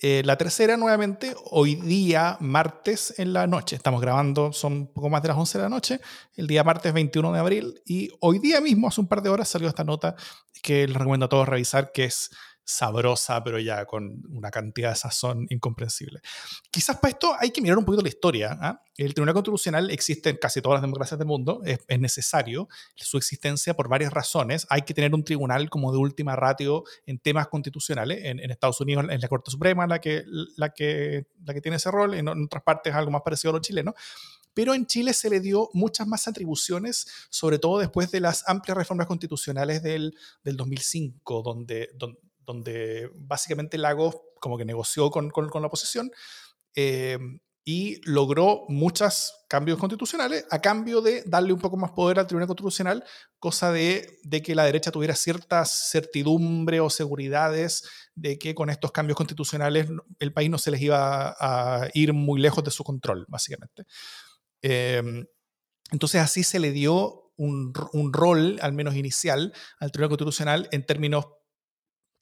eh, 0.00 0.22
la 0.24 0.36
tercera 0.36 0.76
nuevamente 0.76 1.34
hoy 1.50 1.76
día 1.76 2.36
martes 2.40 3.14
en 3.18 3.32
la 3.32 3.46
noche. 3.46 3.76
Estamos 3.76 4.00
grabando, 4.02 4.52
son 4.52 4.88
poco 4.88 5.08
más 5.08 5.22
de 5.22 5.28
las 5.28 5.36
11 5.38 5.58
de 5.58 5.62
la 5.64 5.70
noche, 5.70 6.00
el 6.36 6.46
día 6.46 6.62
martes 6.64 6.92
21 6.92 7.32
de 7.32 7.38
abril 7.38 7.80
y 7.86 8.10
hoy 8.20 8.38
día 8.38 8.60
mismo, 8.60 8.88
hace 8.88 9.00
un 9.00 9.06
par 9.08 9.22
de 9.22 9.30
horas, 9.30 9.48
salió 9.48 9.68
esta 9.68 9.84
nota 9.84 10.14
que 10.62 10.86
les 10.86 10.96
recomiendo 10.96 11.26
a 11.26 11.28
todos 11.28 11.48
revisar, 11.48 11.92
que 11.92 12.04
es 12.04 12.30
sabrosa, 12.64 13.44
pero 13.44 13.58
ya 13.58 13.84
con 13.84 14.22
una 14.30 14.50
cantidad 14.50 14.90
de 14.90 14.96
sazón 14.96 15.46
incomprensible. 15.50 16.20
Quizás 16.70 16.96
para 16.96 17.10
esto 17.10 17.34
hay 17.38 17.50
que 17.50 17.60
mirar 17.60 17.76
un 17.78 17.84
poquito 17.84 18.02
la 18.02 18.08
historia. 18.08 18.58
¿ah? 18.60 18.82
El 18.96 19.12
Tribunal 19.12 19.34
Constitucional 19.34 19.90
existe 19.90 20.30
en 20.30 20.36
casi 20.36 20.62
todas 20.62 20.76
las 20.76 20.82
democracias 20.82 21.18
del 21.18 21.28
mundo, 21.28 21.60
es, 21.64 21.80
es, 21.86 22.00
necesario 22.00 22.68
su 22.96 23.18
existencia 23.18 23.74
por 23.74 23.88
varias 23.88 24.12
razones. 24.12 24.66
Hay 24.70 24.82
que 24.82 24.94
tener 24.94 25.14
un 25.14 25.24
tribunal 25.24 25.68
como 25.68 25.92
de 25.92 25.98
última 25.98 26.36
ratio 26.36 26.84
en 27.06 27.18
temas 27.18 27.48
constitucionales. 27.48 28.24
En, 28.24 28.40
Estados 28.54 28.80
Unidos 28.80 29.06
es 29.10 29.20
la 29.20 29.28
Corte 29.28 29.50
Suprema 29.50 29.86
la 29.86 30.00
que, 30.00 30.22
la, 30.56 30.70
que, 30.70 31.26
la 31.44 31.52
que 31.52 31.60
tiene 31.60 31.76
ese 31.76 31.90
rol, 31.90 32.14
en, 32.14 32.28
otras 32.28 32.62
partes 32.62 32.92
es 32.92 32.96
algo 32.96 33.10
más 33.10 33.22
parecido 33.22 33.50
a 33.50 33.54
lo 33.54 33.60
chileno 33.60 33.94
pero 34.56 34.72
en 34.72 34.86
Chile 34.86 35.12
se 35.14 35.28
le 35.28 35.40
dio 35.40 35.68
muchas 35.72 36.06
más 36.06 36.28
atribuciones, 36.28 37.08
sobre 37.28 37.58
todo 37.58 37.80
después 37.80 38.12
de 38.12 38.20
las 38.20 38.48
amplias 38.48 38.78
reformas 38.78 39.08
constitucionales 39.08 39.82
del, 39.82 40.16
del 40.44 40.56
2005, 40.56 41.42
donde, 41.42 41.90
donde, 41.96 42.20
donde, 42.44 43.10
básicamente 43.14 43.78
Lagos 43.78 44.16
como 44.40 44.58
que 44.58 44.64
negoció 44.64 45.10
con, 45.10 45.30
con, 45.30 45.48
la 45.62 45.66
oposición 45.68 46.10
eh, 46.74 47.18
y 47.64 48.00
logró 48.04 48.64
muchos 48.68 49.32
cambios 49.48 49.78
constitucionales 49.78 50.44
a 50.50 50.60
cambio 50.60 51.00
de 51.00 51.22
darle 51.24 51.54
un 51.54 51.60
poco 51.60 51.78
más 51.78 51.92
poder 51.92 52.18
al 52.18 52.26
Tribunal 52.26 52.46
Constitucional, 52.46 53.04
cosa 53.38 53.72
de, 53.72 54.18
de 54.22 54.42
que 54.42 54.54
la 54.54 54.64
derecha 54.64 54.92
tuviera 54.92 55.14
ciertas 55.14 55.90
certidumbre 55.90 56.80
o 56.80 56.90
seguridades 56.90 57.88
de 58.14 58.38
que 58.38 58.54
con 58.54 58.68
estos 58.68 58.92
cambios 58.92 59.16
constitucionales 59.16 59.88
el 60.18 60.32
país 60.32 60.50
no 60.50 60.58
se 60.58 60.70
les 60.70 60.82
iba 60.82 61.34
a 61.38 61.88
ir 61.94 62.12
muy 62.12 62.40
lejos 62.40 62.62
de 62.62 62.70
su 62.70 62.84
control, 62.84 63.24
básicamente. 63.28 63.84
Eh, 64.60 65.24
entonces 65.90 66.20
así 66.20 66.44
se 66.44 66.58
le 66.58 66.70
dio 66.70 67.32
un, 67.36 67.72
un, 67.92 68.12
rol, 68.12 68.58
al 68.60 68.72
menos 68.72 68.94
inicial, 68.94 69.52
al 69.78 69.90
Tribunal 69.90 70.10
Constitucional 70.10 70.68
en 70.70 70.84
términos 70.84 71.26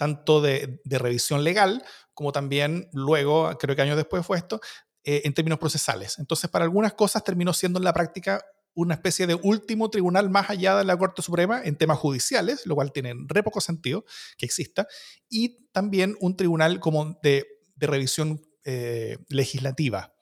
tanto 0.02 0.40
de, 0.40 0.80
revisión 0.84 1.44
legal 1.44 1.84
como 2.12 2.32
también 2.32 2.88
luego, 2.92 3.56
creo 3.56 3.76
que 3.76 3.82
años 3.82 3.96
después 3.96 4.26
fue 4.26 4.36
esto, 4.36 4.60
eh, 5.04 5.22
en 5.24 5.32
términos 5.32 5.60
procesales. 5.60 6.18
Entonces 6.18 6.50
para 6.50 6.64
algunas 6.64 6.94
cosas 6.94 7.22
terminó 7.22 7.52
siendo 7.52 7.78
en 7.78 7.84
la 7.84 7.92
práctica 7.92 8.44
una 8.74 8.94
especie 8.94 9.28
de 9.28 9.36
último 9.36 9.90
tribunal 9.90 10.28
más 10.28 10.50
allá 10.50 10.76
de 10.76 10.82
la 10.82 10.96
Corte 10.96 11.22
Suprema 11.22 11.62
en 11.62 11.76
temas 11.76 12.00
judiciales, 12.00 12.66
lo 12.66 12.74
cual 12.74 12.90
tiene 12.90 13.14
re 13.28 13.44
poco 13.44 13.60
sentido 13.60 14.04
que 14.36 14.44
exista, 14.44 14.88
y 15.28 15.68
también 15.70 16.16
un 16.20 16.36
tribunal 16.36 16.80
como 16.80 17.16
de, 17.22 17.46
de 17.76 17.86
revisión 17.86 18.42
eh, 18.64 19.18
legislativa, 19.28 20.12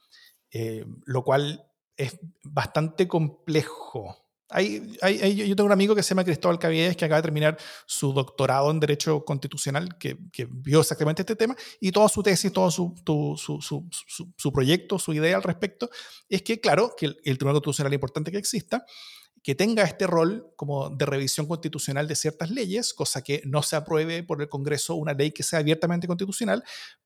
eh, 0.50 0.84
lo 1.06 1.24
cual 1.24 1.64
es 1.96 2.18
bastante 2.44 3.08
complejo. 3.08 4.29
Hay, 4.50 4.96
hay, 5.00 5.48
yo 5.48 5.56
tengo 5.56 5.66
un 5.66 5.72
amigo 5.72 5.94
que 5.94 6.02
se 6.02 6.10
llama 6.10 6.24
Cristóbal 6.24 6.58
Caviedes 6.58 6.96
que 6.96 7.04
acaba 7.04 7.18
de 7.18 7.22
terminar 7.22 7.58
su 7.86 8.12
doctorado 8.12 8.70
en 8.70 8.80
Derecho 8.80 9.24
Constitucional, 9.24 9.96
que, 9.98 10.18
que 10.32 10.46
vio 10.50 10.80
exactamente 10.80 11.22
este 11.22 11.36
tema, 11.36 11.56
y 11.80 11.92
toda 11.92 12.08
su 12.08 12.22
tesis, 12.22 12.52
todo 12.52 12.70
su, 12.70 12.94
tu, 13.04 13.36
su, 13.36 13.60
su, 13.60 13.88
su, 14.36 14.52
proyecto, 14.52 14.98
su 14.98 15.12
idea 15.12 15.36
al 15.36 15.42
respecto, 15.42 15.88
es 16.28 16.42
que, 16.42 16.60
claro, 16.60 16.94
que 16.96 17.06
el, 17.06 17.20
el 17.24 17.38
Tribunal 17.38 17.54
Constitucional 17.54 17.92
es 17.92 17.96
importante 17.96 18.32
que 18.32 18.38
exista, 18.38 18.84
que 19.42 19.54
tenga 19.54 19.84
este 19.84 20.06
rol 20.06 20.52
como 20.56 20.90
de 20.90 21.06
revisión 21.06 21.46
constitucional 21.46 22.06
de 22.06 22.16
ciertas 22.16 22.50
leyes, 22.50 22.92
cosa 22.92 23.22
que 23.22 23.42
no 23.46 23.62
se 23.62 23.76
apruebe 23.76 24.22
por 24.22 24.42
el 24.42 24.48
Congreso 24.48 24.94
una 24.96 25.14
ley 25.14 25.30
que 25.30 25.42
sea 25.42 25.60
abiertamente 25.60 26.06
constitucional, 26.06 26.62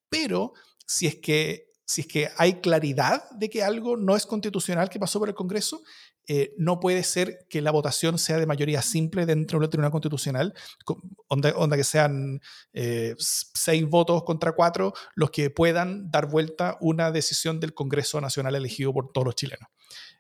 pero 0.09 0.53
si 0.87 1.07
es 1.07 1.17
que 1.17 1.75
si 1.87 2.01
es 2.01 2.07
que 2.07 2.31
hay 2.39 2.61
claridad 2.61 3.29
de 3.33 3.51
que 3.51 3.63
algo 3.63 3.97
no 3.97 4.17
es 4.17 4.25
constitucional 4.25 4.89
que 4.89 4.99
pasó 4.99 5.19
por 5.19 5.29
el 5.29 5.35
Congreso, 5.35 5.83
eh, 6.27 6.55
no 6.57 6.81
puede 6.81 7.03
ser 7.03 7.47
que 7.49 7.61
la 7.61 7.71
votación 7.71 8.19
sea 8.19 8.39
de 8.39 8.47
mayoría 8.47 8.81
simple 8.81 9.27
dentro 9.27 9.59
del 9.59 9.69
Tribunal 9.69 9.91
Constitucional, 9.91 10.55
onda, 11.29 11.53
onda 11.57 11.77
que 11.77 11.85
sean 11.85 12.41
eh, 12.73 13.15
seis 13.19 13.87
votos 13.89 14.23
contra 14.25 14.53
cuatro 14.53 14.95
los 15.15 15.31
que 15.31 15.51
puedan 15.51 16.11
dar 16.11 16.27
vuelta 16.27 16.79
una 16.81 17.11
decisión 17.11 17.61
del 17.61 17.75
Congreso 17.75 18.21
Nacional 18.21 18.55
elegido 18.55 18.93
por 18.93 19.13
todos 19.13 19.27
los 19.27 19.35
chilenos. 19.35 19.69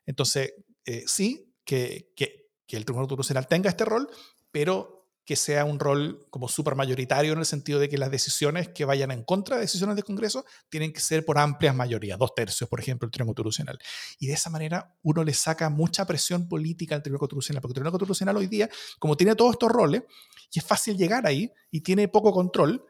Entonces, 0.05 0.55
eh, 0.85 1.05
sí, 1.07 1.55
que, 1.65 2.13
que, 2.15 2.51
que 2.67 2.77
el 2.77 2.85
Tribunal 2.85 3.09
Constitucional 3.09 3.47
tenga 3.47 3.71
este 3.71 3.85
rol, 3.87 4.09
pero 4.53 5.04
que 5.25 5.37
sea 5.37 5.64
un 5.64 5.79
rol 5.79 6.27
como 6.31 6.49
súper 6.49 6.75
mayoritario 6.75 7.33
en 7.33 7.39
el 7.39 7.47
sentido 7.47 7.79
de 7.79 7.89
que 7.89 7.97
las 7.97 8.11
decisiones 8.11 8.68
que 8.68 8.85
vayan 8.85 9.11
en 9.11 9.25
contra 9.25 9.57
de 9.57 9.62
decisiones 9.62 9.97
del 9.97 10.05
Congreso 10.05 10.45
tienen 10.68 10.93
que 10.93 11.01
ser 11.01 11.25
por 11.25 11.39
amplias 11.39 11.75
mayorías, 11.75 12.18
dos 12.18 12.35
tercios, 12.35 12.68
por 12.68 12.81
ejemplo, 12.81 13.07
el 13.07 13.11
Tribunal 13.11 13.35
Constitucional. 13.35 13.79
Y 14.18 14.27
de 14.27 14.35
esa 14.35 14.51
manera 14.51 14.95
uno 15.03 15.25
le 15.25 15.33
saca 15.33 15.70
mucha 15.70 16.07
presión 16.07 16.47
política 16.47 16.95
al 16.95 17.03
Tribunal 17.03 17.20
Constitucional, 17.20 17.62
porque 17.62 17.72
el 17.72 17.75
Tribunal 17.75 17.93
Constitucional 17.93 18.37
hoy 18.37 18.47
día, 18.49 18.68
como 18.99 19.16
tiene 19.16 19.35
todos 19.35 19.53
estos 19.53 19.70
roles, 19.70 20.03
y 20.53 20.59
es 20.59 20.64
fácil 20.64 20.97
llegar 20.97 21.27
ahí 21.27 21.51
y 21.70 21.81
tiene 21.81 22.09
poco 22.09 22.33
control, 22.33 22.85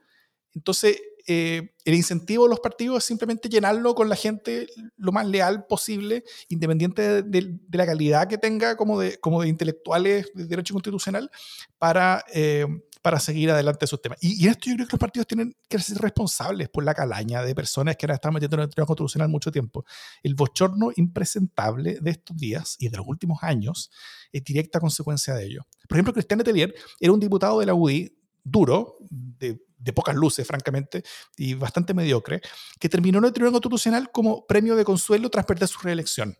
entonces 0.54 1.00
eh, 1.26 1.70
el 1.84 1.94
incentivo 1.94 2.44
de 2.44 2.50
los 2.50 2.60
partidos 2.60 2.98
es 2.98 3.04
simplemente 3.04 3.48
llenarlo 3.48 3.94
con 3.94 4.08
la 4.08 4.16
gente 4.16 4.66
lo 4.96 5.12
más 5.12 5.26
leal 5.26 5.66
posible, 5.66 6.24
independiente 6.48 7.02
de, 7.02 7.22
de, 7.22 7.58
de 7.66 7.78
la 7.78 7.86
calidad 7.86 8.28
que 8.28 8.38
tenga 8.38 8.76
como 8.76 8.98
de, 8.98 9.18
como 9.18 9.42
de 9.42 9.48
intelectuales 9.48 10.30
de 10.34 10.46
derecho 10.46 10.74
constitucional, 10.74 11.30
para, 11.78 12.24
eh, 12.32 12.66
para 13.02 13.20
seguir 13.20 13.50
adelante 13.50 13.84
esos 13.84 14.00
temas. 14.00 14.18
Y, 14.20 14.42
y, 14.42 14.46
en 14.46 14.52
esto 14.52 14.70
yo 14.70 14.76
creo 14.76 14.86
que 14.86 14.92
los 14.92 15.00
partidos 15.00 15.26
tienen 15.26 15.54
que 15.68 15.78
ser 15.78 15.98
responsables 15.98 16.68
por 16.68 16.84
la 16.84 16.94
calaña 16.94 17.42
de 17.42 17.54
personas 17.54 17.96
que 17.96 18.06
ahora 18.06 18.14
están 18.14 18.32
metiendo 18.32 18.56
en 18.56 18.62
el 18.62 18.68
Tribunal 18.68 18.86
Constitucional 18.86 19.28
mucho 19.28 19.50
tiempo. 19.50 19.84
El 20.22 20.34
bochorno 20.34 20.90
impresentable 20.96 21.98
de 22.00 22.10
estos 22.10 22.36
días 22.36 22.76
y 22.78 22.88
de 22.88 22.96
los 22.96 23.06
últimos 23.06 23.42
años 23.42 23.90
es 24.32 24.42
directa 24.44 24.80
consecuencia 24.80 25.34
de 25.34 25.44
ello. 25.44 25.66
Por 25.88 25.96
ejemplo, 25.96 26.12
Cristian 26.12 26.38
Letelier 26.38 26.74
era 27.00 27.12
un 27.12 27.20
diputado 27.20 27.60
de 27.60 27.66
la 27.66 27.74
UDI 27.74 28.14
duro, 28.44 28.98
de 29.10 29.63
de 29.84 29.92
pocas 29.92 30.16
luces, 30.16 30.46
francamente, 30.46 31.04
y 31.36 31.54
bastante 31.54 31.94
mediocre, 31.94 32.40
que 32.80 32.88
terminó 32.88 33.18
en 33.18 33.26
el 33.26 33.32
Tribunal 33.32 33.52
Constitucional 33.52 34.10
como 34.10 34.46
premio 34.46 34.74
de 34.74 34.84
consuelo 34.84 35.28
tras 35.30 35.44
perder 35.44 35.68
su 35.68 35.78
reelección. 35.80 36.36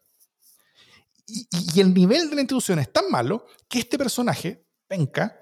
Y, 1.26 1.80
el 1.80 1.95
nivel 1.95 2.28
de 2.28 2.36
la 2.36 2.42
institución 2.42 2.78
es 2.78 2.92
tan 2.92 3.11
malo 3.11 3.47
que 3.68 3.78
este 3.78 3.99
personaje, 3.99 4.66
Penca, 4.86 5.40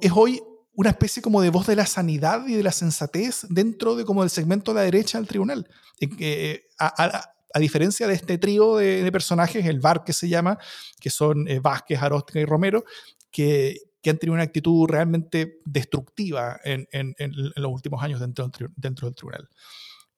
es 0.00 0.12
hoy 0.14 0.40
una 0.72 0.90
especie 0.90 1.22
como 1.22 1.40
de 1.40 1.50
voz 1.50 1.66
de 1.66 1.76
la 1.76 1.86
sanidad 1.86 2.46
y 2.48 2.54
de 2.54 2.62
la 2.62 2.72
sensatez 2.72 3.46
dentro 3.48 3.94
de 3.94 4.04
como 4.04 4.22
del 4.22 4.30
segmento 4.30 4.72
de 4.72 4.80
la 4.80 4.84
derecha 4.84 5.18
del 5.18 5.28
tribunal. 5.28 5.68
Eh, 6.00 6.66
a, 6.78 7.04
a, 7.04 7.30
a, 7.54 7.58
diferencia 7.60 8.08
de 8.08 8.14
este 8.14 8.38
trío 8.38 8.76
de, 8.76 9.04
de, 9.04 9.12
personajes, 9.12 9.64
el 9.66 9.78
VAR 9.78 10.02
que 10.02 10.12
se 10.12 10.28
llama, 10.28 10.58
que 10.98 11.10
son 11.10 11.46
eh, 11.46 11.60
Vázquez, 11.60 12.02
Aróstica 12.02 12.40
y 12.40 12.44
Romero, 12.44 12.84
que, 13.30 13.78
que 14.04 14.10
han 14.10 14.18
tenido 14.18 14.34
una 14.34 14.42
actitud 14.42 14.86
realmente 14.86 15.60
destructiva 15.64 16.60
en, 16.62 16.86
en, 16.92 17.14
en 17.18 17.32
los 17.56 17.72
últimos 17.72 18.02
años 18.02 18.20
dentro, 18.20 18.50
dentro 18.76 19.08
del 19.08 19.14
tribunal. 19.14 19.48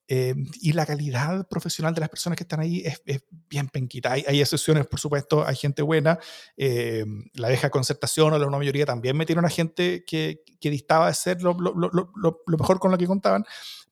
Eh, 0.08 0.34
y 0.60 0.72
la 0.72 0.86
calidad 0.86 1.48
profesional 1.48 1.94
de 1.94 2.00
las 2.00 2.08
personas 2.08 2.36
que 2.36 2.42
están 2.42 2.58
ahí 2.58 2.82
es, 2.84 3.00
es 3.06 3.22
bien 3.48 3.68
penquita. 3.68 4.12
Hay, 4.12 4.24
hay, 4.26 4.40
excepciones, 4.40 4.88
por 4.88 4.98
supuesto, 4.98 5.46
hay 5.46 5.54
gente 5.54 5.82
buena. 5.82 6.18
Eh, 6.56 7.04
la 7.34 7.48
deja 7.48 7.70
concertación 7.70 8.32
o 8.32 8.38
la 8.38 8.46
una 8.46 8.58
mayoría 8.58 8.86
también 8.86 9.16
metieron 9.16 9.44
a 9.44 9.48
gente 9.48 10.04
que, 10.04 10.42
que 10.60 10.70
distaba 10.70 11.06
de 11.06 11.14
ser 11.14 11.42
lo, 11.42 11.54
lo, 11.54 11.72
lo, 11.74 11.90
lo, 12.14 12.58
mejor 12.58 12.80
con 12.80 12.90
lo 12.90 12.98
que 12.98 13.06
contaban, 13.06 13.44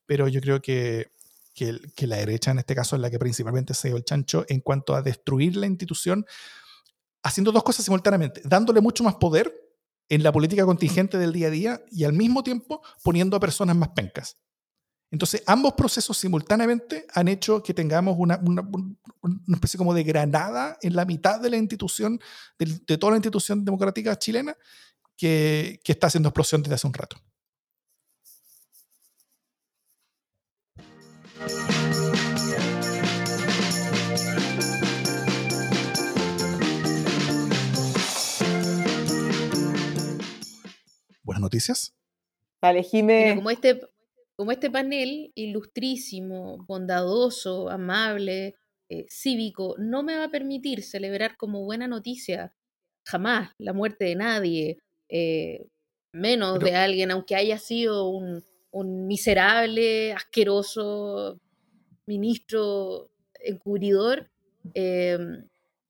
pero 0.06 0.26
yo 0.26 0.40
creo 0.40 0.60
que, 0.60 1.12
que, 1.54 1.78
que, 1.94 2.08
la 2.08 2.16
derecha 2.16 2.50
en 2.50 2.58
este 2.58 2.74
caso 2.74 2.96
es 2.96 3.02
la 3.02 3.10
que 3.10 3.18
principalmente 3.20 3.74
se 3.74 3.88
dio 3.88 3.96
el 3.96 4.04
chancho 4.04 4.44
en 4.48 4.60
cuanto 4.60 4.96
a 4.96 5.02
destruir 5.02 5.56
la 5.56 5.66
institución, 5.66 6.26
haciendo 7.22 7.52
dos 7.52 7.62
cosas 7.62 7.84
simultáneamente, 7.84 8.40
dándole 8.44 8.80
mucho 8.80 9.04
más 9.04 9.14
poder 9.14 9.63
en 10.08 10.22
la 10.22 10.32
política 10.32 10.64
contingente 10.64 11.18
del 11.18 11.32
día 11.32 11.48
a 11.48 11.50
día 11.50 11.80
y 11.90 12.04
al 12.04 12.12
mismo 12.12 12.42
tiempo 12.42 12.82
poniendo 13.02 13.36
a 13.36 13.40
personas 13.40 13.76
más 13.76 13.90
pencas. 13.90 14.36
Entonces, 15.10 15.44
ambos 15.46 15.74
procesos 15.74 16.16
simultáneamente 16.16 17.06
han 17.14 17.28
hecho 17.28 17.62
que 17.62 17.72
tengamos 17.72 18.16
una, 18.18 18.40
una, 18.42 18.66
especie 19.54 19.78
como 19.78 19.94
de 19.94 20.02
granada 20.02 20.76
en 20.82 20.96
la 20.96 21.04
mitad 21.04 21.40
de 21.40 21.50
la 21.50 21.56
institución, 21.56 22.18
de, 22.58 22.80
de 22.86 22.98
toda 22.98 23.12
la 23.12 23.18
institución 23.18 23.64
democrática 23.64 24.18
chilena, 24.18 24.56
que, 25.16 25.80
que 25.84 25.92
está 25.92 26.08
haciendo 26.08 26.30
explosión 26.30 26.62
desde 26.62 26.74
hace 26.74 26.86
un 26.88 26.94
rato. 26.94 27.16
Buenas 41.24 41.42
noticias. 41.42 41.94
Vale. 42.62 42.86
Mira, 42.92 43.34
como, 43.34 43.50
este, 43.50 43.80
como 44.36 44.52
este 44.52 44.70
panel 44.70 45.32
ilustrísimo, 45.34 46.64
bondadoso, 46.66 47.68
amable, 47.68 48.54
eh, 48.88 49.06
cívico, 49.08 49.74
no 49.78 50.02
me 50.02 50.16
va 50.16 50.24
a 50.24 50.30
permitir 50.30 50.82
celebrar 50.82 51.36
como 51.36 51.64
buena 51.64 51.88
noticia 51.88 52.54
jamás 53.06 53.50
la 53.58 53.72
muerte 53.72 54.04
de 54.06 54.14
nadie, 54.14 54.78
eh, 55.08 55.66
menos 56.12 56.58
Pero, 56.58 56.70
de 56.70 56.76
alguien, 56.76 57.10
aunque 57.10 57.36
haya 57.36 57.58
sido 57.58 58.08
un, 58.08 58.42
un 58.70 59.06
miserable, 59.06 60.12
asqueroso 60.12 61.40
ministro 62.06 63.10
encubridor. 63.40 64.30
Eh, 64.74 65.18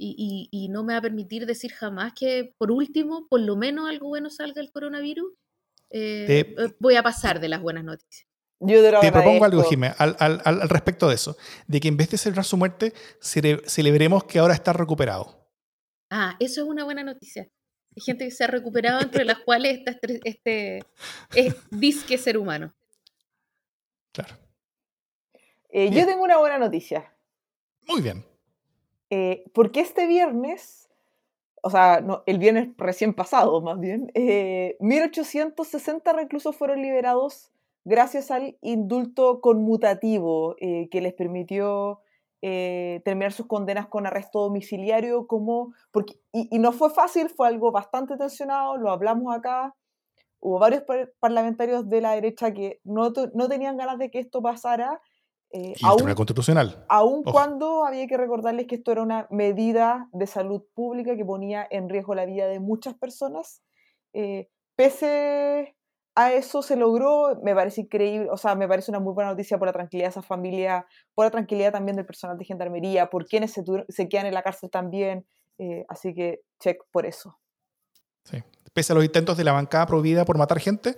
y, 0.05 0.49
y, 0.53 0.65
y, 0.65 0.69
no 0.69 0.85
me 0.85 0.93
va 0.95 0.99
a 0.99 1.03
permitir 1.03 1.47
decir 1.47 1.73
jamás 1.73 2.13
que, 2.19 2.55
por 2.59 2.71
último, 2.71 3.27
por 3.29 3.41
lo 3.41 3.57
menos 3.57 3.89
algo 3.89 4.09
bueno 4.09 4.29
salga 4.31 4.61
del 4.61 4.71
coronavirus. 4.73 5.33
eh, 5.91 6.25
Te- 6.57 6.65
eh, 6.65 6.75
voy 6.81 6.97
a 6.97 7.03
pasar 7.03 7.41
de 7.41 7.49
las 7.49 7.61
buenas 7.63 7.85
noticias. 7.85 8.29
Yo 8.61 8.83
te, 8.83 8.99
Te 9.01 9.13
propongo 9.13 9.45
algo. 9.45 9.63
Jimé, 9.65 9.93
al, 9.99 10.17
al- 10.19 10.41
al- 10.45 10.63
al 10.63 10.69
respecto 10.69 11.09
de 11.09 11.15
eso, 11.17 11.37
de 11.67 11.81
que 11.81 11.89
en 11.89 11.97
vez 11.97 12.11
de 12.11 12.19
celebrar 12.19 12.45
su 12.45 12.57
muerte, 12.57 12.93
cele- 13.21 13.63
celebremos 13.67 14.25
que 14.25 14.39
ahora 14.39 14.55
está 14.55 14.73
recuperado. 14.73 15.49
Ah, 16.11 16.37
eso 16.41 16.63
es 16.63 16.69
una 16.69 16.85
buena 16.85 17.03
noticia. 17.03 17.43
Hay 17.97 18.03
gente 18.03 18.25
que 18.25 18.31
se 18.31 18.45
ha 18.45 18.47
recuperado, 18.49 19.01
entre 19.01 19.25
las 19.25 19.39
cuales 19.45 19.79
está 19.79 19.91
este, 19.93 20.21
este 20.25 20.79
es 21.35 21.55
disque 21.71 22.17
ser 22.19 22.39
humano. 22.39 22.75
Claro. 24.13 24.37
Eh, 25.69 25.91
yo 25.93 26.07
tengo 26.07 26.23
una 26.23 26.39
buena 26.39 26.59
noticia. 26.59 27.13
Muy 27.87 28.01
bien. 28.01 28.25
Eh, 29.11 29.45
porque 29.55 29.81
este 29.81 30.07
viernes, 30.07 30.89
o 31.63 31.71
sea, 31.71 32.01
no, 32.01 32.23
el 32.27 32.39
viernes 32.39 32.71
recién 32.77 33.15
pasado 33.15 33.61
más 33.61 33.79
bien, 33.81 34.11
eh, 34.15 34.77
1860 34.81 36.13
reclusos 36.13 36.57
fueron 36.57 36.83
liberados 36.83 37.53
gracias 37.85 38.31
al 38.31 38.57
indulto 38.63 39.41
conmutativo 39.41 40.57
eh, 40.61 40.89
que 40.91 41.01
les 41.03 41.13
permitió 41.15 42.01
eh, 42.43 43.03
terminar 43.05 43.33
sus 43.33 43.47
condenas 43.47 43.87
con 43.89 44.07
arresto 44.07 44.41
domiciliario 44.41 45.27
como 45.27 45.73
porque 45.91 46.15
y, 46.33 46.59
no 46.59 46.73
fue 46.73 46.91
fácil 46.91 47.29
fue 47.31 47.49
algo 47.49 47.73
bastante 47.73 48.17
tensionado 48.17 48.77
lo 48.77 48.91
hablamos 48.91 49.35
acá 49.35 49.75
hubo 50.41 50.59
varios 50.59 50.83
par- 50.83 51.13
parlamentarios 51.21 51.89
de 51.89 52.01
la 52.03 52.13
derecha 52.13 52.53
que 52.53 52.81
no, 52.85 53.13
no 53.35 53.49
tenían 53.49 53.77
ganas 53.77 53.99
de 53.99 54.11
que 54.11 54.19
esto 54.19 54.43
pasara 54.43 55.01
eh, 55.55 55.73
Y 55.77 55.85
el 55.85 55.85
aún- 55.85 55.97
Tribunal 55.99 56.17
Constitucional. 56.17 56.85
aun 56.89 57.21
Ojo. 57.25 57.33
cuando 57.33 57.85
había 57.87 58.07
que 58.09 58.17
recordarles 58.17 58.67
que 58.67 58.75
esto 58.75 58.91
era 58.93 59.03
una 59.03 59.27
medida 59.31 60.09
de 60.13 60.27
salud 60.27 60.63
pública 60.75 61.17
que 61.17 61.25
ponía 61.25 61.67
en 61.71 61.89
riesgo 61.89 62.15
la 62.15 62.27
vida 62.27 62.47
de 62.49 62.59
muchas 62.61 62.95
personas. 62.95 63.63
Eh, 64.13 64.49
pese 64.77 65.77
a 66.17 66.33
eso 66.33 66.63
se 66.63 66.77
logró, 66.77 67.41
me 67.43 67.55
parece 67.55 67.83
increíble, 67.83 68.29
o 68.31 68.37
sea, 68.37 68.55
me 68.55 68.69
parece 68.69 68.91
una 68.91 69.01
muy 69.01 69.13
buena 69.15 69.31
noticia 69.31 69.59
por 69.59 69.67
la 69.67 69.73
tranquilidad 69.73 70.07
de 70.07 70.11
esa 70.11 70.23
familia, 70.23 70.87
por 71.15 71.25
la 71.27 71.31
tranquilidad 71.31 71.73
también 71.73 71.97
del 71.97 72.07
personal 72.07 72.37
de 72.39 72.45
gendarmería, 72.45 73.11
por 73.11 73.27
quienes 73.27 73.53
se, 73.53 73.65
se 73.89 74.09
quedan 74.09 74.27
en 74.27 74.35
la 74.35 74.43
cárcel 74.43 74.71
también, 74.71 75.27
eh, 75.59 75.85
así 75.89 76.15
que 76.15 76.43
check 76.61 76.83
por 76.93 77.07
eso. 77.07 77.39
Sí. 78.25 78.43
Pese 78.73 78.93
a 78.93 78.97
los 78.97 79.05
intentos 79.05 79.37
de 79.37 79.45
la 79.45 79.53
bancada 79.53 79.87
prohibida 79.87 80.25
por 80.25 80.37
matar 80.39 80.59
gente, 80.61 80.97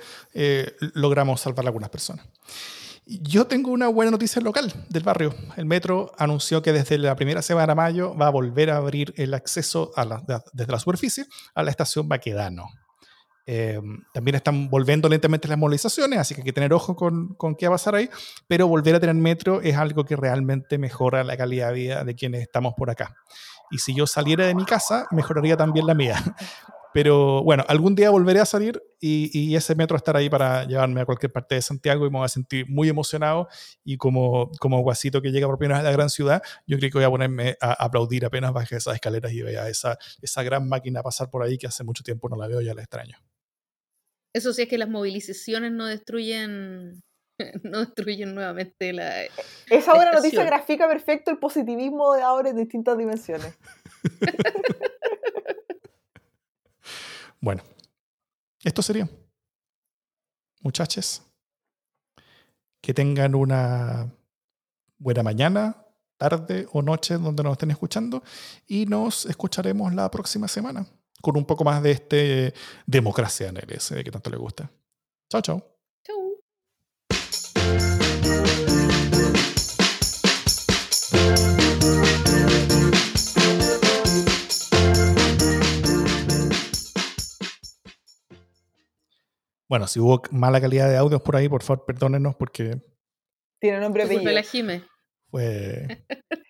logramos 0.94 1.40
salvar 1.42 1.64
a 1.66 1.68
algunas 1.68 1.90
personas. 1.90 2.26
Yo 3.08 3.46
tengo 3.46 3.70
una 3.70 3.86
buena 3.86 4.10
noticia 4.10 4.42
local 4.42 4.72
del 4.88 5.04
barrio. 5.04 5.32
El 5.56 5.64
metro 5.64 6.10
anunció 6.18 6.60
que 6.60 6.72
desde 6.72 6.98
la 6.98 7.14
primera 7.14 7.40
semana 7.40 7.68
de 7.68 7.74
mayo 7.76 8.16
va 8.16 8.26
a 8.26 8.30
volver 8.30 8.68
a 8.68 8.78
abrir 8.78 9.14
el 9.16 9.32
acceso 9.32 9.92
desde 10.52 10.72
la 10.72 10.78
superficie 10.80 11.24
a 11.54 11.62
la 11.62 11.70
estación 11.70 12.08
Baquedano. 12.08 12.66
Eh, 13.46 13.80
también 14.12 14.34
están 14.34 14.68
volviendo 14.68 15.08
lentamente 15.08 15.46
las 15.46 15.56
movilizaciones, 15.56 16.18
así 16.18 16.34
que 16.34 16.40
hay 16.40 16.46
que 16.46 16.52
tener 16.52 16.72
ojo 16.72 16.96
con, 16.96 17.34
con 17.34 17.54
qué 17.54 17.68
va 17.68 17.74
a 17.74 17.78
pasar 17.78 17.94
ahí, 17.94 18.10
pero 18.48 18.66
volver 18.66 18.96
a 18.96 18.98
tener 18.98 19.14
metro 19.14 19.60
es 19.60 19.76
algo 19.76 20.04
que 20.04 20.16
realmente 20.16 20.76
mejora 20.76 21.22
la 21.22 21.36
calidad 21.36 21.68
de 21.68 21.74
vida 21.74 22.02
de 22.02 22.16
quienes 22.16 22.42
estamos 22.42 22.74
por 22.76 22.90
acá. 22.90 23.14
Y 23.70 23.78
si 23.78 23.94
yo 23.94 24.08
saliera 24.08 24.46
de 24.46 24.54
mi 24.56 24.64
casa, 24.64 25.06
mejoraría 25.12 25.56
también 25.56 25.86
la 25.86 25.94
mía. 25.94 26.20
Pero 26.96 27.42
bueno, 27.42 27.62
algún 27.68 27.94
día 27.94 28.08
volveré 28.08 28.40
a 28.40 28.46
salir 28.46 28.82
y, 28.98 29.28
y 29.38 29.54
ese 29.54 29.74
metro 29.74 29.98
estará 29.98 30.20
ahí 30.20 30.30
para 30.30 30.64
llevarme 30.64 31.02
a 31.02 31.04
cualquier 31.04 31.30
parte 31.30 31.54
de 31.54 31.60
Santiago 31.60 32.06
y 32.06 32.10
me 32.10 32.16
voy 32.16 32.24
a 32.24 32.28
sentir 32.28 32.64
muy 32.70 32.88
emocionado. 32.88 33.48
Y 33.84 33.98
como, 33.98 34.50
como 34.60 34.80
guasito 34.80 35.20
que 35.20 35.30
llega 35.30 35.46
por 35.46 35.58
primera 35.58 35.76
vez 35.76 35.86
a 35.86 35.90
la 35.90 35.94
gran 35.94 36.08
ciudad, 36.08 36.42
yo 36.66 36.78
creo 36.78 36.90
que 36.90 36.96
voy 36.96 37.04
a 37.04 37.10
ponerme 37.10 37.58
a 37.60 37.84
aplaudir 37.84 38.24
apenas 38.24 38.54
baje 38.54 38.76
esas 38.76 38.94
escaleras 38.94 39.30
y 39.32 39.42
vea 39.42 39.68
esa, 39.68 39.98
esa 40.22 40.42
gran 40.42 40.70
máquina 40.70 41.02
pasar 41.02 41.28
por 41.28 41.42
ahí 41.42 41.58
que 41.58 41.66
hace 41.66 41.84
mucho 41.84 42.02
tiempo 42.02 42.30
no 42.30 42.36
la 42.36 42.48
veo 42.48 42.62
y 42.62 42.64
ya 42.64 42.72
la 42.72 42.80
extraño. 42.80 43.18
Eso 44.34 44.54
sí 44.54 44.62
es 44.62 44.68
que 44.68 44.78
las 44.78 44.88
movilizaciones 44.88 45.72
no 45.72 45.84
destruyen, 45.84 47.02
no 47.62 47.80
destruyen 47.80 48.34
nuevamente 48.34 48.94
la... 48.94 49.22
Esa 49.68 49.92
buena 49.94 50.12
noticia 50.12 50.44
grafica 50.44 50.88
perfecto 50.88 51.30
el 51.30 51.36
positivismo 51.36 52.14
de 52.14 52.22
ahora 52.22 52.48
en 52.48 52.56
distintas 52.56 52.96
dimensiones. 52.96 53.54
Bueno, 57.46 57.62
esto 58.64 58.82
sería. 58.82 59.08
Muchachos, 60.62 61.22
que 62.80 62.92
tengan 62.92 63.36
una 63.36 64.12
buena 64.98 65.22
mañana, 65.22 65.86
tarde 66.16 66.66
o 66.72 66.82
noche 66.82 67.18
donde 67.18 67.44
nos 67.44 67.52
estén 67.52 67.70
escuchando 67.70 68.24
y 68.66 68.86
nos 68.86 69.26
escucharemos 69.26 69.94
la 69.94 70.10
próxima 70.10 70.48
semana 70.48 70.88
con 71.22 71.36
un 71.36 71.44
poco 71.44 71.62
más 71.62 71.80
de 71.84 71.92
este 71.92 72.54
democracia 72.84 73.46
en 73.46 73.58
el 73.58 74.02
que 74.02 74.10
tanto 74.10 74.28
le 74.28 74.38
gusta. 74.38 74.68
Chao, 75.30 75.40
chao. 75.40 75.75
Bueno, 89.68 89.86
si 89.86 89.98
hubo 90.00 90.22
mala 90.30 90.60
calidad 90.60 90.88
de 90.88 90.96
audios 90.96 91.22
por 91.22 91.36
ahí, 91.36 91.48
por 91.48 91.62
favor, 91.62 91.84
perdónenos 91.84 92.36
porque 92.36 92.80
Tiene 93.58 93.80
nombre 93.80 94.04
apellido. 94.04 94.32
la 94.32 94.42
Jime. 94.42 94.84
fue... 95.30 96.04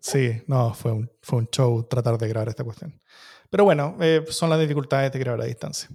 Sí, 0.00 0.42
no, 0.48 0.74
fue 0.74 0.92
un, 0.92 1.10
fue 1.22 1.38
un 1.38 1.46
show 1.46 1.82
tratar 1.88 2.18
de 2.18 2.28
grabar 2.28 2.50
esta 2.50 2.62
cuestión. 2.62 3.00
Pero 3.48 3.64
bueno, 3.64 3.96
eh, 4.02 4.22
son 4.28 4.50
las 4.50 4.60
dificultades 4.60 5.10
de 5.10 5.18
grabar 5.18 5.40
a 5.40 5.44
distancia. 5.46 5.88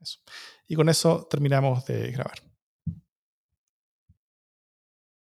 Eso. 0.00 0.20
Y 0.66 0.74
con 0.74 0.88
eso 0.88 1.26
terminamos 1.28 1.84
de 1.84 2.10
grabar. 2.12 2.38